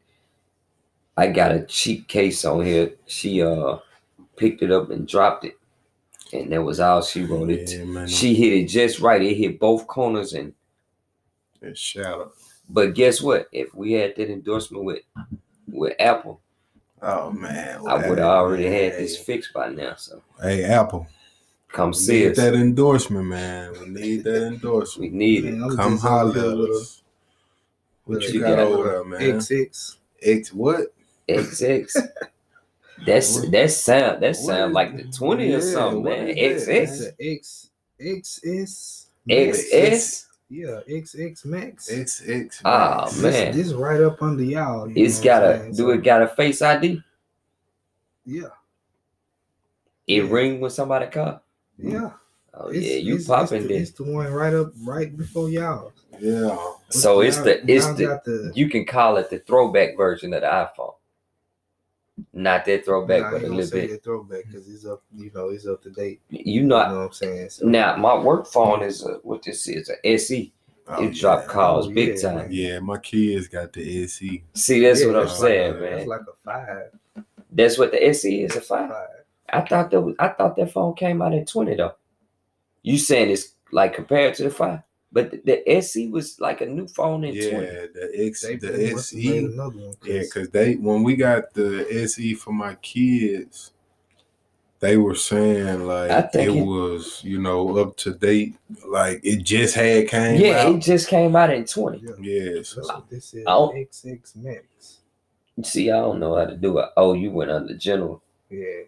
I 1.16 1.28
got 1.28 1.52
a 1.52 1.64
cheap 1.66 2.08
case 2.08 2.44
on 2.44 2.64
here. 2.64 2.92
She 3.06 3.42
uh 3.42 3.78
picked 4.36 4.62
it 4.62 4.70
up 4.72 4.90
and 4.90 5.06
dropped 5.06 5.44
it. 5.44 5.56
And 6.32 6.50
that 6.52 6.62
was 6.62 6.80
all 6.80 7.02
she 7.02 7.22
wrote. 7.24 7.50
It 7.50 7.70
Yeah, 7.70 7.84
man. 7.84 8.08
she 8.08 8.34
hit 8.34 8.52
it 8.52 8.66
just 8.66 9.00
right. 9.00 9.22
It 9.22 9.34
hit 9.36 9.60
both 9.60 9.86
corners 9.86 10.32
and 10.32 10.52
It's 11.62 11.78
shallow. 11.80 12.32
but 12.68 12.94
guess 12.94 13.20
what? 13.22 13.48
If 13.52 13.74
we 13.74 13.92
had 13.92 14.16
that 14.16 14.30
endorsement 14.30 14.84
with 14.84 15.00
with 15.70 15.94
Apple, 16.00 16.40
Oh 17.02 17.30
man. 17.30 17.80
I 17.86 18.08
would 18.08 18.18
have 18.18 18.26
already 18.28 18.64
had 18.64 18.92
this 18.94 19.16
fixed 19.18 19.52
by 19.52 19.68
now. 19.68 19.94
So 19.96 20.22
Hey, 20.40 20.64
Apple. 20.64 21.06
come 21.68 21.90
We 21.90 21.94
see 21.98 22.22
need 22.24 22.30
us. 22.32 22.36
that 22.38 22.54
endorsement, 22.54 23.26
man. 23.26 23.72
We 23.80 23.88
need 23.88 24.24
that 24.24 24.46
endorsement. 24.48 25.12
We 25.12 25.16
need 25.16 25.44
it. 25.44 25.52
Man, 25.54 25.62
I'm 25.70 25.76
Come 25.76 25.92
just 25.92 26.02
holler 26.04 26.32
here 26.32 26.42
at 26.64 26.70
us. 26.70 27.02
What 28.04 28.22
you 28.28 28.40
got 28.40 28.56
got 28.56 28.58
over 28.58 28.88
there, 28.90 29.04
man? 29.04 29.38
XX. 29.38 29.96
X 30.22 30.52
what? 30.52 30.86
XX. 31.28 32.08
That's 33.06 33.50
that 33.50 33.70
sound 33.72 34.22
that 34.22 34.36
sound 34.36 34.70
is- 34.70 34.74
like 34.74 34.96
the 34.96 35.04
20 35.04 35.44
or 35.44 35.46
yeah, 35.48 35.60
something, 35.60 36.02
what 36.04 36.18
man. 36.18 36.28
is 36.28 36.66
that? 36.66 36.82
It's 37.18 37.70
XX. 37.70 37.70
a 38.00 38.16
X 38.16 38.40
XS. 38.48 39.06
XS. 39.28 40.26
Yeah, 40.50 40.80
XX 40.88 41.44
Max. 41.46 41.90
XX. 41.90 42.60
Ah, 42.64 43.02
Max. 43.04 43.18
man. 43.18 43.56
This, 43.56 43.66
this 43.68 43.74
right 43.74 44.00
up 44.00 44.22
under 44.22 44.44
y'all. 44.44 44.88
you 44.88 45.04
It's 45.04 45.18
know 45.18 45.24
got 45.24 45.42
what 45.42 45.50
a 45.50 45.54
I'm 45.54 45.60
saying? 45.62 45.74
do 45.74 45.90
it 45.90 46.02
got 46.04 46.22
a 46.22 46.28
face 46.28 46.62
ID? 46.62 47.02
Yeah, 48.26 48.42
It 50.06 50.24
Yeah. 50.24 50.30
ring 50.30 50.60
when 50.60 50.70
somebody 50.70 51.06
call? 51.06 51.42
yeah. 51.78 52.10
Oh 52.54 52.68
It's- 52.68 52.84
yeah, 52.84 52.96
you 52.98 53.14
it's- 53.14 53.26
popping 53.26 53.62
it's 53.62 53.66
the, 53.68 53.74
this. 53.78 53.88
It's 53.88 53.98
the 53.98 54.04
one 54.04 54.32
right 54.32 54.54
up 54.54 54.72
right 54.84 55.14
before 55.16 55.48
y'all. 55.50 55.92
Yeah. 56.20 56.56
So 56.90 57.20
it's 57.20 57.38
the 57.38 57.60
it's 57.68 57.86
the 57.94 58.20
the 58.24 58.52
you 58.54 58.70
can 58.70 58.84
call 58.84 59.16
it 59.16 59.28
the 59.30 59.40
throwback 59.40 59.96
version 59.96 60.32
of 60.32 60.42
the 60.42 60.46
iPhone. 60.46 60.94
Not 62.36 62.64
that 62.64 62.84
throwback, 62.84 63.22
Nah, 63.22 63.30
but 63.30 63.36
ain't 63.42 63.44
a 63.44 63.48
little 63.50 63.64
say 63.66 63.80
bit. 63.82 63.90
the 63.90 63.96
throwback 63.98 64.44
because 64.48 64.68
it's 64.68 64.84
up. 64.84 65.02
You 65.14 65.30
know, 65.34 65.50
it's 65.50 65.66
up 65.68 65.82
to 65.84 65.90
date. 65.90 66.20
You 66.30 66.62
You 66.62 66.62
know, 66.64 66.88
know 66.88 66.98
what 66.98 67.06
I'm 67.06 67.12
saying? 67.12 67.50
So, 67.50 67.66
now 67.66 67.96
my 67.96 68.18
work 68.18 68.46
phone 68.48 68.82
is 68.82 69.04
a, 69.06 69.14
what 69.22 69.42
this 69.44 69.68
is 69.68 69.88
a 69.88 70.06
SE. 70.14 70.52
Oh, 70.88 71.02
it 71.04 71.14
drop 71.14 71.42
yeah. 71.42 71.46
calls 71.46 71.86
Oh, 71.86 71.90
big 71.90 72.16
yeah, 72.16 72.20
time. 72.22 72.36
man. 72.36 72.48
Yeah, 72.50 72.78
my 72.80 72.98
kids 72.98 73.46
got 73.48 73.72
the 73.72 74.02
SE. 74.04 74.42
See, 74.54 74.80
that's 74.80 75.00
Yeah, 75.00 75.06
what 75.06 75.16
I'm 75.16 75.26
that's 75.26 75.38
saying, 75.38 75.72
like 75.74 75.78
a- 75.78 75.82
man. 75.82 75.98
It's 75.98 76.06
like 76.08 76.20
a 76.22 76.34
five. 76.44 77.24
That's 77.52 77.78
what 77.78 77.92
the 77.92 78.04
SE 78.08 78.42
is 78.42 78.56
a 78.56 78.60
five. 78.60 78.90
five. 78.90 79.08
I 79.50 79.60
thought 79.60 79.90
that 79.92 80.00
was 80.00 80.16
I 80.18 80.28
thought 80.28 80.56
that 80.56 80.72
phone 80.72 80.94
came 80.94 81.22
out 81.22 81.32
at 81.34 81.46
20 81.46 81.76
though. 81.76 81.94
You 82.82 82.98
saying 82.98 83.30
it's 83.30 83.54
like 83.70 83.94
compared 83.94 84.34
to 84.34 84.42
the 84.44 84.50
five, 84.50 84.80
but 85.14 85.30
the, 85.30 85.38
the 85.46 85.70
SE 85.78 86.08
was 86.08 86.38
like 86.40 86.60
a 86.60 86.66
new 86.66 86.86
phone 86.88 87.24
in 87.24 87.34
Yeah, 87.34 87.50
20. 87.50 87.66
the 87.94 88.26
X, 88.26 88.42
They, 88.42 88.56
the 88.56 88.66
they 88.72 88.92
must 88.92 89.12
have 89.14 89.20
SE. 89.20 89.38
another 89.38 89.78
one. 89.78 89.94
'cause 89.94 90.08
Yeah, 90.10 90.20
because 90.20 90.48
they 90.50 90.74
when 90.74 91.02
we 91.02 91.16
got 91.16 91.54
the 91.54 91.86
SE 92.04 92.34
for 92.34 92.52
my 92.52 92.74
kids, 92.76 93.70
they 94.80 94.96
were 94.98 95.14
saying 95.14 95.86
like 95.86 96.10
it, 96.34 96.48
it- 96.48 96.50
was 96.66 97.22
you 97.24 97.40
know 97.40 97.78
up 97.78 97.96
to 97.98 98.12
date, 98.12 98.56
like 98.86 99.20
it 99.24 99.42
just 99.42 99.74
had 99.74 100.08
came 100.08 100.40
Yeah, 100.40 100.68
it 100.68 100.80
just 100.80 101.08
came 101.08 101.34
out 101.36 101.50
in 101.54 101.64
20. 101.64 101.98
yeah, 102.02 102.10
Yeah, 102.20 102.62
so 102.64 102.80
that's 102.80 102.88
what 102.88 103.08
this 103.08 103.32
is. 103.34 103.44
Oh. 103.46 103.70
I 103.70 103.72
don't- 103.74 103.88
XX 103.92 104.36
Max. 104.36 104.98
See, 105.62 105.88
I 105.90 106.00
don't 106.00 106.18
know 106.18 106.34
how 106.34 106.46
to 106.46 106.56
do 106.56 106.78
it. 106.80 106.88
Oh, 106.96 107.12
you 107.14 107.30
went 107.30 107.50
under 107.52 107.74
general. 107.76 108.20
Yeah. 108.50 108.82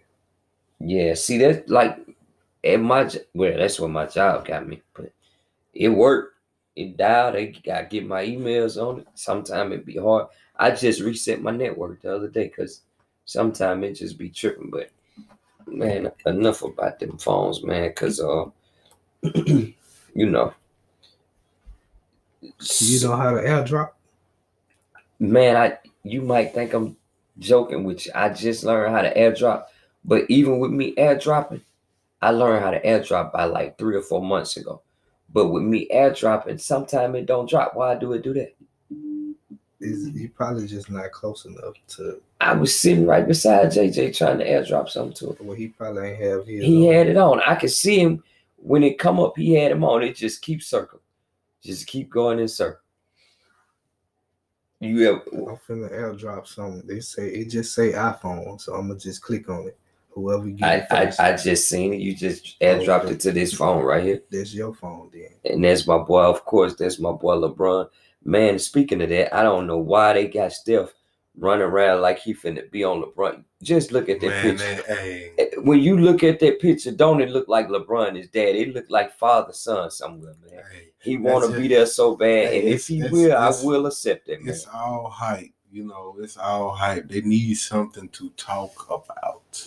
Yeah, 0.81 1.15
see 1.15 1.39
that's 1.39 1.69
like 1.71 1.97
at 2.65 2.81
my 2.81 3.05
j- 3.05 3.21
well, 3.33 3.57
that's 3.57 3.79
what 3.81 3.91
my 3.91 4.07
job 4.07 4.45
got 4.47 4.67
me, 4.69 4.83
but 4.93 5.13
it 5.77 5.89
worked. 5.91 6.35
It 6.77 6.97
dialed. 6.97 7.37
I 7.37 7.47
got 7.65 7.91
get 7.91 8.07
my 8.07 8.25
emails 8.27 8.77
on 8.83 9.01
it. 9.01 9.09
Sometimes 9.15 9.73
it 9.75 9.87
be 9.87 9.97
hard. 9.97 10.27
I 10.57 10.71
just 10.73 11.01
reset 11.01 11.43
my 11.43 11.51
network 11.53 12.03
the 12.03 12.15
other 12.15 12.29
day 12.29 12.45
because 12.49 12.83
sometimes 13.25 13.85
it 13.85 13.95
just 13.95 14.19
be 14.19 14.31
tripping. 14.31 14.71
But 14.71 14.91
man, 15.67 16.11
enough 16.27 16.63
about 16.63 17.01
them 17.01 17.19
phones, 17.19 17.63
man. 17.65 17.93
Cause 17.95 18.21
uh, 18.21 18.47
you 19.47 19.75
know, 20.15 20.55
You 22.81 23.01
know 23.01 23.17
how 23.17 23.33
to 23.33 23.41
airdrop? 23.43 23.91
man, 25.19 25.57
I 25.57 25.79
you 26.03 26.23
might 26.23 26.55
think 26.55 26.73
I'm 26.73 26.97
joking 27.39 27.85
with 27.85 28.07
you. 28.07 28.13
I 28.15 28.31
just 28.31 28.65
learned 28.65 28.95
how 28.95 29.03
to 29.03 29.15
airdrop, 29.15 29.65
but 30.05 30.25
even 30.29 30.59
with 30.59 30.71
me 30.71 30.95
airdropping, 30.95 31.63
I 32.23 32.31
learned 32.31 32.65
how 32.65 32.73
to 32.73 32.83
airdrop 32.83 33.33
by 33.33 33.45
like 33.47 33.79
three 33.79 33.97
or 33.97 34.03
four 34.03 34.23
months 34.23 34.57
ago. 34.57 34.83
But 35.33 35.49
with 35.49 35.63
me 35.63 35.89
airdropping, 35.93 36.61
sometimes 36.61 37.15
it 37.17 37.27
don't 37.27 37.49
drop. 37.49 37.75
Why 37.75 37.95
do 37.95 38.13
it 38.13 38.23
do 38.23 38.33
that? 38.35 38.55
Is 39.81 40.09
you 40.11 40.31
probably 40.31 40.67
just 40.67 40.91
not 40.91 41.13
close 41.13 41.45
enough 41.45 41.75
to 41.89 42.21
I 42.41 42.55
was 42.55 42.79
sitting 42.79 43.07
right 43.07 43.27
beside 43.27 43.69
JJ 43.73 44.17
trying 44.17 44.39
to 44.39 44.49
airdrop 44.49 44.89
something 44.89 45.15
to 45.15 45.31
him. 45.35 45.47
well 45.47 45.57
he 45.57 45.69
probably 45.69 46.09
ain't 46.11 46.23
have 46.23 46.47
his 46.47 46.65
He 46.65 46.89
on. 46.89 46.95
had 46.95 47.07
it 47.09 47.17
on. 47.17 47.41
I 47.47 47.55
could 47.57 47.71
see 47.71 48.01
him 48.01 48.23
when 48.57 48.83
it 48.83 48.99
come 48.99 49.21
up. 49.21 49.37
He 49.37 49.53
had 49.55 49.73
him 49.73 49.85
on. 49.85 50.03
It 50.03 50.17
just 50.17 50.41
keep 50.41 50.63
circling, 50.63 51.03
just 51.63 51.87
keep 51.87 52.09
going 52.09 52.39
in 52.39 52.49
circle. 52.49 52.81
You 54.81 55.01
have 55.07 55.23
I'm 55.33 55.57
finna 55.69 55.91
airdrop 55.93 56.47
something. 56.47 56.87
They 56.87 57.01
say 57.01 57.29
it 57.29 57.51
just 57.51 57.75
say 57.75 57.93
iPhone, 57.93 58.61
so 58.61 58.75
I'm 58.75 58.89
gonna 58.89 58.99
just 58.99 59.23
click 59.23 59.49
on 59.51 59.69
it. 59.69 59.79
Whoever 60.17 60.47
get 60.49 60.91
I, 60.91 61.03
I 61.05 61.13
I 61.33 61.37
just 61.37 61.69
seen 61.69 61.93
it. 61.93 62.01
You 62.01 62.17
just 62.17 62.59
airdropped 62.61 63.11
it 63.11 63.21
to 63.21 63.33
this 63.33 63.53
phone 63.53 63.85
right 63.85 64.03
here. 64.03 64.23
that's 64.31 64.55
your 64.55 64.73
phone 64.73 65.11
then. 65.13 65.29
And 65.45 65.63
that's 65.63 65.87
my 65.87 65.99
boy, 65.99 66.23
of 66.23 66.43
course, 66.47 66.75
that's 66.75 66.99
my 66.99 67.13
boy 67.13 67.35
LeBron. 67.37 67.91
Man, 68.25 68.59
speaking 68.59 69.03
of 69.03 69.11
that, 69.11 69.37
I 69.37 69.43
don't 69.43 69.67
know 69.67 69.77
why 69.77 70.15
they 70.15 70.27
got 70.27 70.53
Steph 70.55 70.95
running 71.39 71.67
around 71.67 72.01
like 72.01 72.19
he 72.19 72.33
finna 72.33 72.69
be 72.71 72.83
on 72.83 73.03
LeBron. 73.03 73.45
Just 73.63 73.93
look 73.93 74.09
at 74.09 74.21
that 74.21 74.29
man, 74.29 74.57
picture. 74.57 74.83
hey, 74.95 75.33
eh, 75.37 75.47
When 75.59 75.81
you 75.81 75.99
look 75.99 76.25
at 76.25 76.41
that 76.41 76.61
picture, 76.61 76.93
don't 76.93 77.21
it 77.21 77.29
look 77.29 77.47
like 77.47 77.69
LeBron 77.69 78.19
is 78.19 78.29
dad? 78.29 78.57
It 78.57 78.73
look 78.75 78.87
like 78.89 79.13
father 79.19 79.53
son 79.53 79.91
somewhere, 79.91 80.35
man. 80.43 80.63
hey, 80.73 80.89
He 80.99 81.19
want 81.19 81.45
to 81.51 81.55
be 81.61 81.69
there 81.69 81.85
so 81.85 82.17
bad, 82.17 82.49
Hey, 82.49 82.61
and 82.61 82.69
if 82.71 82.87
he 82.89 83.03
will, 83.03 83.37
I 83.37 83.53
will 83.63 83.85
accept 83.85 84.31
it, 84.31 84.43
man. 84.43 84.55
it's 84.55 84.67
all 84.67 85.11
hype. 85.11 85.51
You 85.73 85.85
know, 85.85 86.17
it's 86.21 86.37
all 86.37 86.71
hype. 86.71 87.09
They 87.09 87.21
need 87.23 87.55
something 87.55 88.09
to 88.11 88.31
talk 88.31 88.87
about. 88.89 89.67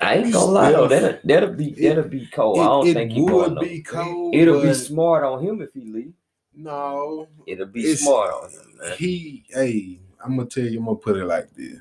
I- 0.00 0.16
ain't 0.16 0.32
gonna 0.32 0.52
lie 0.52 0.72
though, 0.72 0.88
that'll 0.88 1.18
that'll 1.24 1.54
be 1.54 1.70
that'll 1.70 2.04
be 2.04 2.26
cold. 2.26 2.58
I 2.60 2.64
don't 2.64 2.86
it 2.86 2.94
think 2.94 3.12
he 3.12 3.20
would 3.22 3.30
going 3.56 3.68
be 3.68 3.82
cold. 3.82 4.34
It'll 4.34 4.62
be 4.62 4.74
smart 4.74 5.24
on 5.24 5.42
him 5.44 5.60
if 5.62 5.70
he 5.74 5.80
leave. 5.90 6.12
No, 6.54 7.28
It'll 7.46 7.66
be 7.66 7.94
smart 7.94 8.32
on 8.34 8.50
him, 8.50 8.78
man. 8.80 8.96
he. 8.98 9.44
Hey, 9.48 9.98
I'm 10.22 10.36
gonna 10.36 10.48
tell 10.48 10.64
you. 10.64 10.78
I'm 10.80 10.86
gonna 10.86 10.96
put 10.96 11.16
it 11.16 11.24
like 11.24 11.52
this. 11.54 11.78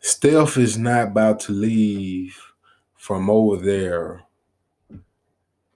Steph 0.00 0.56
is 0.56 0.76
not 0.76 1.08
about 1.08 1.40
to 1.40 1.52
leave 1.52 2.36
from 2.96 3.30
over 3.30 3.56
there 3.56 4.22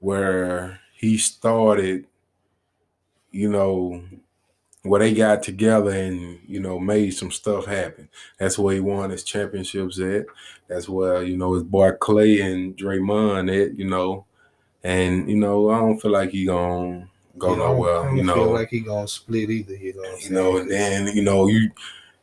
where 0.01 0.81
he 0.95 1.17
started. 1.17 2.07
You 3.31 3.51
know, 3.51 4.03
where 4.89 5.01
they 5.01 5.15
got 5.15 5.43
together 5.43 5.91
and 5.91 6.39
you 6.47 6.61
know 6.61 6.79
made 6.79 7.11
some 7.11 7.31
stuff 7.31 7.67
happen. 7.67 8.09
That's 8.39 8.59
where 8.59 8.75
he 8.75 8.81
won 8.81 9.11
his 9.11 9.25
championships 9.25 9.99
at. 10.01 10.27
That's 10.69 10.89
where 10.89 11.23
you 11.23 11.37
know 11.37 11.55
his 11.55 11.63
boy 11.63 11.93
Klay 11.93 12.43
and 12.45 12.77
Draymond 12.77 13.51
at. 13.65 13.77
You 13.79 13.89
know, 13.89 14.25
and 14.85 15.29
you 15.29 15.37
know 15.37 15.71
I 15.71 15.79
don't 15.79 15.99
feel 16.01 16.13
like 16.13 16.31
he 16.31 16.47
gonna 16.47 17.09
go 17.39 17.53
I 17.53 17.57
don't- 17.57 17.61
I 17.61 17.65
nowhere. 17.73 17.95
don't 18.05 18.17
You 18.17 18.23
know, 18.25 18.35
feel 18.35 18.53
like 18.53 18.69
he 18.71 18.81
gonna 18.81 19.09
split 19.09 19.51
either. 19.51 19.75
You 19.77 19.95
know, 19.95 20.17
you 20.19 20.31
know, 20.31 20.57
and 20.59 20.71
then 20.71 21.07
you 21.17 21.23
know 21.23 21.47
you, 21.49 21.71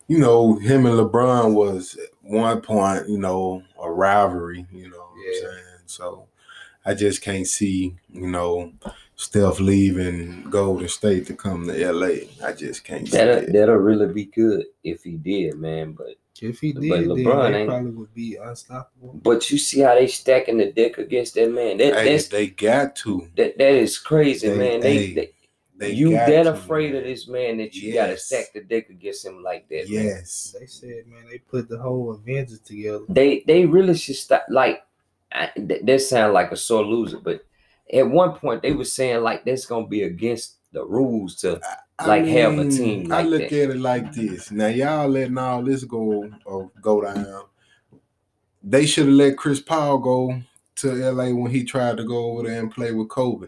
you 0.07 0.17
know 0.19 0.55
him 0.55 0.85
and 0.85 0.95
LeBron 0.97 1.53
was 1.53 1.95
at 1.95 2.09
one 2.21 2.61
point 2.61 3.07
you 3.09 3.17
know 3.17 3.63
a 3.81 3.91
rivalry. 3.91 4.65
You 4.71 4.89
know, 4.89 4.97
what 4.97 5.17
Yeah. 5.25 5.47
I'm 5.47 5.53
saying 5.53 5.65
so. 5.85 6.27
I 6.85 6.93
just 6.93 7.21
can't 7.21 7.47
see 7.47 7.95
you 8.11 8.27
know 8.27 8.73
Steph 9.23 9.59
leaving 9.59 10.43
Golden 10.49 10.87
State 10.87 11.25
to 11.27 11.33
come 11.33 11.67
to 11.67 11.91
LA. 11.91 12.27
I 12.45 12.53
just 12.53 12.83
can't 12.83 13.09
That'll, 13.09 13.37
it. 13.37 13.53
that'll 13.53 13.75
really 13.75 14.11
be 14.13 14.25
good 14.25 14.65
if 14.83 15.03
he 15.03 15.11
did, 15.17 15.55
man. 15.55 15.93
But 15.93 16.15
If 16.41 16.59
he 16.59 16.73
But 16.73 16.81
did, 16.81 16.91
then 16.91 17.05
LeBron 17.05 17.51
they 17.51 17.57
ain't- 17.59 17.69
probably 17.69 17.91
would 17.91 18.13
be 18.13 18.35
unstoppable. 18.35 19.19
but 19.23 19.49
you 19.49 19.57
see 19.57 19.79
how 19.81 19.95
they 19.95 20.07
stacking 20.07 20.57
the 20.57 20.71
deck 20.71 20.97
against 20.97 21.35
that 21.35 21.49
man. 21.51 21.77
That 21.77 21.93
Hey, 21.95 22.11
that's 22.11 22.27
they 22.27 22.47
got 22.47 22.95
to. 22.97 23.27
that 23.37 23.57
that 23.57 23.73
is 23.73 23.97
crazy, 23.97 24.49
They- 24.49 24.57
man. 24.57 24.79
They, 24.81 24.93
hey, 25.07 25.13
they 25.13 25.29
They 25.75 25.91
you 25.93 26.11
got 26.11 26.27
that 26.29 26.43
to, 26.43 26.53
afraid 26.53 26.93
of 26.95 27.03
this 27.03 27.27
man 27.27 27.57
that 27.57 27.75
you 27.75 27.93
gotta 27.93 28.17
stack 28.17 28.53
the 28.53 28.61
deck 28.61 28.89
against 28.89 29.25
him 29.25 29.41
like 29.43 29.67
that, 29.69 29.89
man. 29.89 30.03
Yes. 30.05 30.55
They 30.59 30.65
said, 30.67 31.07
man, 31.07 31.25
they 31.29 31.39
put 31.39 31.67
the 31.69 31.77
whole 31.77 32.11
Avengers 32.11 32.59
together. 32.59 33.05
They 33.09 33.43
they 33.47 33.65
really 33.65 33.95
should 33.95 34.15
stop. 34.15 34.45
Like 34.49 34.83
I, 35.31 35.49
th- 35.55 35.81
that 35.83 35.99
sound 36.01 36.33
like 36.33 36.51
a 36.51 36.57
sore 36.57 36.85
loser, 36.85 37.17
but 37.17 37.43
at 37.91 38.07
one 38.07 38.33
point 38.33 38.61
they 38.61 38.71
were 38.73 38.85
saying 38.85 39.21
like 39.23 39.43
that's 39.45 39.65
gonna 39.65 39.87
be 39.87 40.03
against 40.03 40.57
the 40.71 40.83
rules 40.85 41.35
to 41.37 41.59
I 41.99 42.07
like, 42.07 42.25
have 42.25 42.57
a 42.57 42.69
team 42.69 43.09
Like 43.09 43.25
I 43.25 43.27
look 43.27 43.49
that. 43.49 43.63
at 43.63 43.69
it 43.69 43.77
like 43.79 44.11
this. 44.13 44.51
Now 44.51 44.67
y'all 44.67 45.07
letting 45.07 45.37
all 45.37 45.61
this 45.63 45.83
go 45.83 46.29
or 46.45 46.71
go 46.81 47.01
down. 47.01 47.43
They 48.63 48.85
should 48.85 49.05
have 49.07 49.15
let 49.15 49.37
Chris 49.37 49.59
Paul 49.59 49.99
go 49.99 50.41
to 50.77 50.91
LA 51.11 51.29
when 51.29 51.51
he 51.51 51.63
tried 51.63 51.97
to 51.97 52.03
go 52.03 52.31
over 52.31 52.43
there 52.49 52.59
and 52.59 52.71
play 52.71 52.91
with 52.93 53.09
Kobe. 53.09 53.47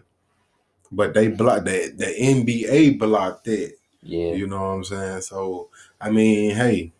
But 0.92 1.14
they 1.14 1.28
blocked 1.28 1.64
that. 1.64 1.98
The 1.98 2.04
NBA 2.06 2.98
blocked 2.98 3.44
that. 3.46 3.72
yeah. 4.02 4.32
You 4.32 4.46
know 4.46 4.58
what 4.60 4.66
I'm 4.74 4.84
saying? 4.84 5.22
So 5.22 5.70
I 6.00 6.10
mean, 6.10 6.54
hey, 6.54 6.92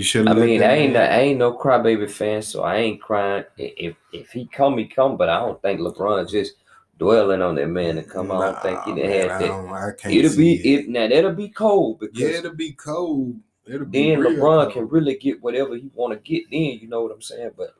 you 0.00 0.04
should. 0.04 0.28
I 0.28 0.32
mean, 0.32 0.62
I 0.62 0.76
ain't 0.76 0.96
I 0.96 1.20
ain't 1.20 1.38
no 1.38 1.52
crybaby 1.52 2.10
fan, 2.10 2.40
so 2.40 2.62
I 2.62 2.76
ain't 2.76 3.02
crying. 3.02 3.44
If 3.58 3.96
if 4.14 4.30
he 4.30 4.46
come, 4.46 4.78
he 4.78 4.86
come. 4.86 5.18
But 5.18 5.28
I 5.28 5.40
don't 5.40 5.60
think 5.60 5.78
LeBron 5.78 6.26
just 6.30 6.54
dwelling 6.96 7.42
on 7.42 7.56
that 7.56 7.66
man 7.66 7.96
to 7.96 8.02
come. 8.02 8.32
I 8.32 8.46
don't 8.46 8.62
think 8.62 8.82
he 8.84 8.90
had 9.02 9.28
that. 9.28 9.96
It'll 10.06 10.36
be 10.38 10.54
it. 10.54 10.80
it 10.80 10.88
now. 10.88 11.06
That'll 11.06 11.34
be 11.34 11.50
cold 11.50 12.00
because 12.00 12.18
Yeah, 12.18 12.28
it'll 12.28 12.54
be 12.54 12.72
cold. 12.72 13.40
It'll 13.66 13.84
be 13.84 14.08
then 14.08 14.20
LeBron 14.20 14.62
cold. 14.62 14.72
can 14.72 14.88
really 14.88 15.16
get 15.16 15.42
whatever 15.42 15.76
he 15.76 15.90
want 15.94 16.14
to 16.14 16.18
get. 16.18 16.50
Then 16.50 16.78
you 16.80 16.88
know 16.88 17.02
what 17.02 17.12
I'm 17.12 17.20
saying. 17.20 17.50
But 17.54 17.74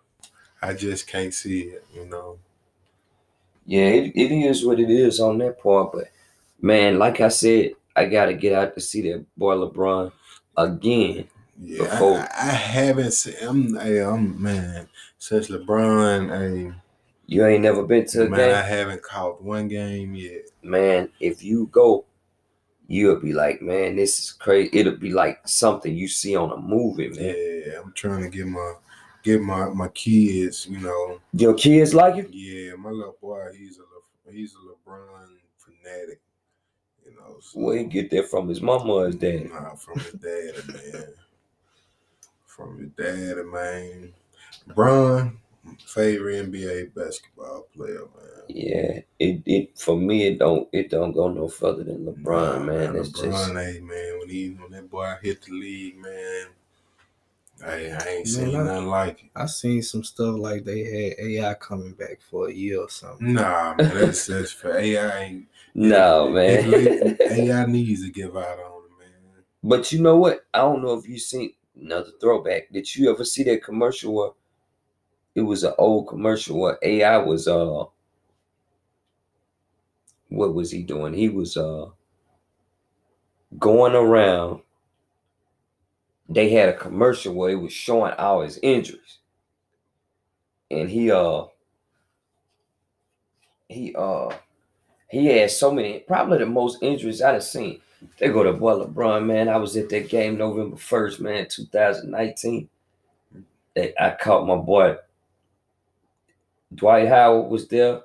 I 0.60 0.74
just 0.74 1.06
can't 1.06 1.32
see 1.32 1.62
it. 1.62 1.86
You 1.94 2.04
know. 2.04 2.38
yeah, 3.64 3.86
it, 3.86 4.12
it 4.14 4.30
is 4.30 4.62
what 4.62 4.78
it 4.78 4.90
is 4.90 5.20
on 5.20 5.38
that 5.38 5.58
part. 5.58 5.92
But 5.92 6.10
man, 6.60 6.98
like 6.98 7.22
I 7.22 7.28
said, 7.28 7.70
I 7.96 8.04
gotta 8.04 8.34
get 8.34 8.52
out 8.52 8.74
to 8.74 8.80
see 8.82 9.10
that 9.10 9.24
boy 9.38 9.54
LeBron 9.54 10.12
again. 10.58 11.26
Yeah, 11.62 11.84
Before- 11.84 12.18
I, 12.18 12.28
I 12.38 12.50
haven't 12.52 13.12
seen. 13.12 13.34
I'm, 13.42 13.76
hey, 13.78 14.02
I'm 14.02 14.40
man. 14.42 14.88
Since 15.18 15.48
LeBron, 15.48 16.30
hey, 16.36 16.72
You 17.26 17.44
ain't 17.46 17.62
never 17.62 17.82
been 17.84 18.06
to 18.06 18.26
a 18.26 18.28
man, 18.30 18.38
game. 18.38 18.54
I 18.56 18.62
haven't 18.62 19.02
caught 19.02 19.42
one 19.42 19.68
game 19.68 20.14
yet. 20.14 20.46
man, 20.62 21.10
if 21.20 21.42
you 21.44 21.66
go, 21.70 22.06
you'll 22.88 23.20
be 23.20 23.32
like, 23.34 23.60
man, 23.62 23.96
this 23.96 24.18
is 24.18 24.32
crazy. 24.32 24.70
It'll 24.72 24.96
be 24.96 25.12
like 25.12 25.46
something 25.46 25.94
you 25.94 26.08
see 26.08 26.34
on 26.34 26.50
a 26.50 26.56
movie, 26.56 27.08
man. 27.10 27.34
Yeah, 27.36 27.80
I'm 27.84 27.92
trying 27.92 28.22
to 28.22 28.30
get 28.30 28.46
my 28.46 28.74
get 29.22 29.42
my 29.42 29.66
my 29.66 29.88
kids. 29.88 30.66
You 30.66 30.78
know, 30.78 31.20
Your 31.34 31.54
kids 31.54 31.94
like 31.94 32.16
it? 32.16 32.30
yeah, 32.32 32.74
my 32.76 32.90
little 32.90 33.16
boy, 33.20 33.48
he's 33.56 33.76
a 33.78 33.82
Le- 33.82 34.32
he's 34.32 34.54
a 34.54 34.90
LeBron 34.90 35.26
fanatic. 35.58 36.20
You 37.04 37.14
know, 37.16 37.36
so, 37.40 37.60
Where 37.60 37.76
he 37.78 37.84
get 37.84 38.10
that 38.12 38.30
from? 38.30 38.48
His 38.48 38.60
mama 38.62 38.90
or 38.92 39.06
his 39.06 39.16
dad? 39.16 39.50
Nah, 39.50 39.74
from 39.74 39.98
his 40.00 40.12
dad, 40.14 40.54
man. 40.68 41.04
From 42.60 42.78
his 42.78 42.90
daddy, 42.90 43.42
man. 43.42 44.12
LeBron, 44.68 45.36
favorite 45.86 46.50
NBA 46.52 46.94
basketball 46.94 47.66
player, 47.74 48.00
man. 48.16 48.44
Yeah, 48.48 49.00
it, 49.18 49.42
it 49.46 49.78
for 49.78 49.96
me 49.96 50.26
it 50.26 50.38
don't 50.38 50.68
it 50.72 50.90
don't 50.90 51.12
go 51.12 51.28
no 51.28 51.48
further 51.48 51.84
than 51.84 52.04
LeBron, 52.04 52.24
Nah, 52.24 52.58
man. 52.64 52.96
It's 52.96 53.10
LeBron, 53.10 53.22
just 53.22 53.52
hey 53.54 53.80
man, 53.80 54.18
when 54.18 54.28
he 54.28 54.48
when 54.50 54.70
that 54.72 54.90
boy 54.90 55.14
hit 55.22 55.42
the 55.42 55.52
league, 55.52 55.96
man, 55.98 56.46
I, 57.64 57.68
I 57.72 57.76
ain't 57.76 57.96
Man, 57.96 58.26
seen 58.26 58.56
I- 58.56 58.64
nothing 58.64 58.86
like 58.88 59.24
it. 59.24 59.30
I 59.36 59.46
seen 59.46 59.82
some 59.82 60.02
stuff 60.04 60.36
like 60.36 60.64
they 60.64 60.80
had 60.84 61.24
AI 61.26 61.54
coming 61.54 61.92
back 61.92 62.20
for 62.20 62.48
a 62.48 62.52
year 62.52 62.80
or 62.80 62.88
something. 62.90 63.34
Nah, 63.34 63.74
man, 63.74 63.94
that's 63.94 64.26
that's 64.26 64.50
for 64.52 64.76
AI. 64.76 65.18
Ain't, 65.20 65.46
no 65.74 66.34
it- 66.36 66.64
man. 66.64 67.18
AI 67.30 67.66
needs 67.68 68.04
to 68.04 68.10
give 68.10 68.36
out 68.36 68.58
on 68.58 68.82
it, 68.84 68.98
man. 68.98 69.44
but 69.62 69.92
you 69.92 70.02
know 70.02 70.16
what? 70.16 70.44
I 70.52 70.58
don't 70.58 70.82
know 70.82 70.94
if 70.94 71.08
you 71.08 71.18
seen 71.18 71.52
another 71.80 72.10
throwback. 72.20 72.72
Did 72.72 72.94
you 72.94 73.10
ever 73.10 73.24
see 73.24 73.42
that 73.44 73.64
commercial 73.64 74.14
where 74.14 74.30
it 75.34 75.42
was 75.42 75.64
an 75.64 75.74
old 75.78 76.08
commercial 76.08 76.58
where 76.60 76.78
AI 76.82 77.18
was 77.18 77.48
uh 77.48 77.84
what 80.28 80.54
was 80.54 80.70
he 80.70 80.82
doing? 80.82 81.14
He 81.14 81.28
was 81.28 81.56
uh 81.56 81.86
going 83.58 83.94
around. 83.94 84.62
They 86.28 86.50
had 86.50 86.68
a 86.68 86.76
commercial 86.76 87.34
where 87.34 87.50
it 87.50 87.56
was 87.56 87.72
showing 87.72 88.12
all 88.14 88.42
his 88.42 88.58
injuries. 88.62 89.18
And 90.70 90.88
he 90.90 91.10
uh 91.10 91.44
he 93.68 93.94
uh 93.96 94.30
he 95.10 95.26
had 95.26 95.50
so 95.50 95.72
many, 95.72 96.00
probably 96.00 96.38
the 96.38 96.46
most 96.46 96.82
injuries 96.82 97.20
I've 97.20 97.42
seen. 97.42 97.80
They 98.18 98.28
go 98.28 98.42
to 98.42 98.52
boy 98.52 98.84
LeBron, 98.84 99.26
man. 99.26 99.48
I 99.48 99.56
was 99.56 99.76
at 99.76 99.88
that 99.90 100.08
game 100.08 100.38
November 100.38 100.76
1st, 100.76 101.20
man, 101.20 101.46
2019. 101.48 102.68
They, 103.74 103.94
I 103.98 104.10
caught 104.12 104.46
my 104.46 104.56
boy 104.56 104.96
Dwight 106.74 107.08
Howard 107.08 107.50
was 107.50 107.66
there. 107.68 108.02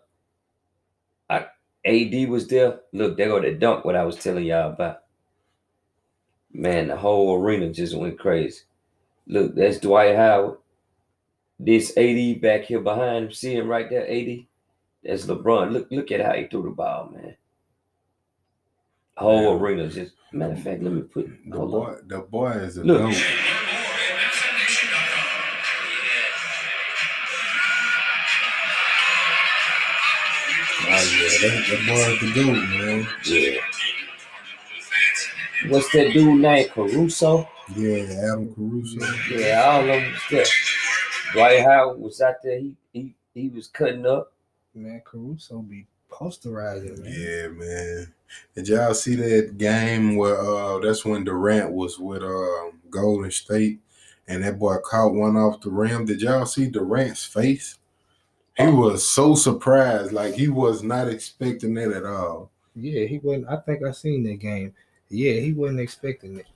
I, 1.29 1.45
AD 1.85 2.29
was 2.29 2.47
there. 2.47 2.79
Look, 2.91 3.17
they 3.17 3.25
go 3.25 3.39
to 3.39 3.53
dunk 3.53 3.85
what 3.85 3.95
I 3.95 4.03
was 4.03 4.17
telling 4.17 4.45
y'all 4.45 4.71
about. 4.71 5.03
Man, 6.51 6.87
the 6.87 6.97
whole 6.97 7.35
arena 7.35 7.71
just 7.71 7.95
went 7.95 8.17
crazy. 8.17 8.61
Look, 9.27 9.55
that's 9.55 9.79
Dwight 9.79 10.15
Howard. 10.15 10.57
This 11.59 11.95
AD 11.97 12.41
back 12.41 12.63
here 12.63 12.79
behind 12.81 13.25
him, 13.25 13.31
see 13.31 13.55
him 13.55 13.67
right 13.67 13.89
there, 13.89 14.09
AD. 14.09 14.45
That's 15.05 15.25
LeBron. 15.27 15.71
Look, 15.71 15.87
look 15.91 16.11
at 16.11 16.25
how 16.25 16.33
he 16.33 16.47
threw 16.47 16.63
the 16.63 16.69
ball, 16.71 17.11
man. 17.13 17.35
Whole 19.17 19.41
Yeah. 19.43 19.61
arena 19.61 19.87
just 19.87 20.15
matter 20.33 20.53
of 20.53 20.61
fact, 20.61 20.81
let 20.83 20.91
me 20.91 21.01
put 21.03 21.27
The 21.45 21.57
boy, 21.57 21.85
on. 21.85 22.07
the 22.07 22.19
boy 22.19 22.51
is 22.51 22.77
a 22.77 22.83
Look. 22.83 22.99
goat. 23.01 23.23
Oh 30.87 30.87
yeah, 30.87 31.49
that, 31.49 31.65
that 31.69 31.81
boy 31.87 32.11
is 32.13 32.19
the 32.19 32.29
goat, 32.35 32.55
man. 32.69 33.07
Yeah. 33.25 33.59
What's 35.71 35.91
that 35.93 36.13
dude 36.13 36.41
name? 36.41 36.67
Caruso? 36.69 37.49
Yeah, 37.75 38.03
Adam 38.31 38.53
Caruso. 38.53 39.05
Yeah, 39.31 39.63
all 39.65 39.79
of 39.81 39.87
them 39.87 40.13
there. 40.29 40.45
Dwight 41.33 41.61
Howard 41.63 41.99
was 41.99 42.21
out 42.21 42.35
there. 42.43 42.59
He 42.59 42.75
he 42.93 43.15
he 43.33 43.49
was 43.49 43.67
cutting 43.67 44.05
up. 44.05 44.31
Man, 44.75 45.01
Caruso 45.05 45.59
be 45.59 45.87
posterizing, 46.11 46.99
man. 46.99 47.13
Yeah, 47.13 47.47
man. 47.47 48.13
Did 48.55 48.67
y'all 48.67 48.93
see 48.93 49.15
that 49.15 49.57
game 49.57 50.17
where 50.17 50.37
uh 50.37 50.79
that's 50.79 51.05
when 51.05 51.23
Durant 51.23 51.71
was 51.71 51.97
with 51.99 52.21
uh 52.23 52.71
Golden 52.89 53.31
State 53.31 53.79
and 54.27 54.43
that 54.43 54.59
boy 54.59 54.77
caught 54.83 55.13
one 55.13 55.37
off 55.37 55.61
the 55.61 55.69
rim? 55.69 56.05
Did 56.05 56.21
y'all 56.21 56.45
see 56.45 56.67
Durant's 56.67 57.23
face? 57.25 57.77
He 58.57 58.67
was 58.67 59.07
so 59.07 59.35
surprised, 59.35 60.11
like 60.13 60.35
he 60.35 60.47
was 60.49 60.83
not 60.83 61.07
expecting 61.09 61.73
that 61.75 61.91
at 61.91 62.05
all. 62.05 62.51
Yeah, 62.75 63.05
he 63.05 63.19
wasn't. 63.19 63.49
I 63.49 63.57
think 63.57 63.83
I 63.85 63.91
seen 63.91 64.23
that 64.23 64.39
game. 64.39 64.73
Yeah, 65.09 65.33
he 65.33 65.53
wasn't 65.53 65.79
expecting 65.81 66.37
it. 66.39 66.47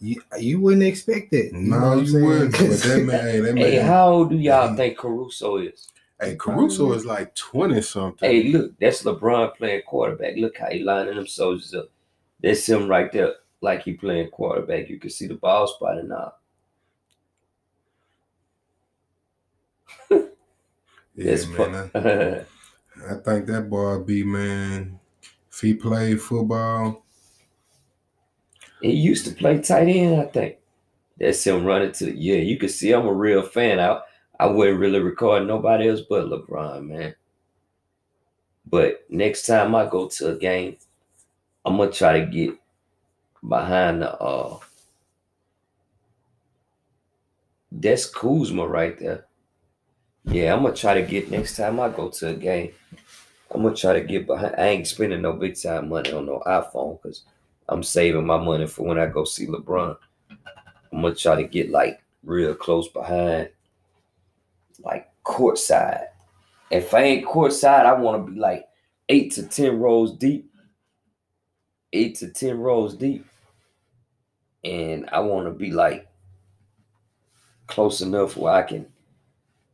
You, 0.00 0.20
you 0.38 0.60
wouldn't 0.60 0.82
expect 0.82 1.32
it. 1.32 1.52
No, 1.52 1.78
know 1.80 1.88
what 1.90 1.98
I'm 1.98 2.06
you 2.06 2.12
saying? 2.12 2.24
wouldn't. 2.24 2.52
But 2.52 2.80
that 2.82 3.02
man, 3.06 3.42
that 3.44 3.54
man, 3.54 3.56
Hey, 3.56 3.76
how 3.78 4.10
old 4.10 4.30
do 4.30 4.36
y'all 4.36 4.68
Yeah. 4.70 4.76
think 4.76 4.98
Caruso 4.98 5.58
is? 5.58 5.88
Hey, 6.24 6.36
Caruso 6.36 6.92
is 6.92 7.04
like 7.06 7.34
twenty 7.34 7.82
something. 7.82 8.30
Hey, 8.30 8.44
look, 8.44 8.78
that's 8.80 9.02
LeBron 9.04 9.54
playing 9.56 9.82
quarterback. 9.86 10.36
Look 10.36 10.58
how 10.58 10.70
he 10.70 10.80
lining 10.80 11.16
them 11.16 11.26
soldiers 11.26 11.74
up. 11.74 11.90
That's 12.42 12.66
him 12.68 12.88
right 12.88 13.10
there, 13.12 13.34
like 13.60 13.82
he 13.84 13.94
playing 13.94 14.30
quarterback. 14.30 14.88
You 14.88 14.98
can 14.98 15.10
see 15.10 15.26
the 15.28 15.34
ball 15.34 15.66
spotting 15.68 16.10
out. 16.12 16.38
yeah, 20.10 20.18
That's 21.16 21.46
man. 21.46 21.90
I, 21.94 22.44
I 23.10 23.14
think 23.16 23.46
that 23.46 23.68
boy 23.70 23.98
be 24.00 24.24
man. 24.24 24.98
If 25.52 25.60
he 25.60 25.74
played 25.74 26.20
football, 26.20 27.04
He 28.80 28.92
used 28.92 29.26
to 29.26 29.32
play 29.34 29.58
tight 29.60 29.88
end, 29.88 30.20
I 30.20 30.26
think. 30.26 30.56
That's 31.18 31.44
him 31.44 31.64
running 31.64 31.92
to 31.92 32.06
the 32.06 32.16
yeah. 32.16 32.36
You 32.36 32.58
can 32.58 32.68
see 32.68 32.92
I'm 32.92 33.06
a 33.06 33.12
real 33.12 33.42
fan. 33.42 33.80
I 33.80 34.00
I 34.38 34.46
wouldn't 34.46 34.80
really 34.80 35.00
record 35.00 35.46
nobody 35.46 35.88
else 35.88 36.00
but 36.08 36.26
LeBron, 36.26 36.86
man. 36.86 37.14
But 38.66 39.04
next 39.08 39.46
time 39.46 39.74
I 39.74 39.86
go 39.86 40.08
to 40.08 40.32
a 40.32 40.36
game, 40.36 40.76
I'm 41.64 41.76
gonna 41.76 41.90
try 41.90 42.20
to 42.20 42.26
get 42.26 42.54
behind 43.48 44.02
the 44.02 44.12
uh 44.18 44.58
that's 47.70 48.06
Kuzma 48.06 48.66
right 48.66 48.98
there. 48.98 49.26
Yeah, 50.24 50.54
I'm 50.54 50.62
gonna 50.62 50.74
try 50.74 50.94
to 50.94 51.02
get 51.02 51.30
next 51.30 51.56
time 51.56 51.80
I 51.80 51.88
go 51.88 52.08
to 52.08 52.28
a 52.28 52.34
game. 52.34 52.72
I'm 53.50 53.62
gonna 53.62 53.74
try 53.74 53.92
to 53.92 54.00
get 54.00 54.26
behind. 54.26 54.54
I 54.56 54.68
ain't 54.68 54.86
spending 54.86 55.22
no 55.22 55.34
big 55.34 55.60
time 55.60 55.88
money 55.88 56.12
on 56.12 56.26
no 56.26 56.42
iPhone 56.46 57.00
because 57.02 57.22
I'm 57.68 57.82
saving 57.82 58.26
my 58.26 58.38
money 58.38 58.66
for 58.66 58.86
when 58.86 58.98
I 58.98 59.06
go 59.06 59.24
see 59.24 59.46
LeBron. 59.46 59.96
I'm 60.92 61.02
gonna 61.02 61.14
try 61.14 61.34
to 61.36 61.48
get 61.48 61.70
like 61.70 62.02
real 62.24 62.54
close 62.54 62.88
behind, 62.88 63.50
like 64.84 65.08
courtside. 65.24 66.06
If 66.70 66.94
I 66.94 67.02
ain't 67.02 67.26
courtside, 67.26 67.86
I 67.86 67.92
want 67.94 68.26
to 68.26 68.32
be 68.32 68.38
like 68.38 68.66
eight 69.08 69.32
to 69.32 69.44
ten 69.44 69.78
rows 69.78 70.16
deep. 70.16 70.50
Eight 71.92 72.16
to 72.16 72.28
ten 72.28 72.58
rows 72.58 72.94
deep. 72.96 73.26
And 74.64 75.08
I 75.12 75.20
want 75.20 75.46
to 75.46 75.52
be 75.52 75.70
like 75.70 76.08
close 77.66 78.00
enough 78.00 78.36
where 78.36 78.54
I 78.54 78.62
can 78.62 78.86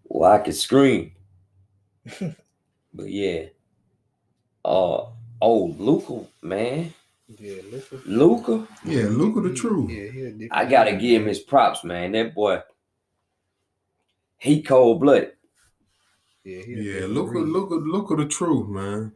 where 0.03 0.33
I 0.33 0.39
can 0.39 0.53
scream. 0.53 1.13
but 2.21 3.09
yeah. 3.09 3.45
Uh 4.65 5.07
oh 5.41 5.75
Luka, 5.79 6.27
man. 6.43 6.93
Yeah, 7.39 7.63
Luka. 7.71 8.01
Luka. 8.07 8.69
Yeah, 8.85 9.05
Luka 9.05 9.49
the 9.49 9.55
truth. 9.55 9.91
Yeah, 9.91 10.11
he 10.11 10.49
I 10.51 10.65
gotta 10.65 10.93
give 10.93 11.23
him 11.23 11.29
his 11.29 11.39
props, 11.39 11.85
man. 11.85 12.13
That 12.13 12.35
boy, 12.35 12.61
he 14.41 14.63
cold 14.63 15.01
blooded. 15.01 15.35
Yeah, 16.45 16.63
he 16.63 16.75
a 16.75 16.83
Yeah, 16.83 16.93
different 17.01 17.15
Luka, 17.15 17.33
breed. 17.33 17.47
Luka, 17.47 17.75
Luka 17.77 18.17
the 18.17 18.27
truth, 18.27 18.69
man. 18.69 19.13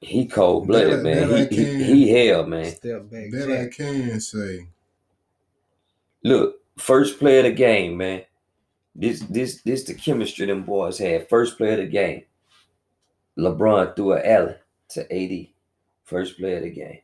He 0.00 0.26
cold 0.26 0.68
blooded, 0.68 1.02
man. 1.02 1.28
that 1.28 1.32
I 1.32 1.46
He, 1.50 1.56
he, 1.56 1.66
can- 1.66 1.80
he 1.80 2.08
hell, 2.28 2.46
man. 2.46 2.76
Step 2.76 3.10
back. 3.10 3.30
That 3.30 3.48
Jack. 3.48 3.60
I 3.66 3.68
can 3.68 4.20
say. 4.20 4.68
Look, 6.24 6.56
first 6.78 7.18
play 7.18 7.38
of 7.38 7.44
the 7.44 7.52
game, 7.52 7.96
man. 7.96 8.22
This 8.94 9.20
this 9.20 9.62
this 9.62 9.84
the 9.84 9.94
chemistry 9.94 10.46
them 10.46 10.64
boys 10.64 10.98
had. 10.98 11.28
First 11.28 11.58
play 11.58 11.72
of 11.72 11.78
the 11.78 11.86
game. 11.86 12.24
LeBron 13.38 13.96
threw 13.96 14.12
an 14.12 14.26
alley 14.26 14.54
to 14.90 15.00
AD. 15.12 15.48
First 16.04 16.38
play 16.38 16.54
of 16.56 16.62
the 16.64 16.70
game. 16.70 17.00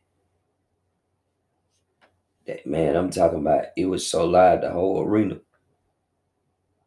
That 2.47 2.67
man, 2.67 2.97
I'm 2.97 3.11
talking 3.11 3.41
about. 3.41 3.67
It 3.77 3.87
was 3.87 4.07
so 4.07 4.27
loud 4.27 4.63
the 4.63 4.71
whole 4.71 5.03
arena. 5.03 5.41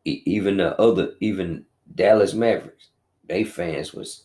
Even 0.05 0.57
the 0.57 0.79
other, 0.79 1.13
even 1.19 1.65
Dallas 1.93 2.33
Mavericks, 2.33 2.89
they 3.27 3.43
fans 3.43 3.93
was 3.93 4.23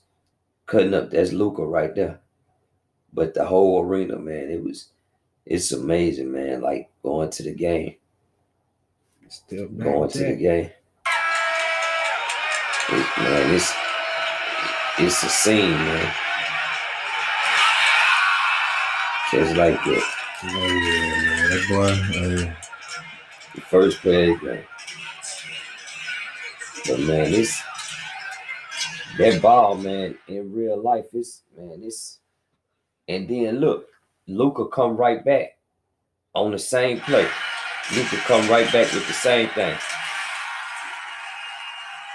cutting 0.67 0.93
up. 0.95 1.11
That's 1.11 1.33
Luka 1.33 1.65
right 1.65 1.95
there. 1.95 2.21
But 3.13 3.35
the 3.35 3.47
whole 3.47 3.83
arena, 3.83 4.19
man, 4.19 4.51
it 4.51 4.63
was. 4.63 4.89
It's 5.47 5.73
amazing, 5.73 6.31
man. 6.31 6.61
Like 6.61 6.91
going 7.03 7.31
to 7.31 7.43
the 7.43 7.55
game 7.55 7.97
back. 9.69 9.85
going 9.87 10.11
to 10.11 10.19
the 10.19 10.37
game. 10.37 10.71
It- 12.93 13.19
man, 13.19 13.55
it's 13.55 13.73
it's 14.99 15.23
a 15.23 15.29
scene, 15.29 15.71
man. 15.71 16.15
Just 19.33 19.57
like 19.57 19.75
that. 19.85 20.05
Oh 20.43 20.67
yeah, 20.67 21.25
man. 21.25 21.51
That 21.51 21.65
boy, 21.69 22.55
The 23.55 23.61
first 23.63 23.99
play 24.01 24.37
game. 24.37 24.65
But 26.87 27.01
man, 27.01 27.33
it's 27.33 27.63
that 29.19 29.41
ball, 29.43 29.77
man, 29.77 30.17
in 30.29 30.53
real 30.53 30.81
life, 30.81 31.07
it's 31.13 31.43
man, 31.57 31.81
it's 31.83 32.19
and 33.09 33.29
then 33.29 33.59
look, 33.59 33.89
Luka 34.27 34.67
come 34.69 34.97
right 34.97 35.25
back 35.25 35.59
on 36.35 36.53
the 36.53 36.59
same 36.59 37.01
play. 37.01 37.27
Luka 37.95 38.17
come 38.19 38.49
right 38.49 38.67
back 38.73 38.93
with 38.93 39.07
the 39.07 39.13
same 39.13 39.49
thing. 39.51 39.77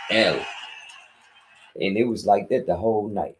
Alley. 0.09 0.45
And 1.81 1.97
it 1.97 2.05
was 2.05 2.25
like 2.25 2.47
that 2.49 2.65
the 2.65 2.75
whole 2.75 3.09
night. 3.09 3.37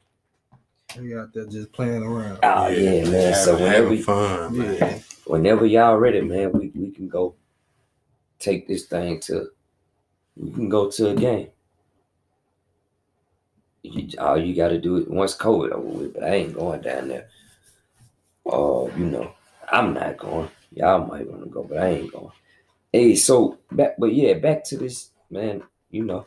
We 1.00 1.18
out 1.18 1.34
there 1.34 1.46
just 1.46 1.72
playing 1.72 2.04
around. 2.04 2.40
Oh 2.44 2.68
yeah, 2.68 3.10
man. 3.10 3.36
So 3.36 3.56
whenever 3.56 3.84
having 3.84 4.04
fun, 4.04 4.58
man. 4.58 4.76
Yeah. 4.76 5.00
whenever 5.26 5.66
y'all 5.66 5.98
ready, 5.98 6.22
man, 6.22 6.52
we, 6.52 6.72
we 6.76 6.92
can 6.92 7.08
go 7.08 7.36
take 8.40 8.68
this 8.68 8.86
thing 8.86 9.20
to 9.22 9.50
we 10.38 10.52
can 10.52 10.70
go 10.70 10.90
to 10.92 11.10
a 11.10 11.16
game. 11.16 11.50
You, 13.84 14.08
all 14.20 14.38
you 14.38 14.56
gotta 14.56 14.80
do 14.80 14.98
it 14.98 15.10
once 15.10 15.38
COVID 15.38 15.72
over 15.72 15.88
with, 15.88 16.14
but 16.16 16.24
I 16.24 16.36
ain't 16.36 16.56
going 16.56 16.82
down 16.82 17.08
there. 17.08 17.28
Oh, 18.46 18.90
you 18.98 19.06
know, 19.06 19.32
I'm 19.72 19.94
not 19.94 20.18
going. 20.18 20.50
Y'all 20.72 21.06
might 21.06 21.30
want 21.30 21.44
to 21.44 21.50
go, 21.50 21.64
but 21.64 21.78
I 21.78 21.88
ain't 21.90 22.12
going. 22.12 22.32
Hey, 22.92 23.16
so 23.16 23.60
back 23.72 23.96
but 24.00 24.14
yeah, 24.14 24.34
back 24.34 24.64
to 24.66 24.78
this, 24.78 25.12
man, 25.30 25.62
you 25.92 26.04
know. 26.04 26.26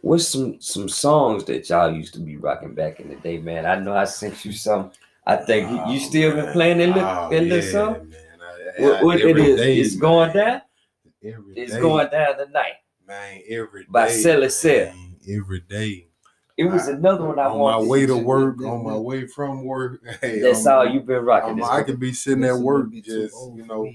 What's 0.00 0.28
some 0.28 0.60
some 0.60 0.88
songs 0.88 1.44
that 1.44 1.68
y'all 1.68 1.92
used 1.92 2.14
to 2.14 2.20
be 2.20 2.36
rocking 2.36 2.74
back 2.74 3.00
in 3.00 3.08
the 3.08 3.16
day, 3.16 3.38
man? 3.38 3.66
I 3.66 3.76
know 3.78 3.94
I 3.94 4.04
sent 4.04 4.44
you 4.44 4.52
some. 4.52 4.92
I 5.26 5.36
think 5.36 5.68
you, 5.70 5.76
you 5.92 6.00
Oh, 6.00 6.08
still 6.08 6.34
been 6.36 6.52
playing 6.52 6.78
that 6.78 6.88
little, 6.88 7.02
Oh, 7.08 7.28
that 7.30 7.42
little 7.42 7.58
yeah, 7.58 7.70
song? 7.70 7.92
man. 8.08 8.20
I- 8.40 8.82
What, 8.82 8.96
I- 9.00 9.04
what 9.04 9.20
it 9.20 9.28
every 9.28 9.42
is? 9.42 9.60
day, 9.60 9.78
it's 9.78 9.96
going 9.96 10.32
down. 10.32 10.60
Every 11.24 11.54
It's 11.56 11.72
day, 11.72 11.80
going 11.80 12.08
down 12.10 12.38
tonight. 12.38 12.74
Man. 13.06 13.40
Every 13.48 13.82
day, 13.82 13.88
By 13.90 14.08
Sally 14.08 14.48
Sell. 14.48 14.86
man, 14.94 15.16
Every 15.28 15.60
day. 15.60 16.06
It 16.56 16.64
was 16.64 16.88
I- 16.88 16.92
another 16.92 17.24
one 17.26 17.38
I 17.38 17.44
on 17.46 17.58
my 17.82 17.86
way 17.88 18.06
to 18.06 18.16
work, 18.16 18.62
on 18.62 18.84
my 18.84 18.96
way 18.96 19.26
from 19.26 19.64
work. 19.64 20.00
Hey, 20.20 20.40
That's 20.40 20.66
I'm- 20.66 20.78
all 20.78 20.86
you've 20.88 21.06
been 21.06 21.24
rocking. 21.24 21.62
I'm- 21.62 21.70
I 21.70 21.82
could 21.82 22.00
be 22.00 22.12
sitting 22.12 22.44
at 22.44 22.54
work, 22.56 22.86
little 22.86 22.90
bit 22.92 23.04
too 23.04 23.22
just 23.22 23.34
you 23.54 23.60
for 23.62 23.66
know. 23.66 23.92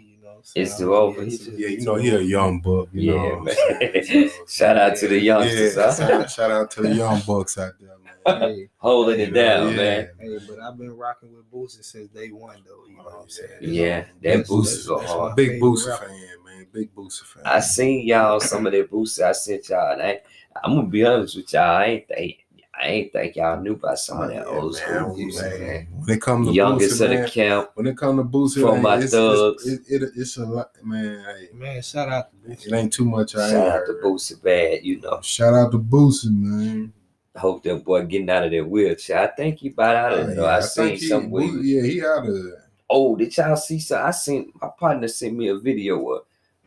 Me, 0.56 0.62
you 0.62 0.62
know, 0.64 0.68
It's 0.68 0.78
so, 0.78 0.84
too 0.86 0.96
old 0.96 1.16
for 1.16 1.22
it's 1.24 1.32
you. 1.32 1.38
just 1.46 1.58
Yeah, 1.60 1.68
you 1.70 1.82
know, 1.82 1.96
he 1.96 2.10
a 2.10 2.20
young 2.22 2.62
buck. 2.62 2.89
You 2.94 3.14
yeah, 3.14 3.30
know, 3.30 3.39
man. 3.42 4.04
so- 4.04 4.46
Shout 4.48 4.78
out 4.78 4.96
to 4.98 5.08
the 5.08 5.20
youngsters, 5.20 5.76
Yeah, 5.76 5.84
huh? 5.84 5.94
shout, 5.96 6.32
shout 6.32 6.52
out 6.52 6.72
to 6.72 6.82
the 6.82 6.96
young 6.96 7.22
bucks 7.28 7.58
out 7.58 7.74
there, 7.80 7.89
man. 7.89 7.98
Hey, 8.42 8.70
Holding 8.78 9.20
it 9.20 9.30
You 9.30 9.34
know, 9.34 9.42
down, 9.44 9.70
yeah, 9.72 9.76
man. 9.78 10.10
hey, 10.20 10.38
but 10.48 10.60
I've 10.60 10.78
been 10.78 10.96
rocking 10.96 11.34
with 11.36 11.52
Boosie 11.52 11.84
since 11.84 12.08
day 12.10 12.30
one, 12.30 12.58
though. 12.68 12.86
You 12.88 12.98
know 12.98 13.04
what 13.04 13.24
I'm 13.24 13.30
saying? 13.30 13.50
Yeah, 13.62 14.00
that 14.02 14.08
That's- 14.22 14.50
Boosie's 14.50 14.86
that's- 14.88 15.10
a 15.10 15.14
hard. 15.14 15.36
Big 15.36 15.50
favorite 15.52 15.62
Boosie 15.62 16.00
fan, 16.00 16.10
man. 16.46 16.68
Big 16.72 16.94
Boosie 16.96 17.24
fan. 17.24 17.44
I 17.46 17.60
seen 17.62 18.06
y'all 18.08 18.39
some 18.39 18.66
of 18.68 18.74
that 18.74 18.92
booster 18.92 19.26
I 19.26 19.32
sent 19.32 19.70
y'all, 19.70 19.94
and 19.94 20.02
I, 20.04 20.20
I'm 20.64 20.76
gonna 20.76 20.88
be 20.88 21.04
honest 21.04 21.36
with 21.36 21.52
y'all. 21.52 21.64
I 21.78 21.86
ain't 21.86 22.08
think 22.08 22.46
I 22.82 22.88
ain't 22.88 23.13
think 23.13 23.36
y'all 23.36 23.61
knew 23.61 23.73
about 23.73 23.99
some 23.99 24.21
of 24.21 24.32
oh, 24.32 24.34
that 24.34 24.47
Oh, 24.47 24.53
yeah, 24.53 24.59
old 24.59 24.75
school 24.75 24.93
man, 25.09 25.15
music, 25.17 25.51
man. 25.51 25.59
man. 25.61 25.88
When 25.99 26.09
it 26.17 26.21
comes 26.21 26.47
to 26.47 26.53
Youngest 26.53 26.95
Boosie, 26.99 27.03
of 27.03 27.09
the 27.09 27.15
man, 27.15 27.29
camp. 27.29 27.71
when 27.75 27.88
it 27.88 27.97
comes 27.97 28.19
to 28.19 28.23
Boosie, 28.23 28.61
From 28.61 28.73
man, 28.73 28.82
my 28.82 28.97
it's, 28.97 29.11
thugs. 29.11 29.67
It's, 29.67 29.89
it, 29.91 30.01
it, 30.03 30.09
it's 30.15 30.38
a 30.38 30.45
lot, 30.45 30.71
man. 30.84 31.23
Hey, 31.23 31.49
Man, 31.53 31.82
shout 31.84 32.09
out 32.09 32.32
to 32.32 32.49
Boosie. 32.49 32.67
it 32.67 32.73
ain't 32.73 32.91
too 32.93 33.05
much. 33.05 33.36
I 33.36 33.49
Shout 33.49 33.49
ain't 33.49 33.73
out 33.73 33.86
to 33.86 33.93
heard. 33.93 34.03
Boosie 34.03 34.41
Bad, 34.43 34.84
you 34.84 34.99
know. 34.99 35.19
Shout 35.21 35.53
out 35.53 35.71
to 35.73 35.77
Boosie, 35.79 36.32
man. 36.32 36.91
Hope 37.36 37.61
that 37.63 37.86
boy 37.86 38.03
getting 38.05 38.29
out 38.29 38.45
of 38.45 38.51
that 38.51 38.67
wheelchair. 38.67 39.19
I 39.19 39.27
think 39.27 39.59
he 39.59 39.69
about 39.69 39.95
out 39.95 40.13
of 40.13 40.19
oh, 40.27 40.32
it 40.32 40.36
though. 40.36 40.41
Yeah, 40.43 40.49
I, 40.49 40.57
I 40.57 40.61
seen 40.61 40.89
he- 40.89 40.97
some 40.97 41.29
where 41.29 41.43
he 41.43 41.49
Boosie- 41.49 41.57
was- 41.57 41.65
Yeah, 41.67 41.82
he 41.84 42.03
out 42.05 42.27
of 42.27 42.43
there. 42.43 42.69
Oh, 42.89 43.15
did 43.15 43.38
y'all 43.38 43.55
see? 43.55 43.79
So 43.79 44.01
I 44.01 44.11
seen 44.11 44.51
my 44.61 44.69
partner 44.77 45.07
sent 45.07 45.38
me 45.38 45.47
a 45.49 45.55
video 45.57 45.97
where 45.99 46.19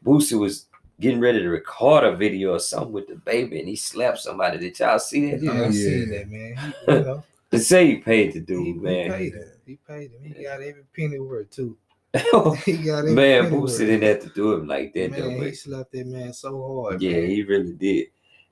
Boosie 0.02 0.38
was 0.38 0.66
getting 1.00 1.20
ready 1.20 1.40
to 1.40 1.48
record 1.48 2.04
a 2.04 2.14
video 2.16 2.54
or 2.54 2.58
something 2.60 2.92
with 2.92 3.08
the 3.08 3.16
baby, 3.16 3.58
and 3.58 3.68
he 3.68 3.76
slapped 3.76 4.18
somebody. 4.20 4.58
Did 4.58 4.78
y'all 4.78 4.98
see 4.98 5.30
that? 5.32 5.42
Yeah, 5.42 5.50
Oh, 5.52 5.64
I 5.66 5.70
seen 5.70 6.08
that, 6.10 6.28
man. 6.30 6.74
You 6.88 7.04
know, 7.04 7.24
To 7.50 7.58
say 7.58 7.86
he 7.86 7.96
paid 7.96 8.32
the 8.32 8.40
he, 8.40 8.44
dude, 8.44 8.66
he 8.66 8.72
man. 8.74 9.10
paid 9.10 9.34
him. 9.34 9.48
He 9.66 9.78
paid 9.86 10.10
him. 10.12 10.22
He 10.22 10.42
got 10.42 10.60
every 10.62 10.84
penny 10.96 11.18
worth 11.18 11.50
too. 11.50 11.76
man, 12.14 12.22
He 12.64 12.76
got 12.78 13.00
every 13.00 13.14
penny 13.14 13.40
worth. 13.50 13.72
Boosie 13.72 13.78
didn't 13.86 14.02
have 14.02 14.20
to 14.22 14.28
do 14.30 14.52
him 14.54 14.66
like 14.68 14.92
that, 14.94 15.12
though. 15.16 15.28
Man, 15.28 15.38
But 15.38 15.46
he 15.48 15.54
slapped 15.54 15.92
that 15.92 16.06
man 16.06 16.32
so 16.32 16.82
hard. 16.84 17.02
yeah, 17.02 17.18
man. 17.20 17.28
he 17.30 17.42
really 17.42 17.72
did. 17.72 18.06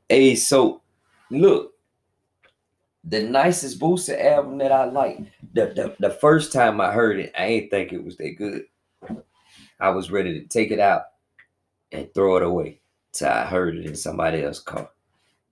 Hey, 0.09 0.35
so 0.35 0.83
look, 1.31 1.73
the 3.05 3.23
nicest 3.23 3.79
Boosie 3.81 4.21
album 4.25 4.59
that 4.59 4.71
I 4.73 4.85
like. 4.85 5.19
The, 5.55 5.67
the 5.67 5.97
the 5.99 6.11
first 6.11 6.53
time 6.53 6.81
I 6.81 6.93
heard 6.93 7.19
it, 7.19 7.33
I 7.39 7.45
ain't 7.47 7.71
think 7.71 7.93
it 7.93 8.03
was 8.03 8.17
that 8.17 8.37
good. 8.37 8.65
I 9.81 9.91
was 9.91 10.11
ready 10.13 10.41
to 10.41 10.47
take 10.47 10.71
it 10.71 10.79
out 10.79 11.03
and 11.93 12.13
throw 12.15 12.37
it 12.37 12.43
away 12.43 12.81
till 13.13 13.29
I 13.29 13.45
heard 13.45 13.77
it 13.77 13.87
in 13.87 13.95
somebody 13.97 14.43
else's 14.43 14.63
car. 14.63 14.89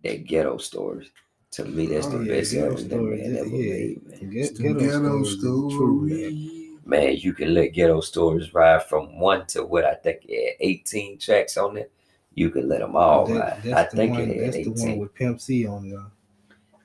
That 0.05 0.24
ghetto 0.26 0.57
stories. 0.59 1.11
To 1.53 1.64
me, 1.64 1.86
that's 1.86 2.07
oh, 2.07 2.11
the 2.11 2.16
Oh, 2.18 2.20
yeah, 2.22 2.34
best 2.34 2.53
Ghetto 2.53 2.64
album 2.70 2.82
that 2.82 2.88
Stories, 2.91 3.20
man 3.22 3.36
ever 3.36 3.49
yeah. 3.49 3.72
made, 3.72 4.07
man. 4.07 4.30
Get, 4.30 4.57
ghetto, 4.59 4.74
ghetto 4.78 5.22
stories 5.24 5.28
is 5.28 5.43
the 5.43 5.49
man. 5.51 5.70
story. 5.70 6.76
Man, 6.86 7.16
you 7.16 7.32
can 7.34 7.55
let 7.55 7.68
ghetto 7.72 8.01
stories 8.01 8.55
ride 8.55 8.82
from 8.84 9.18
one 9.18 9.47
to 9.49 9.64
what 9.64 9.84
I 9.84 9.95
think 9.95 10.20
it 10.28 10.57
had 10.61 10.66
18 10.66 11.18
tracks 11.18 11.57
on 11.57 11.76
it. 11.76 11.91
You 12.34 12.51
can 12.51 12.68
let 12.68 12.80
them 12.80 12.95
all 12.97 13.26
That- 13.26 13.34
ride. 13.41 13.53
I 13.53 13.61
that's 13.70 13.91
the 13.93 13.97
think 13.97 14.12
one. 14.12 14.20
it 14.22 14.28
had 14.36 14.45
That's 14.55 14.57
the 14.57 14.72
18. 14.72 14.88
one 14.91 14.99
with 14.99 15.14
Pimp 15.14 15.41
C 15.41 15.66
on 15.66 15.91
there. 15.91 16.07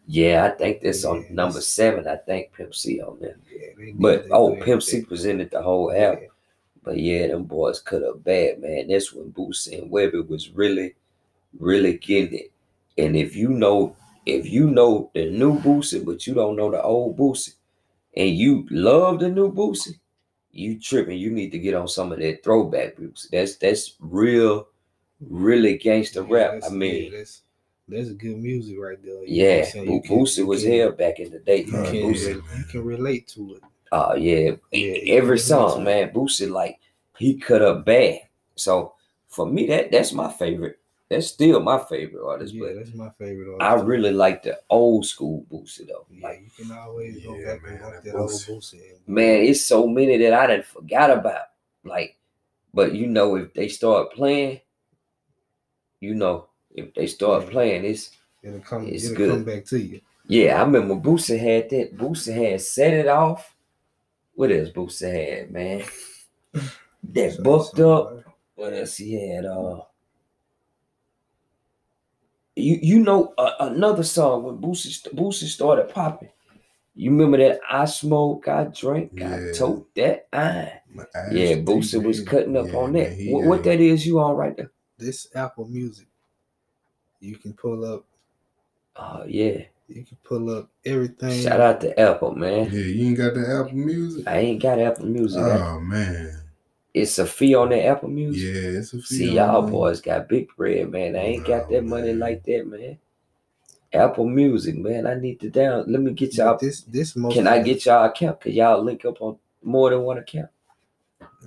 Yeah, 0.08 0.46
I 0.46 0.50
think 0.58 0.82
that's 0.82 1.06
on 1.06 1.26
number 1.30 1.54
that's- 1.54 1.68
seven. 1.68 2.08
I 2.08 2.16
think 2.18 2.52
Pimp 2.54 2.74
C 2.76 3.02
on 3.02 3.20
there. 3.20 3.38
Yeah, 3.52 3.92
But 3.96 4.26
oh, 4.32 4.50
that 4.56 4.62
oh. 4.62 4.64
Pimp 4.66 4.82
C 4.84 5.02
presented 5.04 5.52
the 5.52 5.62
whole 5.62 5.94
Yeah. 5.94 6.06
album. 6.10 6.28
But 6.86 7.00
yeah, 7.00 7.28
them 7.28 7.46
boys 7.46 7.82
cut 7.82 8.04
up 8.04 8.24
bad, 8.24 8.62
man. 8.62 8.90
That's 8.90 9.14
when 9.14 9.34
Boosie 9.34 9.82
and 9.82 9.92
Webbie 9.92 10.28
was 10.28 10.52
really, 10.52 10.96
really 11.60 11.98
getting 11.98 12.40
it. 12.40 12.52
And 12.98 13.16
if 13.16 13.36
you 13.36 13.50
know, 13.50 13.96
if 14.26 14.48
you 14.50 14.70
know 14.70 15.12
the 15.16 15.30
new 15.32 15.60
Boosie, 15.60 16.06
but 16.06 16.28
you 16.28 16.34
don't 16.36 16.56
know 16.58 16.72
the 16.72 16.82
old 16.84 17.18
Boosie, 17.18 17.56
and 18.16 18.30
you 18.30 18.68
love 18.72 19.20
the 19.20 19.30
new 19.30 19.52
Boosie, 19.52 20.00
you 20.52 20.80
tripping. 20.80 21.20
You 21.20 21.32
need 21.32 21.52
to 21.52 21.60
get 21.60 21.76
on 21.76 21.88
some 21.88 22.12
of 22.12 22.20
that 22.20 22.44
throwback 22.44 22.96
Boosie. 22.98 23.30
That's 23.32 23.58
that's 23.58 23.96
real, 24.00 24.68
really 25.22 25.78
gangster 25.78 26.24
Yeah, 26.24 26.34
rap. 26.36 26.64
I 26.66 26.70
mean, 26.70 27.12
yeah, 27.12 27.18
that's 27.20 27.42
That's 27.88 28.12
good 28.12 28.38
music 28.38 28.78
right 28.80 29.02
there. 29.04 29.14
you 29.14 29.18
know 29.18 29.22
what 29.22 29.30
I'm 29.30 29.36
Yeah, 29.60 29.66
saying? 29.66 29.86
Bo- 29.88 29.94
You 29.96 30.02
can- 30.02 30.20
Boosie 30.20 30.46
was 30.48 30.64
here 30.64 30.92
back 30.92 31.20
in 31.20 31.32
the 31.32 31.40
day. 31.40 31.64
You 31.64 31.72
can, 31.72 31.96
you 31.96 32.66
can 32.70 32.84
relate 32.84 33.28
to 33.30 33.56
it. 33.56 33.64
Oh 33.96 34.16
yeah, 34.16 34.52
Yeah, 34.72 35.16
every 35.18 35.38
can 35.38 35.46
song, 35.52 35.84
man. 35.84 36.12
Boosie 36.12 36.50
like 36.50 36.80
he 37.18 37.38
cut 37.38 37.62
up 37.62 37.86
bad. 37.86 38.22
So 38.56 38.94
for 39.28 39.46
me, 39.46 39.68
that 39.68 39.92
that's 39.92 40.12
my 40.14 40.32
favorite. 40.32 40.80
That's 41.10 41.28
still 41.28 41.60
my 41.62 41.80
favorite 41.80 42.26
artist. 42.26 42.54
Yeah, 42.54 42.66
but 42.68 42.76
that's 42.78 42.94
my 42.96 43.10
favorite. 43.20 43.48
artist. 43.62 43.62
I 43.62 43.88
really 43.88 44.12
like 44.12 44.44
the 44.44 44.60
old 44.70 45.06
school 45.06 45.46
Boosie 45.52 45.88
though. 45.88 46.06
Yeah, 46.12 46.28
Like 46.28 46.42
you 46.42 46.66
can 46.66 46.76
always 46.78 47.24
go 47.24 47.36
Yeah, 47.40 47.54
back 47.54 47.64
man, 47.64 47.74
and 47.74 47.80
that 47.82 47.86
work 47.86 48.04
that 48.04 48.16
old 48.16 48.30
Boosie. 48.32 48.50
Boosie. 48.50 49.08
man, 49.08 49.42
it's 49.44 49.62
so 49.62 49.88
many 49.88 50.18
that 50.18 50.34
I 50.34 50.48
done 50.48 50.64
forgot 50.64 51.12
about. 51.12 51.48
Like, 51.84 52.18
but 52.74 52.94
you 52.94 53.08
know, 53.08 53.36
if 53.36 53.54
they 53.54 53.70
start 53.70 54.14
playing, 54.14 54.62
you 56.00 56.14
know, 56.16 56.48
if 56.74 56.94
they 56.94 57.08
start 57.08 57.46
Yeah. 57.46 57.50
playing, 57.52 57.86
it's 57.86 58.12
It'll 58.44 58.60
come. 58.60 58.88
It's 58.88 59.06
it'll 59.06 59.18
good. 59.18 59.30
come 59.32 59.44
back 59.44 59.66
to 59.66 59.80
you. 59.80 60.02
yeah. 60.28 60.62
I 60.62 60.64
remember 60.66 60.96
Boosie 60.96 61.40
had 61.40 61.70
that. 61.72 61.98
Boosie 61.98 62.34
had 62.52 62.62
set 62.62 62.94
it 62.94 63.08
off. 63.08 63.55
What 64.36 64.52
else 64.52 64.70
Boosie 64.70 65.40
had, 65.40 65.52
man? 65.52 65.84
That 67.14 67.34
So- 67.34 67.44
booked 67.44 67.78
so, 67.78 67.92
up. 67.94 68.24
What 68.56 68.74
else 68.74 68.98
he 68.98 69.14
had? 69.30 69.46
Uh, 69.46 69.82
you 72.56 72.80
you 72.82 73.00
know 73.00 73.34
uh, 73.38 73.52
another 73.60 74.04
song 74.04 74.44
when 74.44 74.58
Boosie 74.58 75.08
Boosie 75.14 75.48
started 75.48 75.90
popping. 75.94 76.30
You 76.96 77.12
remember 77.12 77.38
that 77.38 77.60
I 77.70 77.84
smoke, 77.86 78.48
I 78.48 78.64
drink, 78.66 79.12
I 79.22 79.48
Yeah. 79.48 79.52
tote 79.52 79.94
that 79.96 80.28
I. 80.32 80.80
Yeah, 81.32 81.56
Boosie 81.58 82.02
was 82.02 82.20
in- 82.22 82.26
cutting 82.26 82.56
up 82.56 82.68
yeah, 82.68 82.78
on 82.78 82.94
man, 82.94 83.04
that. 83.04 83.14
he 83.14 83.34
what, 83.34 83.46
what 83.46 83.64
that 83.66 83.82
is, 83.82 84.08
you 84.08 84.20
all 84.20 84.34
right 84.34 84.56
there? 84.56 84.72
This 84.98 85.28
Apple 85.36 85.68
Music, 85.68 86.08
you 87.20 87.36
can 87.38 87.54
pull 87.54 87.84
up. 87.86 88.06
Oh 88.96 89.26
yeah. 89.28 89.66
You 89.88 90.04
can 90.04 90.18
pull 90.24 90.50
up 90.50 90.70
everything. 90.84 91.44
Shout 91.44 91.62
out 91.62 91.82
to 91.82 92.00
Apple, 92.00 92.34
man. 92.36 92.66
Yeah, 92.72 92.80
you 92.80 93.08
ain't 93.08 93.18
got 93.18 93.34
the 93.36 93.42
Apple 93.48 93.78
Music. 93.78 94.28
I 94.28 94.38
ain't 94.40 94.62
got 94.62 94.80
Apple 94.80 95.06
Music. 95.06 95.42
Oh 95.44 95.80
man, 95.80 96.42
It's 96.94 97.20
a 97.20 97.26
fee 97.26 97.54
on 97.56 97.70
the 97.70 97.84
Apple 97.86 98.10
Music. 98.10 98.44
yeah, 98.44 98.80
it's 98.80 98.94
a 98.94 98.98
fee. 98.98 99.04
See, 99.04 99.26
feel, 99.28 99.36
y'all 99.36 99.62
man. 99.62 99.72
boys 99.72 100.02
got 100.02 100.28
big 100.28 100.48
bread, 100.58 100.90
man. 100.90 101.16
I 101.16 101.20
ain't 101.20 101.46
got 101.46 101.70
No, 101.70 101.76
that 101.78 101.84
money 101.86 102.08
man. 102.08 102.20
like 102.20 102.44
that, 102.46 102.68
man. 102.68 102.98
Apple 103.94 104.28
Music, 104.28 104.76
man. 104.76 105.06
I 105.06 105.14
need 105.16 105.40
to 105.42 105.50
down. 105.50 105.86
Let 105.92 106.02
me 106.02 106.12
get 106.14 106.36
y'all. 106.36 106.58
This 106.58 106.82
this 106.82 107.16
most. 107.16 107.34
Can 107.36 107.48
I 107.48 107.62
get 107.62 107.86
y'all 107.86 108.06
account? 108.06 108.42
Cause 108.42 108.54
y'all 108.54 108.84
link 108.84 109.06
up 109.06 109.22
on 109.22 109.38
more 109.64 109.92
than 109.92 110.02
one 110.02 110.18
account. 110.18 110.50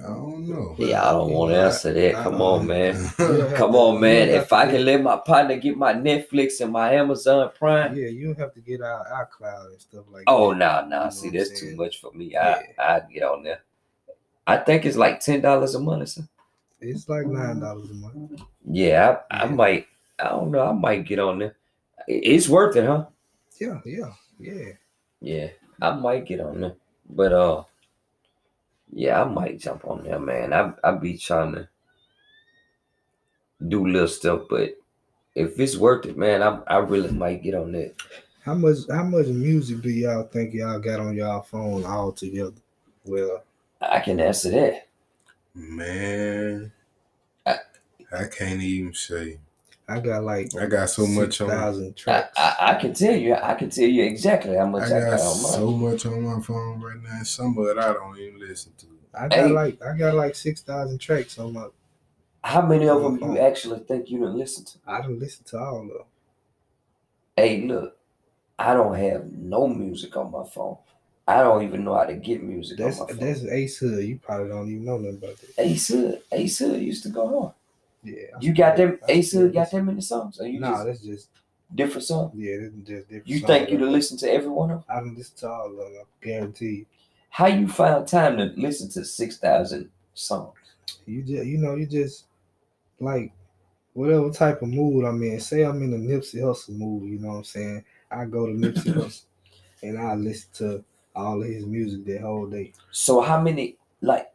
I 0.00 0.06
don't 0.08 0.48
know. 0.48 0.74
Yeah, 0.78 1.04
I 1.08 1.12
don't 1.12 1.30
want 1.32 1.52
to 1.52 1.58
answer 1.58 1.92
that. 1.92 2.16
I- 2.18 2.22
Come 2.24 2.40
on, 2.40 2.66
man. 2.66 3.08
Come 3.56 3.74
on, 3.74 4.00
man. 4.00 4.28
If 4.28 4.52
I 4.52 4.66
can 4.70 4.84
let 4.84 5.02
my 5.02 5.16
partner 5.16 5.56
get 5.56 5.76
my 5.76 5.92
Netflix 5.92 6.60
and 6.60 6.72
my 6.72 6.94
Amazon 6.94 7.50
Prime. 7.58 7.96
Yeah, 7.96 8.08
you 8.08 8.34
have 8.34 8.54
to 8.54 8.60
get 8.60 8.80
our 8.80 9.04
iCloud 9.26 9.70
and 9.72 9.80
stuff 9.80 10.04
like 10.10 10.24
Oh 10.26 10.50
that. 10.52 10.58
no, 10.58 10.82
You 10.84 10.88
no. 10.90 11.04
know 11.04 11.10
See, 11.10 11.30
that's 11.30 11.58
too 11.60 11.74
much 11.76 12.00
for 12.00 12.12
me. 12.12 12.36
I 12.36 12.62
I 12.78 13.00
get 13.12 13.22
on 13.24 13.42
there. 13.42 13.60
I 14.46 14.56
think 14.58 14.84
it's 14.86 14.96
like 14.96 15.20
ten 15.20 15.40
dollars 15.40 15.74
a 15.74 15.80
month 15.80 16.02
or 16.02 16.06
something. 16.06 16.30
It's 16.80 17.08
like 17.08 17.26
nine 17.26 17.60
dollars 17.60 17.90
a 17.90 17.94
month. 17.94 18.40
Yeah, 18.70 19.18
I, 19.30 19.36
I 19.44 19.44
Yeah. 19.46 19.50
might. 19.50 19.86
I 20.18 20.28
don't 20.30 20.50
know. 20.50 20.62
I 20.66 20.72
might 20.72 21.04
get 21.04 21.18
on 21.18 21.38
there. 21.40 21.56
It's 22.06 22.48
worth 22.48 22.76
it, 22.76 22.86
huh? 22.86 23.06
Yeah, 23.60 23.80
yeah, 23.84 24.12
yeah. 24.38 24.72
Yeah, 25.20 25.48
I 25.82 25.90
might 25.94 26.26
get 26.26 26.40
on 26.40 26.60
there. 26.60 26.74
But 27.10 27.32
uh, 27.32 27.64
yeah, 28.92 29.22
I 29.22 29.24
might 29.24 29.60
jump 29.60 29.86
on 29.86 30.04
there, 30.04 30.18
man. 30.18 30.52
I 30.52 30.72
I 30.84 30.92
be 30.92 31.16
trying 31.18 31.54
to 31.54 31.68
do 33.66 33.86
little 33.86 34.08
stuff, 34.08 34.42
but 34.48 34.76
if 35.34 35.58
it's 35.60 35.76
worth 35.76 36.06
it, 36.06 36.16
man, 36.16 36.42
I 36.42 36.60
I 36.66 36.78
really 36.78 37.12
might 37.12 37.42
get 37.42 37.54
on 37.54 37.72
that. 37.72 37.94
How 38.42 38.54
much 38.54 38.78
how 38.90 39.04
much 39.04 39.26
music 39.26 39.82
do 39.82 39.90
y'all 39.90 40.24
think 40.24 40.54
y'all 40.54 40.78
got 40.78 41.00
on 41.00 41.16
y'all 41.16 41.42
phone 41.42 41.84
all 41.84 42.12
together? 42.12 42.52
Well, 43.04 43.44
I 43.80 44.00
can 44.00 44.20
answer 44.20 44.50
that. 44.50 44.88
Man, 45.54 46.72
I- 47.46 47.58
I 48.12 48.24
can't 48.26 48.62
even 48.62 48.94
say. 48.94 49.38
I 49.88 50.00
got 50.00 50.22
like 50.22 50.54
I 50.60 50.66
got 50.66 50.90
so 50.90 51.06
much 51.06 51.40
on. 51.40 51.50
I 51.50 51.54
thousand 51.54 51.88
I, 51.88 51.92
tracks. 52.00 52.38
I, 52.38 52.56
I 52.60 52.74
can 52.74 52.92
tell 52.92 53.16
you. 53.16 53.34
I 53.34 53.54
can 53.54 53.70
tell 53.70 53.84
you 53.88 54.04
exactly 54.04 54.56
how 54.56 54.66
much 54.66 54.84
I, 54.84 54.88
got 54.90 55.00
got 55.00 55.20
on 55.20 55.42
mine. 55.42 55.52
so 55.52 55.70
much 55.72 56.06
on 56.06 56.22
my 56.22 56.40
phone 56.42 56.80
right 56.80 57.02
now. 57.02 57.22
Some 57.22 57.56
of 57.56 57.66
it 57.68 57.78
I 57.78 57.92
don't 57.94 58.18
even 58.18 58.38
listen 58.38 58.72
to. 58.78 58.86
I 59.14 59.28
got 59.28 59.32
Hey. 59.38 59.48
like 59.48 59.82
I 59.82 59.96
got 59.96 60.14
like 60.14 60.34
six 60.34 60.60
thousand 60.60 60.98
tracks 60.98 61.38
on 61.38 61.54
my. 61.54 61.68
How 62.44 62.62
many 62.62 62.88
of 62.88 63.02
them 63.02 63.18
phone. 63.18 63.32
you 63.32 63.38
actually 63.40 63.80
think 63.80 64.10
you 64.10 64.20
done 64.20 64.36
listen 64.38 64.64
to? 64.66 64.78
I 64.86 65.00
don't 65.00 65.18
listen 65.18 65.44
to 65.46 65.58
all 65.58 65.80
of 65.82 65.88
them. 65.88 65.96
Hey, 67.36 67.62
look, 67.66 67.96
I 68.58 68.74
don't 68.74 68.94
have 68.94 69.32
no 69.32 69.66
music 69.68 70.16
on 70.16 70.30
my 70.30 70.44
phone. 70.44 70.76
I 71.26 71.42
don't 71.42 71.62
even 71.62 71.84
know 71.84 71.94
how 71.94 72.04
to 72.04 72.14
get 72.14 72.42
music 72.42 72.78
That's 72.78 73.00
on 73.00 73.06
my 73.06 73.12
phone. 73.12 73.26
that's 73.26 73.44
Ace 73.44 73.78
Hood. 73.78 74.04
You 74.04 74.18
probably 74.18 74.48
don't 74.48 74.68
even 74.70 74.84
know 74.84 74.98
nothing 74.98 75.18
about 75.18 75.36
that. 75.38 75.54
Ace 75.58 75.88
Hood. 75.88 76.22
Ace 76.32 76.58
Hood 76.58 76.80
used 76.80 77.02
to 77.04 77.08
go 77.10 77.38
on. 77.38 77.52
Yeah. 78.02 78.14
You 78.40 78.54
got 78.54 78.76
them. 78.76 78.98
Hood 79.08 79.52
got 79.52 79.70
them 79.70 79.88
in 79.88 79.96
the 79.96 80.02
songs. 80.02 80.38
You 80.42 80.60
Nah, 80.60 80.84
that's 80.84 81.00
just 81.00 81.28
different 81.74 82.04
songs. 82.04 82.32
yeah, 82.36 82.56
that's 82.60 82.74
just 82.74 83.08
different. 83.08 83.26
You 83.28 83.40
think 83.40 83.70
you 83.70 83.78
to 83.78 83.86
listen 83.86 84.16
to 84.18 84.32
every 84.32 84.48
one 84.48 84.70
of 84.70 84.78
them? 84.78 84.84
I 84.88 85.00
don't 85.00 85.16
listen 85.16 85.36
to 85.38 85.48
all 85.50 85.70
of 85.70 85.76
them. 85.76 86.02
I 86.02 86.24
guarantee 86.24 86.66
you. 86.66 86.86
How 87.30 87.46
you 87.46 87.68
find 87.68 88.06
time 88.06 88.38
to 88.38 88.52
listen 88.56 88.88
to 88.90 89.04
six 89.04 89.38
thousand 89.38 89.90
songs? 90.14 90.54
You 91.06 91.22
just 91.22 91.46
you 91.46 91.58
know 91.58 91.74
you 91.74 91.86
just 91.86 92.24
like 93.00 93.32
whatever 93.92 94.30
type 94.30 94.62
of 94.62 94.68
mood 94.68 95.04
I'm 95.04 95.22
in. 95.22 95.40
Say 95.40 95.62
I'm 95.64 95.82
in 95.82 95.92
a 95.92 95.96
Nipsey 95.96 96.36
Hussle 96.40 96.70
mood. 96.70 97.10
You 97.10 97.18
know 97.18 97.28
what 97.28 97.34
I'm 97.38 97.44
saying? 97.44 97.84
I 98.10 98.24
go 98.24 98.46
to 98.46 98.52
Nipsey 98.52 98.94
Hussle 98.94 99.24
and 99.82 99.98
I 99.98 100.14
listen 100.14 100.48
to 100.54 100.84
all 101.14 101.42
of 101.42 101.48
his 101.48 101.66
music 101.66 102.04
that 102.06 102.22
whole 102.22 102.46
day. 102.46 102.72
So 102.90 103.20
how 103.20 103.40
many? 103.40 103.76
Like, 104.00 104.32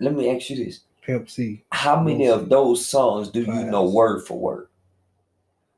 let 0.00 0.14
me 0.14 0.34
ask 0.34 0.50
you 0.50 0.64
this: 0.64 0.80
Pimp 1.04 1.28
C. 1.28 1.64
How 1.70 2.00
many 2.00 2.28
of 2.28 2.48
those 2.48 2.86
songs 2.86 3.28
do 3.28 3.42
you 3.42 3.64
know 3.64 3.84
word 3.84 4.26
for 4.26 4.38
word? 4.38 4.68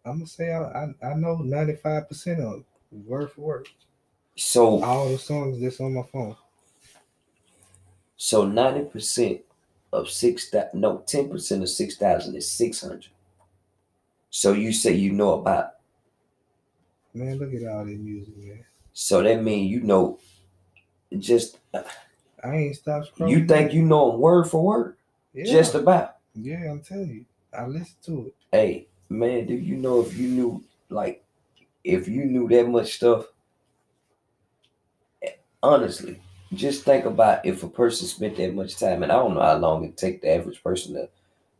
I'm 0.04 0.18
gonna 0.18 0.26
say 0.26 0.52
I 0.52 0.62
I, 0.62 0.94
I 1.02 1.14
know 1.14 1.36
95 1.36 2.08
percent 2.08 2.40
of 2.40 2.64
word 2.90 3.32
for 3.32 3.40
word. 3.40 3.68
So, 4.36 4.82
All 4.84 5.08
the 5.08 5.18
songs 5.18 5.60
that's 5.60 5.80
on 5.80 5.94
my 5.94 6.02
phone. 6.12 6.36
so 8.16 8.46
ninety 8.46 8.84
percent 8.88 9.40
of 9.92 10.08
six 10.10 10.54
no, 10.74 11.02
ten 11.06 11.28
percent 11.28 11.62
of 11.62 11.68
six 11.68 11.96
thousand 11.96 12.36
is 12.36 12.50
six 12.50 12.80
hundred. 12.82 13.06
So 14.30 14.52
you 14.52 14.72
say 14.72 14.92
you 14.92 15.12
know 15.12 15.40
about 15.40 15.72
Man, 17.14 17.38
look 17.38 17.54
at 17.54 17.66
all 17.66 17.84
this 17.84 17.98
music, 17.98 18.36
man. 18.36 18.64
So 18.92 19.22
that 19.22 19.42
means 19.42 19.70
you 19.72 19.80
know, 19.80 20.18
just 21.18 21.58
uh, 21.72 21.82
I 22.44 22.54
ain't 22.56 22.76
stopped 22.76 23.16
scrolling. 23.16 23.30
you 23.30 23.46
think 23.46 23.72
you 23.72 23.82
know 23.82 24.12
'em 24.12 24.20
word 24.20 24.44
for 24.44 24.62
word, 24.62 24.96
yeah. 25.36 25.52
just 25.52 25.74
about. 25.74 26.16
yeah, 26.34 26.70
I'm 26.70 26.80
telling 26.80 27.10
you. 27.10 27.24
I 27.56 27.66
listen 27.66 27.96
to 28.04 28.26
it. 28.26 28.34
Hey 28.52 28.86
man, 29.08 29.46
do 29.46 29.54
you 29.54 29.76
know 29.76 30.00
if 30.00 30.16
you 30.16 30.28
knew 30.28 30.64
like 30.88 31.22
if 31.84 32.08
you 32.08 32.24
knew 32.24 32.48
that 32.48 32.68
much 32.68 32.94
stuff? 32.94 33.26
Honestly, 35.62 36.20
just 36.52 36.84
think 36.84 37.04
about 37.04 37.44
if 37.44 37.62
a 37.62 37.68
person 37.68 38.06
spent 38.06 38.36
that 38.36 38.54
much 38.54 38.78
time, 38.78 39.02
and 39.02 39.10
I 39.10 39.16
don't 39.16 39.34
know 39.34 39.42
how 39.42 39.56
long 39.56 39.84
it 39.84 39.96
take 39.96 40.22
the 40.22 40.34
average 40.34 40.62
person 40.62 40.94
to 40.94 41.08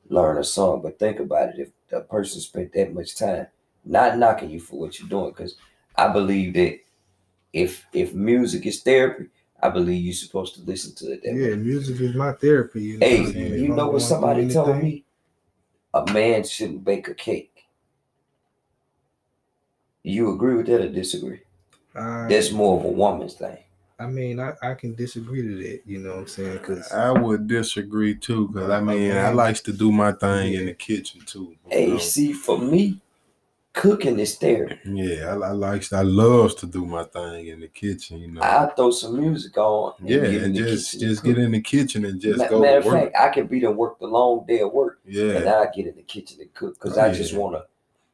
learn 0.09 0.39
a 0.39 0.45
song, 0.45 0.81
but 0.83 0.99
think 0.99 1.19
about 1.19 1.51
it 1.51 1.59
if 1.59 1.99
a 1.99 2.03
person 2.03 2.41
spent 2.41 2.73
that 2.75 2.95
much 2.95 3.17
time, 3.17 3.47
not 3.85 4.19
knocking 4.19 4.51
you 4.51 4.61
for 4.61 4.79
what 4.79 4.99
you're 4.99 5.09
doing, 5.09 5.31
because 5.31 5.57
I 5.97 6.09
believe 6.09 6.55
that 6.55 6.79
if 7.53 7.87
if 7.93 8.15
music 8.15 8.67
is 8.67 8.83
therapy, 8.83 9.27
I 9.63 9.71
believe 9.71 10.05
you're 10.05 10.15
supposed 10.15 10.55
to 10.57 10.63
listen 10.63 10.95
to 10.97 11.13
it 11.13 11.23
that 11.23 11.33
way. 11.35 11.51
Yeah, 11.51 11.55
music 11.57 12.01
is 12.01 12.15
my 12.15 12.33
therapy. 12.33 12.83
You 12.83 12.99
know 12.99 13.07
Hey, 13.07 13.17
what 13.19 13.27
I'm 13.29 13.33
saying? 13.33 13.53
If 13.55 13.61
you 13.61 13.69
know 13.69 13.89
what 13.89 14.03
somebody 14.03 14.49
told 14.53 14.83
me? 14.83 15.05
A 15.95 16.13
man 16.13 16.45
shouldn't 16.45 16.85
bake 16.85 17.09
a 17.09 17.15
cake. 17.15 17.65
You 20.03 20.33
agree 20.33 20.55
with 20.55 20.67
that 20.67 20.83
or 20.83 20.89
disagree? 20.89 21.41
I, 21.95 22.27
That's 22.29 22.53
more 22.53 22.79
of 22.79 22.85
a 22.85 22.89
woman's 22.89 23.35
thing. 23.35 23.59
I 23.99 24.07
mean, 24.07 24.39
I, 24.39 24.53
I 24.63 24.75
can 24.75 24.95
disagree 24.95 25.43
to 25.43 25.57
that. 25.63 25.81
You 25.87 25.99
know 25.99 26.11
what 26.11 26.19
I'm 26.19 26.27
saying? 26.29 26.59
Because 26.59 26.93
I 26.93 27.11
would 27.11 27.47
disagree 27.49 28.15
too, 28.15 28.49
because 28.49 28.71
I 28.71 28.81
mean, 28.81 29.13
I 29.13 29.29
Okay. 29.29 29.35
likes 29.35 29.61
to 29.63 29.73
do 29.73 29.91
my 29.91 30.13
thing 30.13 30.53
in 30.53 30.67
the 30.67 30.75
kitchen 30.75 31.23
too. 31.25 31.57
you 31.65 31.71
Hey, 31.71 31.89
know? 31.89 31.99
see, 31.99 32.33
for 32.35 32.59
me, 32.59 33.01
cooking 33.77 34.19
is 34.19 34.35
therapy. 34.37 34.79
Yeah, 34.85 35.27
I, 35.29 35.49
I 35.49 35.53
likes, 35.53 35.93
I 35.93 36.01
loves 36.03 36.55
to 36.57 36.67
do 36.67 36.85
my 36.87 37.05
thing 37.05 37.47
in 37.49 37.61
the 37.61 37.69
kitchen. 37.69 38.19
You 38.19 38.29
know. 38.33 38.41
I 38.43 38.69
throw 38.75 38.91
some 38.91 39.21
music 39.21 39.57
on. 39.59 39.93
And 40.01 40.09
yeah, 40.09 40.23
and 40.25 40.55
just 40.55 40.99
just 40.99 41.23
get 41.23 41.39
in 41.39 41.53
the 41.53 41.61
kitchen 41.61 42.05
and 42.07 42.21
just 42.21 42.39
Ma- 42.39 42.49
go 42.49 42.61
Matter 42.61 42.79
of 42.79 42.85
fact, 42.87 43.15
I 43.17 43.29
can 43.29 43.47
be 43.47 43.61
done 43.61 43.77
work 43.77 43.99
the 44.01 44.07
long 44.09 44.45
day 44.49 44.61
of 44.61 44.73
work, 44.73 44.99
and 45.05 45.15
yeah, 45.15 45.61
I 45.63 45.67
get 45.77 45.87
in 45.87 45.95
the 45.95 46.03
kitchen 46.03 46.41
and 46.41 46.53
cook 46.55 46.75
because 46.81 46.99
Oh, 46.99 47.03
I 47.03 47.13
just 47.13 47.35
wanna, 47.35 47.65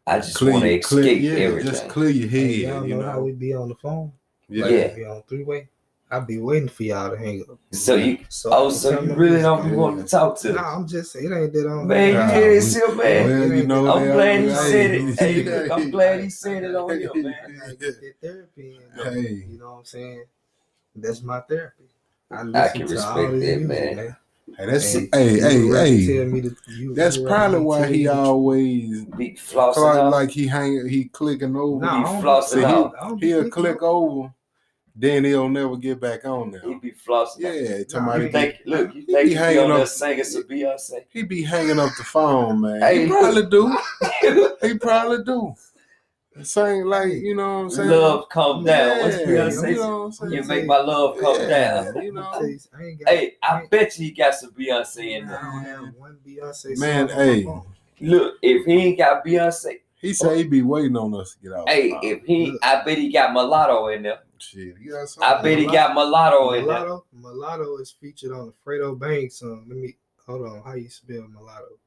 I 0.07 0.19
just 0.19 0.37
clear, 0.37 0.53
wanna 0.53 0.67
escape 0.67 0.85
clear, 0.85 1.15
yeah, 1.15 1.47
everything. 1.47 1.71
just 1.73 1.89
clear 1.89 2.11
your 2.11 2.29
hey, 2.29 2.63
head. 2.65 2.75
y'all 2.75 2.87
you 2.87 2.95
know, 2.97 3.01
know. 3.03 3.11
how 3.13 3.21
we 3.21 3.33
be 3.33 3.55
on 3.55 3.69
the 3.69 3.77
phone. 3.77 4.13
yeah. 4.49 4.65
Like, 4.65 4.73
Yeah. 4.75 4.89
we 4.89 4.95
be 4.97 5.05
on 5.07 5.23
three 5.29 5.45
way. 5.45 5.69
I 6.13 6.21
be 6.21 6.37
waiting 6.39 6.69
for 6.69 6.83
y'all 6.83 7.11
to 7.11 7.17
hang 7.17 7.41
up. 7.51 7.59
So 7.73 7.95
you, 7.95 8.19
So 8.29 8.51
oh, 8.53 8.71
so 8.71 9.01
you 9.01 9.15
really 9.15 9.41
don't 9.41 9.69
be 9.71 9.75
wanting 9.75 10.05
to 10.05 10.11
talk 10.11 10.39
to 10.41 10.53
Nah. 10.53 10.77
I'm 10.77 10.87
just 10.87 11.11
saying 11.13 11.33
it 11.33 11.37
ain't 11.37 11.53
that 11.55 11.67
on. 11.67 11.87
Man, 11.87 12.13
Nah, 12.15 12.27
you 12.35 12.41
did 12.41 12.51
we- 12.51 12.57
it, 12.59 12.63
still, 12.63 12.95
man. 12.95 13.31
Well, 13.31 13.53
you 13.59 13.67
know, 13.67 13.93
I'm 13.95 14.07
they- 14.07 14.13
glad 14.13 14.41
he 14.41 14.47
hey, 14.49 14.55
said 14.55 14.91
it. 14.91 15.01
he- 15.01 15.13
Hey, 15.15 15.43
look, 15.43 15.71
I'm 15.73 15.91
glad 15.91 16.21
he 16.21 16.29
said 16.31 16.65
it 16.65 16.75
on 16.75 16.91
here, 17.01 17.11
man. 17.15 17.35
I 17.47 17.59
gotta 17.61 17.77
get 17.77 18.01
that 18.03 18.15
therapy 18.21 18.77
in. 18.77 18.83
though. 18.97 19.11
Hey. 19.11 19.45
You 19.49 19.59
know 19.59 19.71
what 19.73 19.79
I'm 19.79 19.85
saying? 19.87 20.25
That's 20.95 21.23
my 21.23 21.41
therapy. 21.41 21.85
I 22.31 22.43
listen 22.43 22.79
can 22.79 22.87
to 22.89 22.93
respect 22.95 23.17
all 23.17 23.23
that, 23.25 23.33
music, 23.33 23.67
man. 23.67 23.97
man. 23.97 24.17
Hey, 24.59 24.67
that's 24.67 24.95
And 24.95 25.09
hey, 25.15 25.41
hey, 25.41 25.67
hey. 25.69 26.07
Tell 26.19 26.27
me 26.27 26.41
to, 26.43 26.57
you, 26.77 26.95
That's 26.95 27.17
you 27.17 27.27
probably 27.27 27.61
why 27.61 27.87
he 27.87 28.07
always 28.09 29.05
Be 29.07 29.31
flossing 29.33 29.97
out. 29.97 30.11
like 30.13 30.31
he 30.31 30.47
hang 30.47 30.87
he 30.89 31.05
clicking 31.07 31.57
over. 31.57 31.81
Nah, 31.83 31.97
He 31.99 32.05
I 32.05 32.13
don't- 32.13 32.23
flossing 32.23 32.49
See, 32.49 32.65
out. 32.65 32.93
I 33.01 33.09
don't 33.09 33.19
be 33.21 33.29
He'll 33.29 33.49
click 33.49 33.83
over, 33.83 34.31
then 34.95 35.25
he'll 35.25 35.49
never 35.49 35.77
get 35.77 36.01
back 36.01 36.25
on 36.25 36.51
there. 36.51 36.61
He'd 36.63 36.81
be 36.81 36.93
flossing. 36.93 37.39
Yeah, 37.41 37.79
Nah, 37.79 37.85
somebody 37.89 38.25
You 38.27 38.31
think, 38.33 38.57
look, 38.67 38.95
you 38.95 39.01
He 39.03 39.13
think 39.13 39.25
be 39.25 39.31
you 39.31 39.31
be 39.31 39.35
hanging 39.35 39.71
on 39.71 39.81
up- 39.81 39.89
singing 39.89 40.25
some 40.25 40.43
Beyonce? 40.45 41.05
he 41.09 41.23
be 41.23 41.43
hanging 41.43 41.79
up 41.79 41.91
the 41.97 42.05
phone, 42.05 42.61
man. 42.61 42.81
Hey, 42.81 43.03
he 43.03 43.09
probably 43.09 43.47
do. 43.47 43.77
He 44.63 44.79
probably 44.79 45.25
do. 45.25 45.55
Saying 46.43 46.87
like, 46.87 47.13
you 47.13 47.35
know 47.35 47.43
what 47.59 47.65
I'm 47.65 47.71
saying? 47.71 47.91
love 47.91 48.29
come 48.31 48.65
down. 48.65 49.01
What's 49.01 49.17
Beyonce? 49.17 49.71
you 49.71 49.77
know 49.77 49.99
what 49.99 50.05
I'm 50.07 50.13
saying? 50.13 50.33
You 50.33 50.43
make 50.45 50.67
my 50.67 50.79
love 50.79 51.19
come 51.19 51.41
Yeah, 51.43 51.49
down. 51.49 52.03
You 52.03 52.13
know, 52.13 52.31
tell 52.33 52.43
I 52.43 52.85
ain't 52.85 53.01
got, 53.01 53.09
Hey, 53.09 53.35
I 53.43 53.67
bet 53.71 53.99
you 53.99 54.07
he 54.07 54.13
got 54.13 54.35
some 54.35 54.51
Beyonce 54.53 55.19
in 55.19 55.25
I 55.29 55.43
don't 55.43 55.63
have 55.65 55.95
one 55.95 56.19
Beyonce 56.27 56.79
Man, 56.79 57.09
song 57.09 57.19
hey. 57.19 57.47
Look, 58.01 58.35
if 58.43 58.65
he 58.65 58.73
ain't 58.73 58.99
got 58.99 59.25
Beyonce, 59.25 59.81
he 60.01 60.13
say 60.15 60.39
he 60.39 60.45
be 60.45 60.63
waiting 60.63 60.97
on 60.97 61.15
us 61.15 61.35
to 61.35 61.43
get 61.49 61.53
out. 61.53 61.69
hey, 61.69 61.91
if 62.03 62.25
he, 62.25 62.59
I 62.63 62.83
bet 62.83 62.99
he 62.99 63.13
got 63.13 63.33
mulatto 63.35 63.89
in 63.89 64.03
there. 64.03 64.21
Shit, 64.43 64.75
you 64.81 64.91
got 64.91 65.09
I 65.23 65.41
bet 65.41 65.59
he 65.59 65.67
got 65.67 65.95
mulatto 65.95 66.51
in 66.51 66.67
there. 66.67 66.81
Mulatto, 66.81 67.05
mulatto 67.13 67.77
is 67.79 67.93
featured 67.93 68.33
on 68.33 68.47
the 68.47 68.53
Fredo 68.67 68.99
Banks 68.99 69.37
song. 69.37 69.67
Let 69.69 69.79
me 69.79 69.97
hold 70.27 70.47
on. 70.47 70.63
How 70.65 70.75
you 70.75 70.89
spell 70.89 71.29
mulatto? 71.29 71.79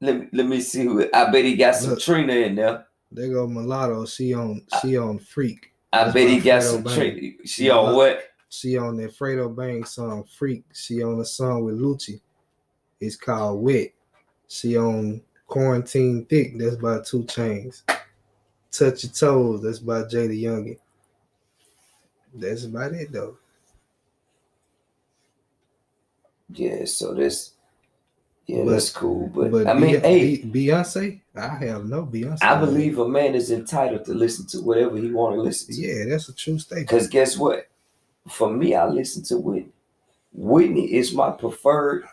Let 0.00 0.20
me, 0.20 0.28
let 0.32 0.46
me 0.46 0.60
see 0.60 0.84
who. 0.84 1.08
I 1.12 1.30
bet 1.30 1.44
he 1.44 1.56
got 1.56 1.74
some 1.74 1.90
Look. 1.90 2.00
Trina 2.00 2.32
in 2.34 2.54
there. 2.54 2.86
There 3.10 3.32
go 3.32 3.48
mulatto. 3.48 4.06
She 4.06 4.32
on 4.32 4.64
she 4.80 4.96
on 4.96 5.18
Freak. 5.18 5.72
I 5.92 6.04
That's 6.04 6.14
bet 6.14 6.28
he 6.28 6.38
got 6.38 6.62
some. 6.62 6.84
Trina. 6.84 7.32
She 7.44 7.68
on 7.70 7.86
Mulatto. 7.86 7.96
what? 7.96 8.24
She 8.48 8.78
on 8.78 8.96
the 8.96 9.08
Fredo 9.08 9.54
Banks 9.54 9.90
song 9.90 10.24
Freak. 10.38 10.64
She 10.72 11.02
on 11.02 11.18
a 11.18 11.24
song 11.24 11.64
with 11.64 11.80
Lucci. 11.80 12.20
It's 13.00 13.16
called 13.16 13.60
Wet. 13.60 13.92
She 14.46 14.76
on 14.76 15.20
Quarantine 15.48 16.24
Thick. 16.26 16.56
That's 16.58 16.76
by 16.76 17.00
2 17.00 17.24
Chainz. 17.24 17.82
Touch 18.76 19.04
Your 19.04 19.12
Toes. 19.12 19.62
That's 19.62 19.78
by 19.78 20.02
Jada 20.02 20.38
Youngin. 20.40 20.78
That's 22.34 22.64
about 22.64 22.92
it 22.92 23.12
though. 23.12 23.36
Yeah, 26.50 26.84
so 26.84 27.14
this, 27.14 27.52
yeah, 28.46 28.64
But- 28.64 28.70
that's 28.72 28.90
cool. 28.90 29.28
But, 29.34 29.50
But 29.50 29.66
I 29.66 29.74
mean, 29.74 30.00
Bey- 30.00 30.36
hey, 30.36 30.42
Beyonce, 30.42 31.20
I 31.34 31.48
have 31.48 31.88
no 31.88 32.04
Beyonce. 32.04 32.42
I 32.42 32.58
believe 32.58 32.98
a 32.98 33.08
man 33.08 33.34
is 33.34 33.50
entitled 33.50 34.04
to 34.06 34.14
listen 34.14 34.46
to 34.48 34.60
whatever 34.60 34.96
he 34.96 35.10
want 35.10 35.36
to 35.36 35.40
listen 35.42 35.74
to. 35.74 35.80
Yeah, 35.80 36.04
that's 36.08 36.28
a 36.28 36.34
true 36.34 36.58
statement. 36.58 36.88
Because 36.88 37.08
guess 37.08 37.36
what? 37.36 37.68
For 38.28 38.50
me, 38.50 38.74
I 38.74 38.86
listen 38.86 39.22
to 39.24 39.36
Whitney. 39.38 39.73
Whitney 40.36 40.92
is 40.92 41.14
my 41.14 41.30
preferred, 41.30 42.04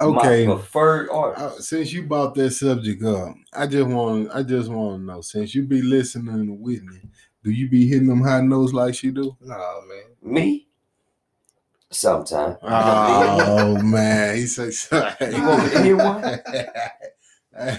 Okay. 0.00 0.46
my 0.46 0.54
preferred 0.54 1.08
artist. 1.10 1.42
Uh, 1.44 1.60
since 1.62 1.92
you 1.94 2.02
brought 2.02 2.34
that 2.34 2.50
subject 2.50 3.02
up, 3.02 3.34
I 3.54 3.66
just 3.66 3.88
want 3.88 4.30
I 4.34 4.42
just 4.42 4.68
want 4.70 5.00
to 5.00 5.04
know 5.06 5.20
since 5.22 5.54
you 5.54 5.62
be 5.62 5.80
listening 5.80 6.46
to 6.46 6.52
Whitney, 6.52 7.00
do 7.42 7.50
you 7.50 7.70
be 7.70 7.88
hitting 7.88 8.08
them 8.08 8.22
high 8.22 8.42
notes 8.42 8.74
like 8.74 8.94
she 8.94 9.10
do? 9.10 9.34
No, 9.40 9.80
man. 9.88 10.32
me, 10.34 10.68
sometime. 11.90 12.58
Oh 12.62 13.78
man, 13.80 14.36
he 14.36 14.46
say 14.46 14.70
sorry. 14.70 15.14
You 15.32 15.46
want 15.46 15.64
me 15.64 15.70
to 15.70 15.82
hear 15.82 15.96
one? 15.96 16.40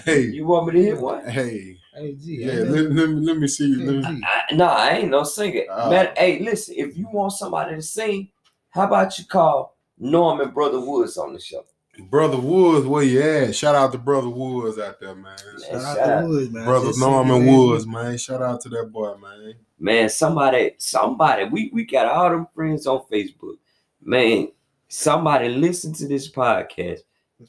hey, 0.04 0.20
You 0.22 0.46
want 0.46 0.66
me 0.66 0.72
to 0.80 0.82
hit 0.84 0.98
one? 1.00 1.28
hey, 1.28 1.76
Hey, 1.94 2.12
G. 2.14 2.38
yeah. 2.42 2.52
ain't 2.54 2.70
Let, 2.70 2.90
let 2.92 3.08
me 3.08 3.20
let 3.24 3.38
me 3.38 3.46
see. 3.46 3.72
Let 3.76 3.94
me, 3.96 4.02
Hey, 4.04 4.14
G, 4.16 4.22
I, 4.24 4.54
no, 4.54 4.64
I 4.66 4.90
ain't 4.90 5.10
no 5.10 5.22
singer. 5.22 5.62
Oh. 5.70 5.90
Man, 5.90 6.08
hey, 6.16 6.40
listen, 6.40 6.74
if 6.76 6.96
you 6.96 7.08
want 7.08 7.32
somebody 7.32 7.76
to 7.76 7.82
sing, 7.82 8.30
how 8.70 8.84
about 8.84 9.16
you 9.18 9.24
call 9.26 9.75
Norman 9.98 10.50
Brother 10.50 10.80
Woods 10.80 11.16
on 11.16 11.32
the 11.32 11.40
show? 11.40 11.64
Brother 12.10 12.36
Woods, 12.38 12.86
where 12.86 13.02
you 13.02 13.22
at? 13.22 13.54
Shout 13.54 13.74
out 13.74 13.90
to 13.92 13.98
Brother 13.98 14.28
Woods 14.28 14.78
out 14.78 15.00
there, 15.00 15.14
man. 15.14 15.24
Man, 15.24 15.36
Shout 15.60 15.82
shout 15.82 15.98
out 15.98 16.08
out. 16.08 16.20
to 16.22 16.26
Woods, 16.28 16.50
man. 16.50 16.64
Brother 16.66 16.86
just 16.88 17.00
Norman 17.00 17.46
Woods, 17.46 17.86
man. 17.86 18.18
Shout 18.18 18.42
out 18.42 18.60
to 18.62 18.68
that 18.68 18.92
boy, 18.92 19.14
man. 19.16 19.54
Man, 19.78 20.08
somebody, 20.10 20.72
somebody, 20.78 21.44
we, 21.44 21.70
we 21.72 21.84
got 21.86 22.06
all 22.06 22.28
them 22.30 22.46
friends 22.54 22.86
on 22.86 23.02
Facebook. 23.10 23.56
Man, 24.02 24.48
somebody 24.88 25.48
listen 25.48 25.92
to 25.94 26.06
this 26.06 26.30
podcast 26.30 27.00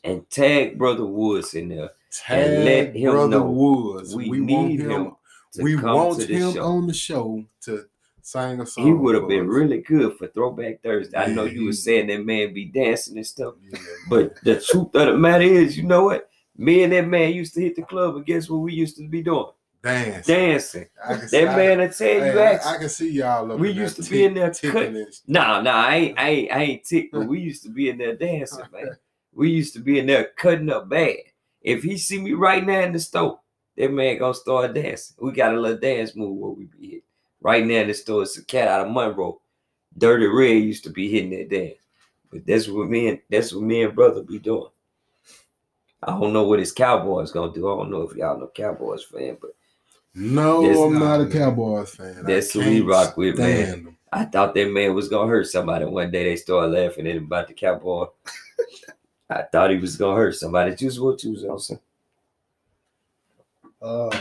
and 0.03 0.29
tag 0.29 0.77
Brother 0.77 1.05
Woods 1.05 1.53
in 1.53 1.69
there. 1.69 1.89
And 2.29 2.63
let 2.65 2.95
him 2.95 3.11
Brother 3.11 3.27
know 3.29 3.51
Woods. 3.51 4.15
we 4.15 4.29
We, 4.29 4.39
want 4.41 4.67
need 4.69 4.79
him. 4.79 4.91
him 4.91 5.15
to 5.53 5.63
we 5.63 5.75
come 5.75 5.93
want 5.93 6.19
to 6.21 6.25
this 6.25 6.41
him 6.41 6.53
show. 6.53 6.63
on 6.63 6.87
the 6.87 6.93
show 6.93 7.43
to 7.61 7.85
sing 8.28 8.59
a 8.59 8.65
song. 8.65 8.86
He 8.86 8.91
would 8.93 9.15
have 9.15 9.28
been 9.28 9.47
us. 9.49 9.55
really 9.55 9.80
good 9.80 10.17
for 10.17 10.28
Throwback 10.28 10.82
Thursday. 10.84 11.17
I 11.17 11.28
know 11.28 11.45
you 11.45 11.65
were 11.65 11.73
saying 11.73 12.07
that 12.07 12.25
man 12.25 12.53
be 12.53 12.65
dancing 12.65 13.17
and 13.17 13.25
stuff, 13.25 13.55
Yeah. 13.71 13.80
but 14.09 14.36
the 14.43 14.59
truth 14.59 14.93
of 14.95 15.07
the 15.07 15.17
matter 15.17 15.43
is, 15.43 15.78
you 15.78 15.84
know 15.84 16.03
what? 16.05 16.30
Me 16.57 16.84
and 16.84 16.91
that 16.93 17.07
man 17.07 17.34
used 17.34 17.53
to 17.53 17.61
hit 17.61 17.75
the 17.75 17.84
club, 17.84 18.15
and 18.15 18.25
guess 18.25 18.49
what 18.49 18.57
we 18.57 18.73
used 18.73 18.97
to 18.97 19.07
be 19.07 19.21
doing? 19.21 19.45
Dance. 19.84 20.25
Dancing. 20.28 20.88
I 21.05 21.15
can 21.15 21.28
see, 21.30 21.45
That 21.45 21.55
man 21.55 21.78
will 21.78 21.89
tell 21.89 22.07
you, 22.09 22.39
I. 22.39 22.53
I, 22.57 22.73
I 22.73 22.78
can 22.80 22.89
see 22.89 23.11
y'all. 23.11 23.55
We 23.57 23.71
used 23.71 23.95
to 23.97 24.09
be 24.09 24.25
in 24.25 24.34
there 24.34 24.49
tick- 24.49 24.71
cut- 24.71 24.80
ticking 24.82 24.97
and- 24.97 25.13
Nah, 25.28 25.61
nah, 25.61 25.86
I 25.86 25.95
ain't, 25.95 26.19
I 26.19 26.30
ain't, 26.30 26.51
I 26.51 26.63
ain't 26.63 26.84
ticked, 26.84 27.13
but 27.13 27.28
we 27.32 27.39
used 27.39 27.63
to 27.63 27.69
be 27.69 27.89
in 27.89 27.97
there 27.97 28.15
dancing, 28.15 28.65
man. 28.73 28.89
We 29.34 29.51
used 29.51 29.75
to 29.75 29.80
be 29.80 29.99
in 29.99 30.07
there 30.07 30.32
cutting 30.36 30.71
up 30.71 30.89
bad. 30.89 31.17
If 31.61 31.84
he 31.84 31.95
see 31.99 32.19
me 32.19 32.34
right 32.34 32.65
now 32.65 32.80
in 32.82 32.91
the 32.91 32.99
store, 32.99 33.39
that 33.78 33.91
man 33.91 34.17
gonna 34.17 34.34
start 34.34 34.73
dancing. 34.73 35.15
We 35.19 35.32
got 35.32 35.53
a 35.53 35.59
little 35.59 35.78
dance 35.78 36.15
move 36.15 36.36
where 36.38 36.49
we 36.51 36.65
be 36.65 36.88
hit. 36.89 37.03
Right 37.41 37.65
now 37.65 37.75
in 37.75 37.88
the 37.88 37.93
store, 37.93 38.23
it's 38.23 38.38
a 38.38 38.45
cat 38.45 38.67
out 38.67 38.85
of 38.88 38.91
Monroe. 38.91 39.41
Dirty 39.97 40.27
Red 40.27 40.63
used 40.63 40.83
to 40.85 40.89
be 40.89 41.09
hitting 41.09 41.31
that 41.31 41.49
dance. 41.49 41.77
But 42.31 42.45
that's 42.45 42.67
what 42.67 42.89
me 42.89 43.07
and 43.09 43.19
that's 43.29 43.53
what 43.53 43.63
me 43.63 43.83
and 43.83 43.95
brother 43.95 44.21
be 44.21 44.39
doing. 44.39 44.69
I 46.03 46.11
don't 46.11 46.33
know 46.33 46.43
what 46.43 46.59
his 46.59 46.71
Cowboys 46.71 47.31
gonna 47.31 47.53
do. 47.53 47.71
I 47.71 47.77
don't 47.77 47.89
know 47.91 48.01
if 48.01 48.15
y'all 48.15 48.39
know 48.39 48.51
Cowboys 48.53 49.03
fan, 49.03 49.38
but 49.41 49.51
No, 50.13 50.63
I'm 50.83 50.93
not, 50.93 50.99
not 50.99 51.21
a 51.21 51.23
man. 51.23 51.31
Cowboys 51.31 51.95
fan. 51.95 52.23
That's 52.25 52.51
who 52.51 52.59
we 52.59 52.81
rock 52.81 53.17
with, 53.17 53.38
man. 53.38 53.65
stand 53.65 53.88
'em. 53.88 53.97
I 54.11 54.25
thought 54.25 54.53
that 54.55 54.71
man 54.71 54.93
was 54.93 55.09
gonna 55.09 55.29
hurt 55.29 55.47
somebody. 55.47 55.85
One 55.85 56.11
day 56.11 56.23
they 56.23 56.35
started 56.35 56.71
laughing 56.71 57.07
at 57.07 57.15
him 57.15 57.25
about 57.25 57.47
the 57.47 57.53
cowboy. 57.53 58.07
I 59.29 59.43
thought 59.43 59.71
he 59.71 59.77
was 59.77 59.97
gonna 59.97 60.15
hurt 60.15 60.35
somebody. 60.35 60.75
Choose 60.75 60.99
what 60.99 61.21
you 61.23 61.31
was 61.31 61.43
gonna 61.43 61.59
say. 61.59 61.79
Um, 63.81 64.11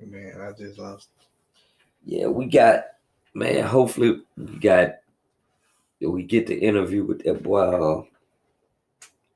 man, 0.00 0.40
I 0.40 0.52
just 0.52 0.78
lost. 0.78 1.08
Yeah, 2.04 2.26
we 2.26 2.46
got 2.46 2.84
man. 3.34 3.64
Hopefully, 3.64 4.22
we 4.36 4.58
got 4.58 4.96
we 6.00 6.22
get 6.22 6.46
the 6.46 6.56
interview 6.58 7.04
with 7.04 7.24
that 7.24 7.42
boy. 7.42 7.60
Uh, 7.60 8.02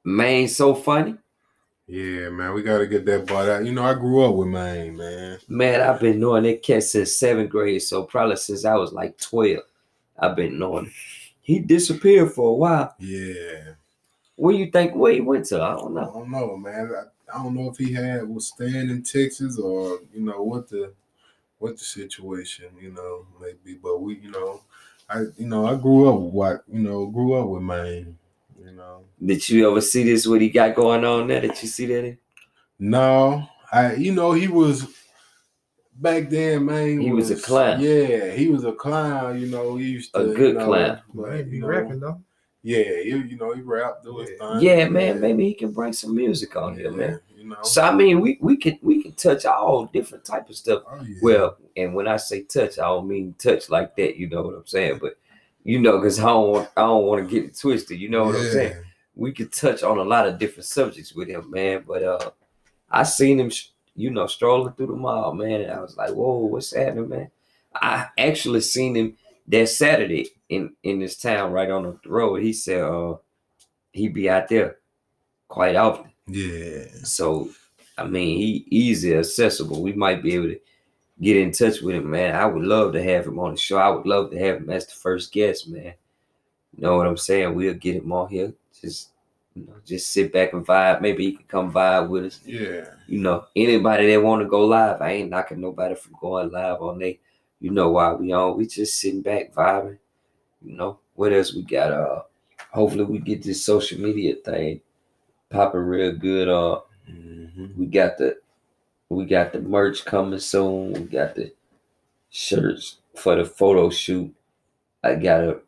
man, 0.05 0.49
so 0.49 0.75
funny. 0.75 1.17
Yeah, 1.87 2.31
man, 2.31 2.55
we 2.55 2.63
gotta 2.63 2.87
get 2.87 3.05
that 3.07 3.27
boy 3.27 3.51
out. 3.51 3.65
You 3.65 3.73
know, 3.73 3.83
I 3.83 3.95
grew 3.95 4.25
up 4.25 4.35
with 4.35 4.49
Maine, 4.49 4.97
man. 4.97 5.39
Man, 5.49 5.81
I've 5.81 6.01
been 6.01 6.21
knowing 6.21 6.45
that 6.45 6.63
cat 6.63 6.85
since 6.85 7.13
seventh 7.13 7.51
grade. 7.51 7.83
So 7.83 8.05
probably 8.05 8.37
since 8.37 8.65
I 8.65 8.77
was 8.77 8.93
like 8.93 9.19
twelve, 9.19 9.65
I've 10.19 10.37
been 10.37 10.59
knowing. 10.59 10.87
him. 10.87 10.93
He 11.43 11.59
disappeared 11.59 12.33
for 12.33 12.51
a 12.51 12.55
while. 12.55 12.95
Yeah. 13.01 13.75
Where 14.37 14.55
you 14.55 14.71
think 14.71 14.95
where 14.95 15.13
he 15.13 15.21
went 15.21 15.45
to? 15.47 15.61
I 15.61 15.71
don't 15.77 15.93
know. 15.93 16.09
I 16.09 16.19
don't 16.19 16.31
know, 16.31 16.57
man. 16.57 16.93
I, 16.97 17.03
I 17.33 17.43
don't 17.43 17.55
know 17.55 17.71
if 17.71 17.77
he 17.77 17.93
had 17.93 18.29
was 18.29 18.49
staying 18.49 18.91
in 18.91 19.03
Texas 19.03 19.59
or 19.59 20.01
you 20.15 20.21
know 20.21 20.43
what 20.43 20.69
the 20.69 20.93
what 21.59 21.79
the 21.79 21.85
situation, 21.85 22.67
you 22.81 22.91
know, 22.91 23.27
maybe. 23.41 23.79
But 23.81 24.03
we, 24.03 24.17
you 24.17 24.31
know, 24.31 24.63
I 25.09 25.21
you 25.39 25.47
know 25.47 25.67
I 25.67 25.77
grew 25.77 26.09
up 26.09 26.21
with 26.21 26.33
what 26.33 26.65
you 26.71 26.81
know 26.81 27.07
grew 27.07 27.35
up 27.35 27.49
with 27.49 27.63
Maine, 27.63 28.19
you 28.63 28.73
know. 28.73 29.05
Did 29.25 29.49
you 29.49 29.71
ever 29.71 29.81
see 29.81 30.03
this? 30.05 30.27
What 30.27 30.41
he 30.41 30.51
got 30.51 30.75
going 30.75 31.05
on 31.05 31.29
there? 31.29 31.41
Did 31.41 31.61
you 31.63 31.69
see 31.69 31.87
that? 31.87 32.05
In? 32.05 32.19
No, 32.79 33.49
I 33.73 33.95
you 33.95 34.13
know 34.13 34.33
he 34.33 34.49
was 34.49 34.87
back 35.95 36.29
then, 36.29 36.67
man. 36.67 37.01
He 37.01 37.13
was 37.13 37.31
a 37.31 37.37
clown. 37.37 37.81
Yeah, 37.81 38.33
he 38.33 38.49
was 38.49 38.65
a 38.65 38.73
clown. 38.73 39.41
You 39.41 39.47
know, 39.47 39.77
he 39.77 39.87
used 39.87 40.13
to 40.15 40.21
A 40.21 40.35
good 40.35 40.55
you 40.55 40.59
know, 40.59 40.67
clown. 40.67 41.01
But 41.15 41.23
But 41.23 41.37
he 41.37 41.43
be 41.45 41.57
you 41.57 41.63
know, 41.63 41.69
rapping 41.69 42.01
though. 42.01 42.21
Yeah, 42.63 42.79
you, 43.05 43.17
you 43.19 43.37
know 43.37 43.53
he 43.55 43.61
rap, 43.63 44.03
do 44.05 44.19
his 44.19 44.31
Yeah. 44.41 44.59
thing. 44.59 44.61
Yeah, 44.67 44.89
man. 44.89 45.21
Maybe 45.21 45.47
he 45.47 45.55
can 45.55 45.73
bring 45.73 45.93
some 45.93 46.15
music 46.15 46.55
on 46.57 46.77
here, 46.77 46.93
man. 46.93 47.21
You 47.37 47.49
know. 47.49 47.57
So 47.63 47.83
I 47.83 47.93
mean, 47.93 48.21
we 48.21 48.39
we 48.41 48.57
can 48.57 48.79
we 48.83 49.03
can 49.03 49.13
touch 49.13 49.45
all 49.45 49.87
different 49.87 50.25
type 50.25 50.49
of 50.49 50.55
stuff. 50.57 50.83
Oh, 50.89 51.03
yeah. 51.03 51.17
Well, 51.23 51.57
and 51.77 51.95
when 51.95 52.07
I 52.07 52.17
say 52.19 52.43
touch, 52.43 52.79
I 52.79 52.83
don't 52.85 53.09
mean 53.09 53.35
touch 53.39 53.69
like 53.69 53.97
that. 53.97 54.17
You 54.17 54.29
know 54.29 54.43
what 54.43 54.55
I'm 54.55 54.67
saying? 54.67 54.99
But 55.01 55.19
you 55.65 55.81
know, 55.81 55.99
because 55.99 56.21
I 56.21 56.27
don't 56.27 56.51
want 56.51 56.69
I 56.77 56.83
don't 56.83 57.07
want 57.07 57.29
to 57.29 57.35
get 57.35 57.49
it 57.51 57.59
twisted. 57.59 57.99
You 58.01 58.09
know 58.11 58.25
what 58.27 58.37
I'm 58.37 58.51
saying? 58.51 58.85
We 59.17 59.33
could 59.33 59.53
touch 59.53 59.83
on 59.83 59.99
a 59.99 60.03
lot 60.05 60.27
of 60.29 60.39
different 60.39 60.67
subjects 60.67 61.15
with 61.15 61.29
him, 61.29 61.51
man. 61.51 61.85
But 61.87 62.03
uh, 62.05 62.31
I 62.91 63.03
seen 63.03 63.41
him, 63.41 63.51
you 63.97 64.11
know, 64.11 64.27
strolling 64.27 64.73
through 64.75 64.87
the 64.87 64.93
mall, 64.95 65.35
man, 65.35 65.63
and 65.63 65.71
I 65.73 65.81
was 65.81 65.97
like, 65.97 66.11
"Whoa, 66.11 66.47
what's 66.47 66.75
happening, 66.75 67.09
man?" 67.09 67.31
I 67.75 68.09
actually 68.19 68.61
seen 68.61 68.95
him 68.97 69.17
that 69.49 69.69
Saturday 69.69 70.31
in 70.49 70.75
in 70.83 70.99
this 70.99 71.17
town 71.17 71.53
right 71.53 71.71
on 71.71 71.83
the 71.83 72.09
road. 72.09 72.43
He 72.43 72.53
said 72.53 72.83
uh 72.83 73.17
he'd 73.93 74.15
be 74.15 74.29
out 74.31 74.49
there 74.49 74.79
quite 75.49 75.77
often. 75.77 76.11
Yeah. 76.27 76.85
So 77.05 77.51
I 77.99 78.05
mean 78.05 78.39
he 78.39 78.67
easy 78.71 79.15
accessible. 79.15 79.83
We 79.83 79.93
might 79.93 80.23
be 80.23 80.35
able 80.35 80.49
to 80.49 80.61
get 81.21 81.37
in 81.37 81.53
touch 81.53 81.81
with 81.83 81.97
him, 81.97 82.11
man. 82.11 82.35
I 82.35 82.47
would 82.47 82.65
love 82.65 82.93
to 82.93 83.03
have 83.03 83.27
him 83.27 83.39
on 83.39 83.53
the 83.53 83.57
show. 83.57 83.79
I 83.79 83.91
would 83.91 84.07
love 84.07 84.31
to 84.31 84.39
have 84.39 84.59
him 84.59 84.71
as 84.71 84.87
the 84.87 84.95
first 84.95 85.33
guest, 85.33 85.69
man. 85.69 85.95
You 86.77 86.83
know 86.83 86.97
what 86.97 87.07
I'm 87.07 87.17
saying? 87.17 87.55
We'll 87.55 87.75
get 87.75 87.97
him 87.97 88.13
on 88.13 88.29
here. 88.29 88.53
Just 88.81 89.11
you 89.55 89.67
know, 89.67 89.75
just 89.85 90.11
sit 90.11 90.33
back 90.33 90.53
and 90.55 90.67
vibe. 90.67 91.03
Maybe 91.03 91.27
he 91.27 91.33
can 91.33 91.45
come 91.47 91.73
vibe 91.73 92.09
with 92.09 92.25
us. 92.25 92.41
Yeah. 92.45 92.87
You 93.07 93.21
know, 93.21 93.45
anybody 93.55 94.11
that 94.11 94.23
want 94.23 94.43
to 94.43 94.49
go 94.49 94.65
live, 94.67 95.03
I 95.03 95.13
ain't 95.13 95.31
knocking 95.31 95.61
nobody 95.61 95.95
from 95.95 96.17
going 96.21 96.51
live 96.51 96.81
on 96.81 96.99
they. 96.99 97.21
You 97.63 97.71
know 97.71 97.91
why 97.93 98.13
we 98.15 98.33
on? 98.33 98.59
We 98.59 98.67
just 98.67 99.01
sitting 99.01 99.23
back 99.23 99.55
vibing. 99.55 99.99
You 100.63 100.77
know 100.77 101.01
what 101.15 101.33
else 101.33 101.55
we 101.55 101.63
got? 101.63 101.93
Uh, 101.93 102.23
hopefully 102.73 103.05
we 103.05 103.21
get 103.21 103.43
this 103.45 103.65
social 103.65 104.01
media 104.01 104.37
thing 104.37 104.83
popping 105.51 105.81
real 105.83 106.13
good. 106.13 106.49
Uh, 106.49 106.83
Mhm. 107.09 107.77
we 107.77 107.87
got 107.87 108.19
the 108.19 108.39
we 109.11 109.27
got 109.27 109.53
the 109.53 109.61
merch 109.61 110.05
coming 110.05 110.41
soon. 110.41 110.95
We 110.95 111.01
got 111.01 111.35
the 111.37 111.53
shirts 112.31 112.99
for 113.15 113.37
the 113.37 113.45
photo 113.45 113.91
shoot. 113.91 114.35
I 115.05 115.17
gotta 115.17 115.63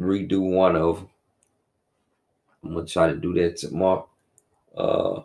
redo 0.00 0.40
one 0.40 0.76
of 0.76 0.96
them. 0.98 1.10
I'm 2.64 2.74
gonna 2.74 2.86
try 2.86 3.08
to 3.08 3.16
do 3.16 3.32
that 3.34 3.56
tomorrow. 3.56 4.08
Uh, 4.76 5.22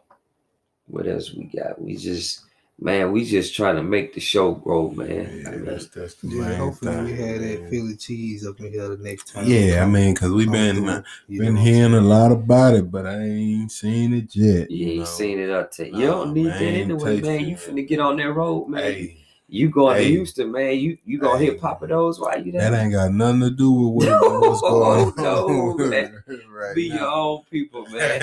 what 0.87 1.07
else 1.07 1.33
we 1.33 1.45
got? 1.45 1.81
We 1.81 1.95
just 1.97 2.45
man, 2.80 3.11
we 3.11 3.26
just 3.26 3.55
trying 3.55 3.76
to 3.76 3.84
make 3.84 4.13
the 4.13 4.19
show 4.19 4.53
grow, 4.53 4.89
man. 4.91 5.41
Yeah, 5.43 5.49
I 5.49 5.51
mean, 5.55 5.65
that's 5.65 5.88
that's 5.88 6.15
the 6.15 6.28
Yeah, 6.28 6.43
main 6.43 6.57
hopefully 6.57 6.91
thing. 6.91 7.05
we 7.05 7.11
had 7.17 7.41
that. 7.41 7.69
Philly 7.69 7.95
cheese 7.95 8.45
up 8.47 8.59
in 8.59 8.72
here 8.72 8.88
the 8.89 8.97
next 8.97 9.32
time. 9.34 9.45
Yeah, 9.47 9.84
I 9.84 9.88
mean, 9.88 10.15
cause 10.15 10.32
we've 10.32 10.51
been 10.51 10.76
through, 10.76 11.03
you 11.28 11.39
been 11.39 11.55
know 11.55 11.61
what 11.61 11.67
I'm 11.67 11.74
hearing 11.74 11.93
a 11.93 12.01
lot 12.01 12.32
about 12.32 12.76
it, 12.76 12.91
but 12.91 13.05
I 13.05 13.22
ain't 13.22 13.72
seen 13.72 14.13
it 14.13 14.36
yet. 14.36 14.69
you 14.69 14.88
ain't 14.89 14.97
know. 14.99 15.05
seen 15.07 15.39
it 15.39 15.49
up 15.49 15.72
to 15.74 15.88
you 15.91 16.07
Nah, 16.07 16.15
don't 16.15 16.34
need 16.34 16.45
man, 16.45 16.59
that 16.59 16.84
anyway, 16.84 17.17
man. 17.17 17.39
tasting 17.39 17.49
You 17.49 17.55
finna 17.57 17.88
get 17.88 17.99
on 17.99 18.17
that 18.17 18.32
road, 18.34 18.67
man. 18.67 18.84
Hey, 18.84 19.17
You 19.47 19.69
going 19.69 19.97
Hey. 19.97 20.03
to 20.05 20.09
Houston, 20.09 20.51
man. 20.51 20.78
You 20.80 20.97
you 21.05 21.19
gonna 21.19 21.39
Hey. 21.39 21.47
hit 21.47 21.61
Papa 21.61 21.88
Do's 21.88 22.19
while 22.19 22.41
you 22.43 22.51
there? 22.51 22.72
that 22.72 22.82
ain't 22.84 22.93
got 22.93 23.11
nothing 23.13 23.41
to 23.41 23.49
do 23.51 23.72
with 23.72 23.93
what, 23.95 24.07
No, 24.22 24.49
what's 24.49 24.61
going 24.61 25.13
no, 25.17 25.76
on 25.76 25.78
man. 25.89 26.24
right 26.49 26.76
be 26.76 26.84
your 26.86 27.07
own 27.07 27.43
people, 27.51 27.88
man. 27.88 28.22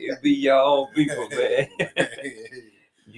It 0.00 0.22
be 0.22 0.32
your 0.32 0.60
own 0.60 0.88
people, 0.94 1.30
man. 1.30 1.68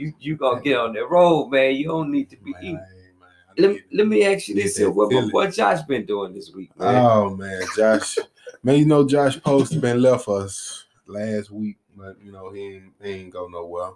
You 0.05 0.13
you 0.21 0.37
gonna 0.37 0.61
get 0.61 0.77
on 0.79 0.93
that 0.95 1.09
road, 1.09 1.49
man. 1.51 1.75
You 1.75 1.89
don't 1.89 2.11
need 2.11 2.31
to 2.31 2.37
be 2.37 2.53
Man, 2.53 2.63
eating. 2.63 2.77
man, 2.77 3.29
Let, 3.59 3.71
need- 3.71 3.85
let 3.93 4.07
me 4.09 4.25
ask 4.25 4.49
you 4.49 4.55
this 4.55 4.77
here. 4.77 4.91
What 4.91 5.11
my 5.11 5.17
feeling. 5.19 5.31
boy 5.31 5.51
Josh 5.51 5.83
been 5.83 6.05
doing 6.05 6.33
this 6.35 6.53
week, 6.53 6.71
man? 6.79 6.95
Oh 7.05 7.31
man, 7.35 7.63
Josh, 7.77 8.19
man, 8.63 8.79
you 8.79 8.85
know 8.87 9.07
Josh 9.07 9.41
Post 9.43 9.81
been 9.81 10.03
left 10.03 10.29
us 10.29 10.85
last 11.07 11.51
week, 11.51 11.77
but 11.97 12.17
you 12.25 12.33
know 12.33 12.51
he 12.53 12.75
ain't, 12.77 12.93
he 13.03 13.11
ain't 13.11 13.33
go 13.33 13.49
nowhere. 13.49 13.93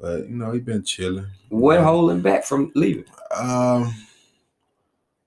But 0.00 0.28
you 0.28 0.36
know 0.36 0.52
he 0.52 0.60
been 0.60 0.82
chilling. 0.82 1.26
what 1.48 1.76
man. 1.76 1.84
holding 1.84 2.20
back 2.22 2.44
from 2.44 2.72
leaving? 2.74 3.04
Um, 3.36 3.94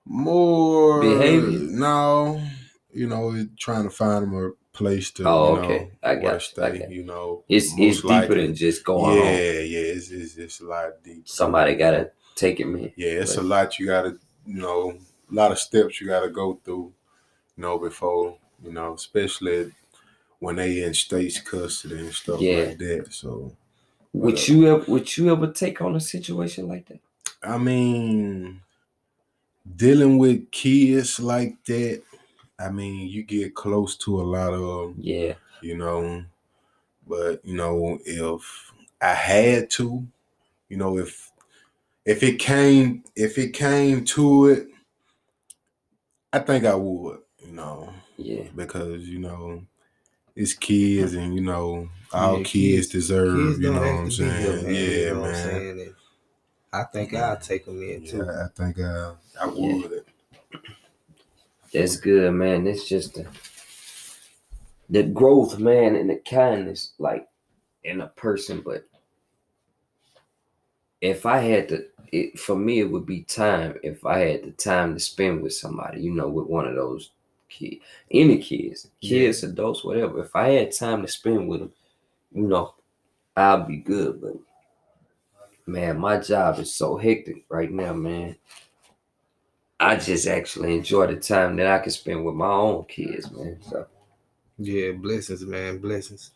more 0.04 1.00
Behavior? 1.00 1.58
No, 1.70 2.40
you 2.92 3.06
know, 3.06 3.30
he 3.30 3.46
trying 3.58 3.84
to 3.84 3.90
find 3.90 4.24
him 4.24 4.34
a 4.34 4.50
place 4.76 5.10
to. 5.12 5.24
Oh, 5.28 5.54
you 5.56 5.60
okay. 5.62 5.78
know, 5.78 5.90
I 6.10 6.14
got 6.16 6.56
you. 6.56 6.62
I 6.62 6.78
got 6.78 6.90
You 6.90 7.04
know, 7.04 7.42
It's 7.48 7.66
it's 7.76 8.00
deeper 8.02 8.08
likely. 8.08 8.46
than 8.46 8.54
just 8.54 8.84
going 8.84 9.16
yeah, 9.16 9.24
home. 9.24 9.34
yeah, 9.74 9.86
it's, 9.96 10.10
it's 10.10 10.36
it's 10.36 10.60
a 10.60 10.64
lot 10.66 11.02
deeper. 11.04 11.26
Somebody 11.26 11.74
gotta 11.76 12.10
take 12.34 12.60
it, 12.60 12.66
in. 12.66 12.92
Yeah, 12.96 13.20
it's 13.22 13.36
a 13.36 13.42
lot 13.42 13.78
you 13.78 13.86
gotta, 13.86 14.18
you 14.46 14.60
know, 14.60 14.90
a 15.30 15.34
lot 15.34 15.52
of 15.52 15.58
steps 15.58 16.00
you 16.00 16.06
gotta 16.06 16.30
go 16.30 16.60
through, 16.64 16.92
you 17.56 17.62
know, 17.62 17.78
before, 17.78 18.36
you 18.62 18.72
know, 18.72 18.94
especially 18.94 19.72
when 20.38 20.56
they 20.56 20.82
in 20.82 20.94
state's 20.94 21.40
custody 21.40 21.98
and 21.98 22.14
stuff 22.14 22.40
Yeah. 22.40 22.64
like 22.66 22.78
that. 22.78 23.06
So 23.12 23.56
Would 24.12 24.34
Whatever. 24.34 24.52
you 24.52 24.58
ever 24.76 24.84
would 24.92 25.16
you 25.16 25.32
ever 25.32 25.48
take 25.52 25.80
on 25.80 25.96
a 25.96 26.00
situation 26.00 26.68
like 26.68 26.86
that? 26.88 27.00
I 27.42 27.58
mean, 27.58 28.60
dealing 29.84 30.18
with 30.18 30.50
kids 30.50 31.18
like 31.20 31.56
that, 31.66 32.02
I 32.58 32.70
mean, 32.70 33.08
you 33.08 33.22
get 33.22 33.54
close 33.54 33.96
to 33.98 34.20
a 34.20 34.24
lot 34.24 34.52
of 34.54 34.60
them, 34.60 34.94
Yeah. 34.98 35.34
you 35.60 35.76
know. 35.76 36.24
But 37.06 37.44
you 37.44 37.54
know, 37.56 37.98
if 38.04 38.72
I 39.00 39.12
had 39.14 39.70
to, 39.70 40.06
you 40.68 40.76
know, 40.76 40.98
if 40.98 41.30
if 42.04 42.22
it 42.22 42.38
came 42.38 43.04
if 43.14 43.38
it 43.38 43.52
came 43.52 44.04
to 44.06 44.46
it, 44.46 44.68
I 46.32 46.38
think 46.40 46.64
I 46.64 46.74
would, 46.74 47.20
you 47.44 47.52
know, 47.52 47.92
Yeah. 48.16 48.44
because 48.54 49.08
you 49.08 49.18
know 49.20 49.62
it's 50.34 50.54
kids 50.54 51.14
and 51.14 51.34
you 51.34 51.40
know 51.42 51.88
all 52.12 52.38
Yeah, 52.38 52.42
kids, 52.44 52.52
kids- 52.52 52.88
deserve, 52.88 53.36
Kids 53.56 53.58
you 53.60 53.72
know 53.72 53.80
what 53.80 53.88
I'm 53.88 54.10
to 54.10 54.18
be 54.18 54.30
here, 54.30 54.52
saying? 54.52 54.64
man. 54.64 54.74
Yeah, 54.74 54.80
you 54.80 55.06
know 55.14 55.20
what 55.20 55.26
I'm 55.28 55.32
man. 55.32 55.44
saying? 55.76 55.94
I 56.72 56.84
think 56.84 57.14
I'll 57.14 57.36
take 57.38 57.64
them 57.66 57.82
in 57.82 58.04
too. 58.04 58.16
Yeah, 58.18 58.44
I 58.44 58.48
think 58.48 58.80
I 58.80 59.14
I 59.40 59.52
Yeah. 59.54 59.88
That's 61.76 61.96
good, 61.96 62.32
man. 62.32 62.66
It's 62.66 62.88
just 62.88 63.14
the, 63.14 63.26
the 64.88 65.02
growth, 65.02 65.58
man, 65.58 65.94
and 65.94 66.08
the 66.08 66.16
kindness, 66.16 66.94
like 66.98 67.28
in 67.84 68.00
a 68.00 68.06
person. 68.06 68.62
But 68.64 68.86
if 71.02 71.26
I 71.26 71.38
had 71.38 71.68
to, 71.68 71.84
it 72.12 72.38
for 72.38 72.56
me, 72.56 72.80
it 72.80 72.90
would 72.90 73.04
be 73.04 73.24
time. 73.24 73.78
If 73.82 74.06
I 74.06 74.20
had 74.20 74.44
the 74.44 74.52
time 74.52 74.94
to 74.94 75.00
spend 75.00 75.42
with 75.42 75.52
somebody, 75.52 76.00
you 76.00 76.12
know, 76.12 76.28
with 76.28 76.46
one 76.46 76.66
of 76.66 76.76
those 76.76 77.10
kids, 77.50 77.82
any 78.10 78.38
kids, 78.38 78.88
kids, 79.02 79.42
adults, 79.42 79.84
whatever. 79.84 80.22
If 80.22 80.34
I 80.34 80.48
had 80.48 80.72
time 80.72 81.02
to 81.02 81.08
spend 81.08 81.46
with 81.46 81.60
them, 81.60 81.72
you 82.32 82.44
know, 82.44 82.74
I'll 83.36 83.64
be 83.64 83.76
good. 83.76 84.22
But 84.22 84.36
man, 85.66 85.98
my 85.98 86.20
job 86.20 86.58
is 86.58 86.74
so 86.74 86.96
hectic 86.96 87.44
right 87.50 87.70
now, 87.70 87.92
man. 87.92 88.36
I 89.80 89.96
just 89.96 90.26
actually 90.26 90.74
enjoy 90.76 91.06
the 91.06 91.16
time 91.18 91.56
that 91.56 91.66
I 91.66 91.78
can 91.78 91.90
spend 91.90 92.24
with 92.26 92.34
my 92.34 92.50
own 92.50 92.84
kids, 92.84 93.30
man. 93.30 93.62
So 93.62 93.88
Yeah, 94.58 94.92
blessings, 94.92 95.44
man, 95.44 95.78
blessings. 95.78 96.32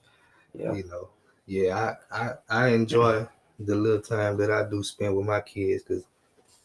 yeah, 0.55 0.77
You 0.77 0.85
know, 0.85 1.11
yeah, 1.47 1.97
I 2.13 2.17
I, 2.25 2.35
I 2.49 2.69
enjoy 2.71 3.29
the 3.59 3.77
little 3.77 4.03
time 4.03 4.39
that 4.39 4.51
I 4.53 4.69
do 4.69 4.83
spend 4.83 5.17
with 5.17 5.27
my 5.27 5.41
kids 5.43 5.85
because 5.85 6.05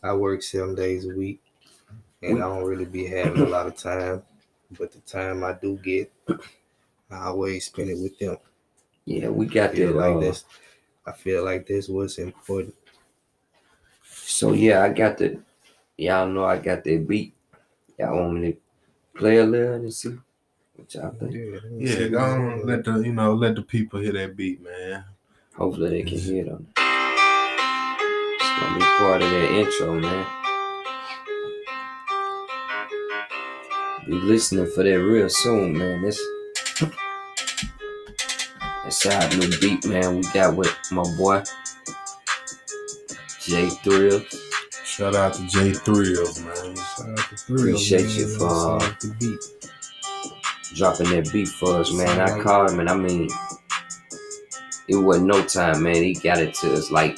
I 0.04 0.14
work 0.16 0.44
seven 0.44 0.76
days 0.76 1.06
a 1.06 1.16
week, 1.16 1.42
and 2.24 2.40
I 2.42 2.48
don't 2.48 2.66
really 2.66 2.86
be 2.86 3.06
having 3.08 3.42
a 3.42 3.48
lot 3.48 3.68
of 3.68 3.78
time. 3.78 4.24
But 4.72 4.92
the 4.94 5.02
time 5.02 5.44
I 5.44 5.54
do 5.54 5.78
get, 5.78 6.12
I 7.10 7.28
always 7.28 7.66
spend 7.68 7.90
it 7.90 8.00
with 8.00 8.20
them. 8.20 8.38
yeah, 9.06 9.30
we 9.30 9.48
got 9.48 9.76
I 9.76 9.76
that. 9.76 9.96
like 9.96 10.20
uh, 10.20 10.20
this. 10.20 10.44
I 11.06 11.14
feel 11.14 11.46
like 11.46 11.68
this 11.68 11.90
was 11.90 12.18
important. 12.18 12.76
so 14.04 14.54
yeah, 14.54 14.84
I 14.84 14.90
got 14.90 15.18
the. 15.18 15.45
Y'all 15.98 16.28
know 16.28 16.44
I 16.46 16.58
got 16.58 16.84
that 16.84 17.08
beat. 17.08 17.34
Y'all 17.98 18.18
want 18.18 18.34
me 18.40 18.52
to 18.54 18.58
play 19.18 19.38
a 19.38 19.46
little 19.46 19.76
and 19.76 19.94
see 19.94 20.18
what 20.76 20.94
y'all 20.94 21.12
think? 21.12 21.34
Yeah, 21.34 21.60
let 21.64 21.72
me 21.72 21.86
Yeah, 21.86 22.08
go 22.10 22.20
on, 22.20 22.42
on 22.42 22.66
let 22.68 22.84
the 22.84 23.00
you 23.00 23.14
know 23.14 23.34
let 23.34 23.56
the 23.56 23.62
people 23.62 24.00
hear 24.00 24.14
that 24.14 24.36
beat, 24.36 24.62
man. 24.62 25.06
Hopefully 25.56 25.90
they 25.90 26.04
can 26.04 26.20
hear 26.20 26.46
it 26.46 26.52
on. 26.52 26.68
It's 28.28 28.60
gonna 28.60 28.80
be 28.80 28.86
part 28.98 29.22
of 29.22 29.30
that 29.30 29.52
intro, 29.52 30.00
man. 30.00 30.26
Be 34.06 34.14
listening 34.14 34.68
for 34.68 34.84
that 34.84 35.00
real 35.00 35.30
soon, 35.30 35.78
man. 35.78 36.02
This 36.02 36.22
that's 38.84 39.06
our 39.06 39.30
new 39.38 39.50
beat, 39.60 39.86
man. 39.86 40.18
We 40.18 40.22
got 40.34 40.56
with 40.56 40.76
my 40.92 41.04
boy 41.18 41.44
J 43.42 43.70
Thrill. 43.84 44.22
Shout 44.98 45.16
out 45.16 45.34
to 45.34 45.46
J 45.48 45.74
Thrills, 45.74 46.40
man. 46.42 46.76
Shout 46.76 47.10
out 47.10 47.18
to 47.18 47.36
Thrill, 47.38 47.60
Appreciate 47.62 48.06
man, 48.06 48.16
you 48.16 48.38
for, 48.38 48.76
uh, 48.78 48.80
the 49.02 49.16
beat. 49.20 49.70
dropping 50.76 51.10
that 51.12 51.32
beat 51.34 51.48
for 51.50 51.78
us, 51.78 51.92
man. 51.92 52.20
I 52.22 52.42
called 52.42 52.72
him 52.72 52.80
and 52.80 52.90
I 52.90 52.96
mean 52.96 53.30
it 54.88 54.96
wasn't 54.96 55.28
no 55.28 55.44
time, 55.46 55.84
man. 55.84 55.96
He 55.96 56.14
got 56.14 56.38
it 56.40 56.54
to 56.56 56.74
us 56.74 56.92
like 56.92 57.18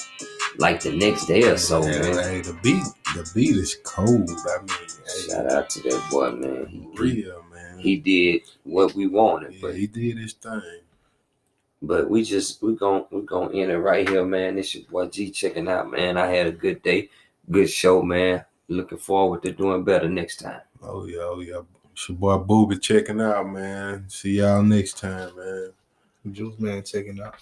like 0.58 0.82
the 0.82 0.92
next 0.96 1.28
day 1.28 1.44
or 1.44 1.58
so, 1.58 1.84
Yeah, 1.86 2.02
man. 2.02 2.14
Hey, 2.24 2.42
the 2.42 2.58
beat, 2.64 2.84
the 3.14 3.30
beat 3.36 3.56
is 3.58 3.78
cold. 3.84 4.28
I 4.30 4.58
mean, 4.62 4.70
hey, 4.70 5.28
Shout 5.30 5.52
out 5.52 5.70
to 5.72 5.82
that 5.84 6.08
boy, 6.10 6.32
man. 6.32 6.68
He, 6.68 6.90
real, 6.98 7.44
man. 7.54 7.78
he 7.78 7.98
did 7.98 8.42
what 8.64 8.96
we 8.96 9.06
wanted, 9.06 9.54
yeah, 9.54 9.60
but 9.62 9.76
he 9.76 9.86
did 9.86 10.18
his 10.18 10.34
thing. 10.34 10.62
but 11.84 12.10
we 12.10 12.24
just 12.24 12.60
we 12.64 12.76
gon' 12.76 13.06
we 13.12 13.22
gonna 13.22 13.56
end 13.56 13.70
it 13.72 13.78
right 13.78 14.10
here, 14.10 14.26
man. 14.26 14.56
This 14.56 14.74
your 14.74 14.86
boy 14.86 15.08
G 15.10 15.30
checking 15.30 15.68
out, 15.68 15.92
man. 15.92 16.18
I 16.18 16.26
had 16.28 16.48
a 16.48 16.52
good 16.52 16.82
day, 16.82 17.10
good 17.50 17.70
show, 17.70 18.02
man. 18.02 18.46
Looking 18.68 18.98
forward 18.98 19.44
to 19.44 19.52
doing 19.52 19.84
better 19.84 20.10
next 20.10 20.38
time. 20.38 20.62
Oh 20.82 21.06
yeah, 21.06 21.20
oh 21.22 21.40
yeah. 21.40 21.62
It's 21.92 22.10
your 22.10 22.18
boy 22.18 22.38
Booby 22.38 22.78
checking 22.78 23.22
out, 23.22 23.50
man. 23.50 24.06
See 24.08 24.38
y'all 24.38 24.62
next 24.62 24.98
time, 24.98 25.36
man. 25.36 25.72
Juice 26.32 26.60
man 26.60 26.84
checking 26.84 27.20
out. 27.22 27.36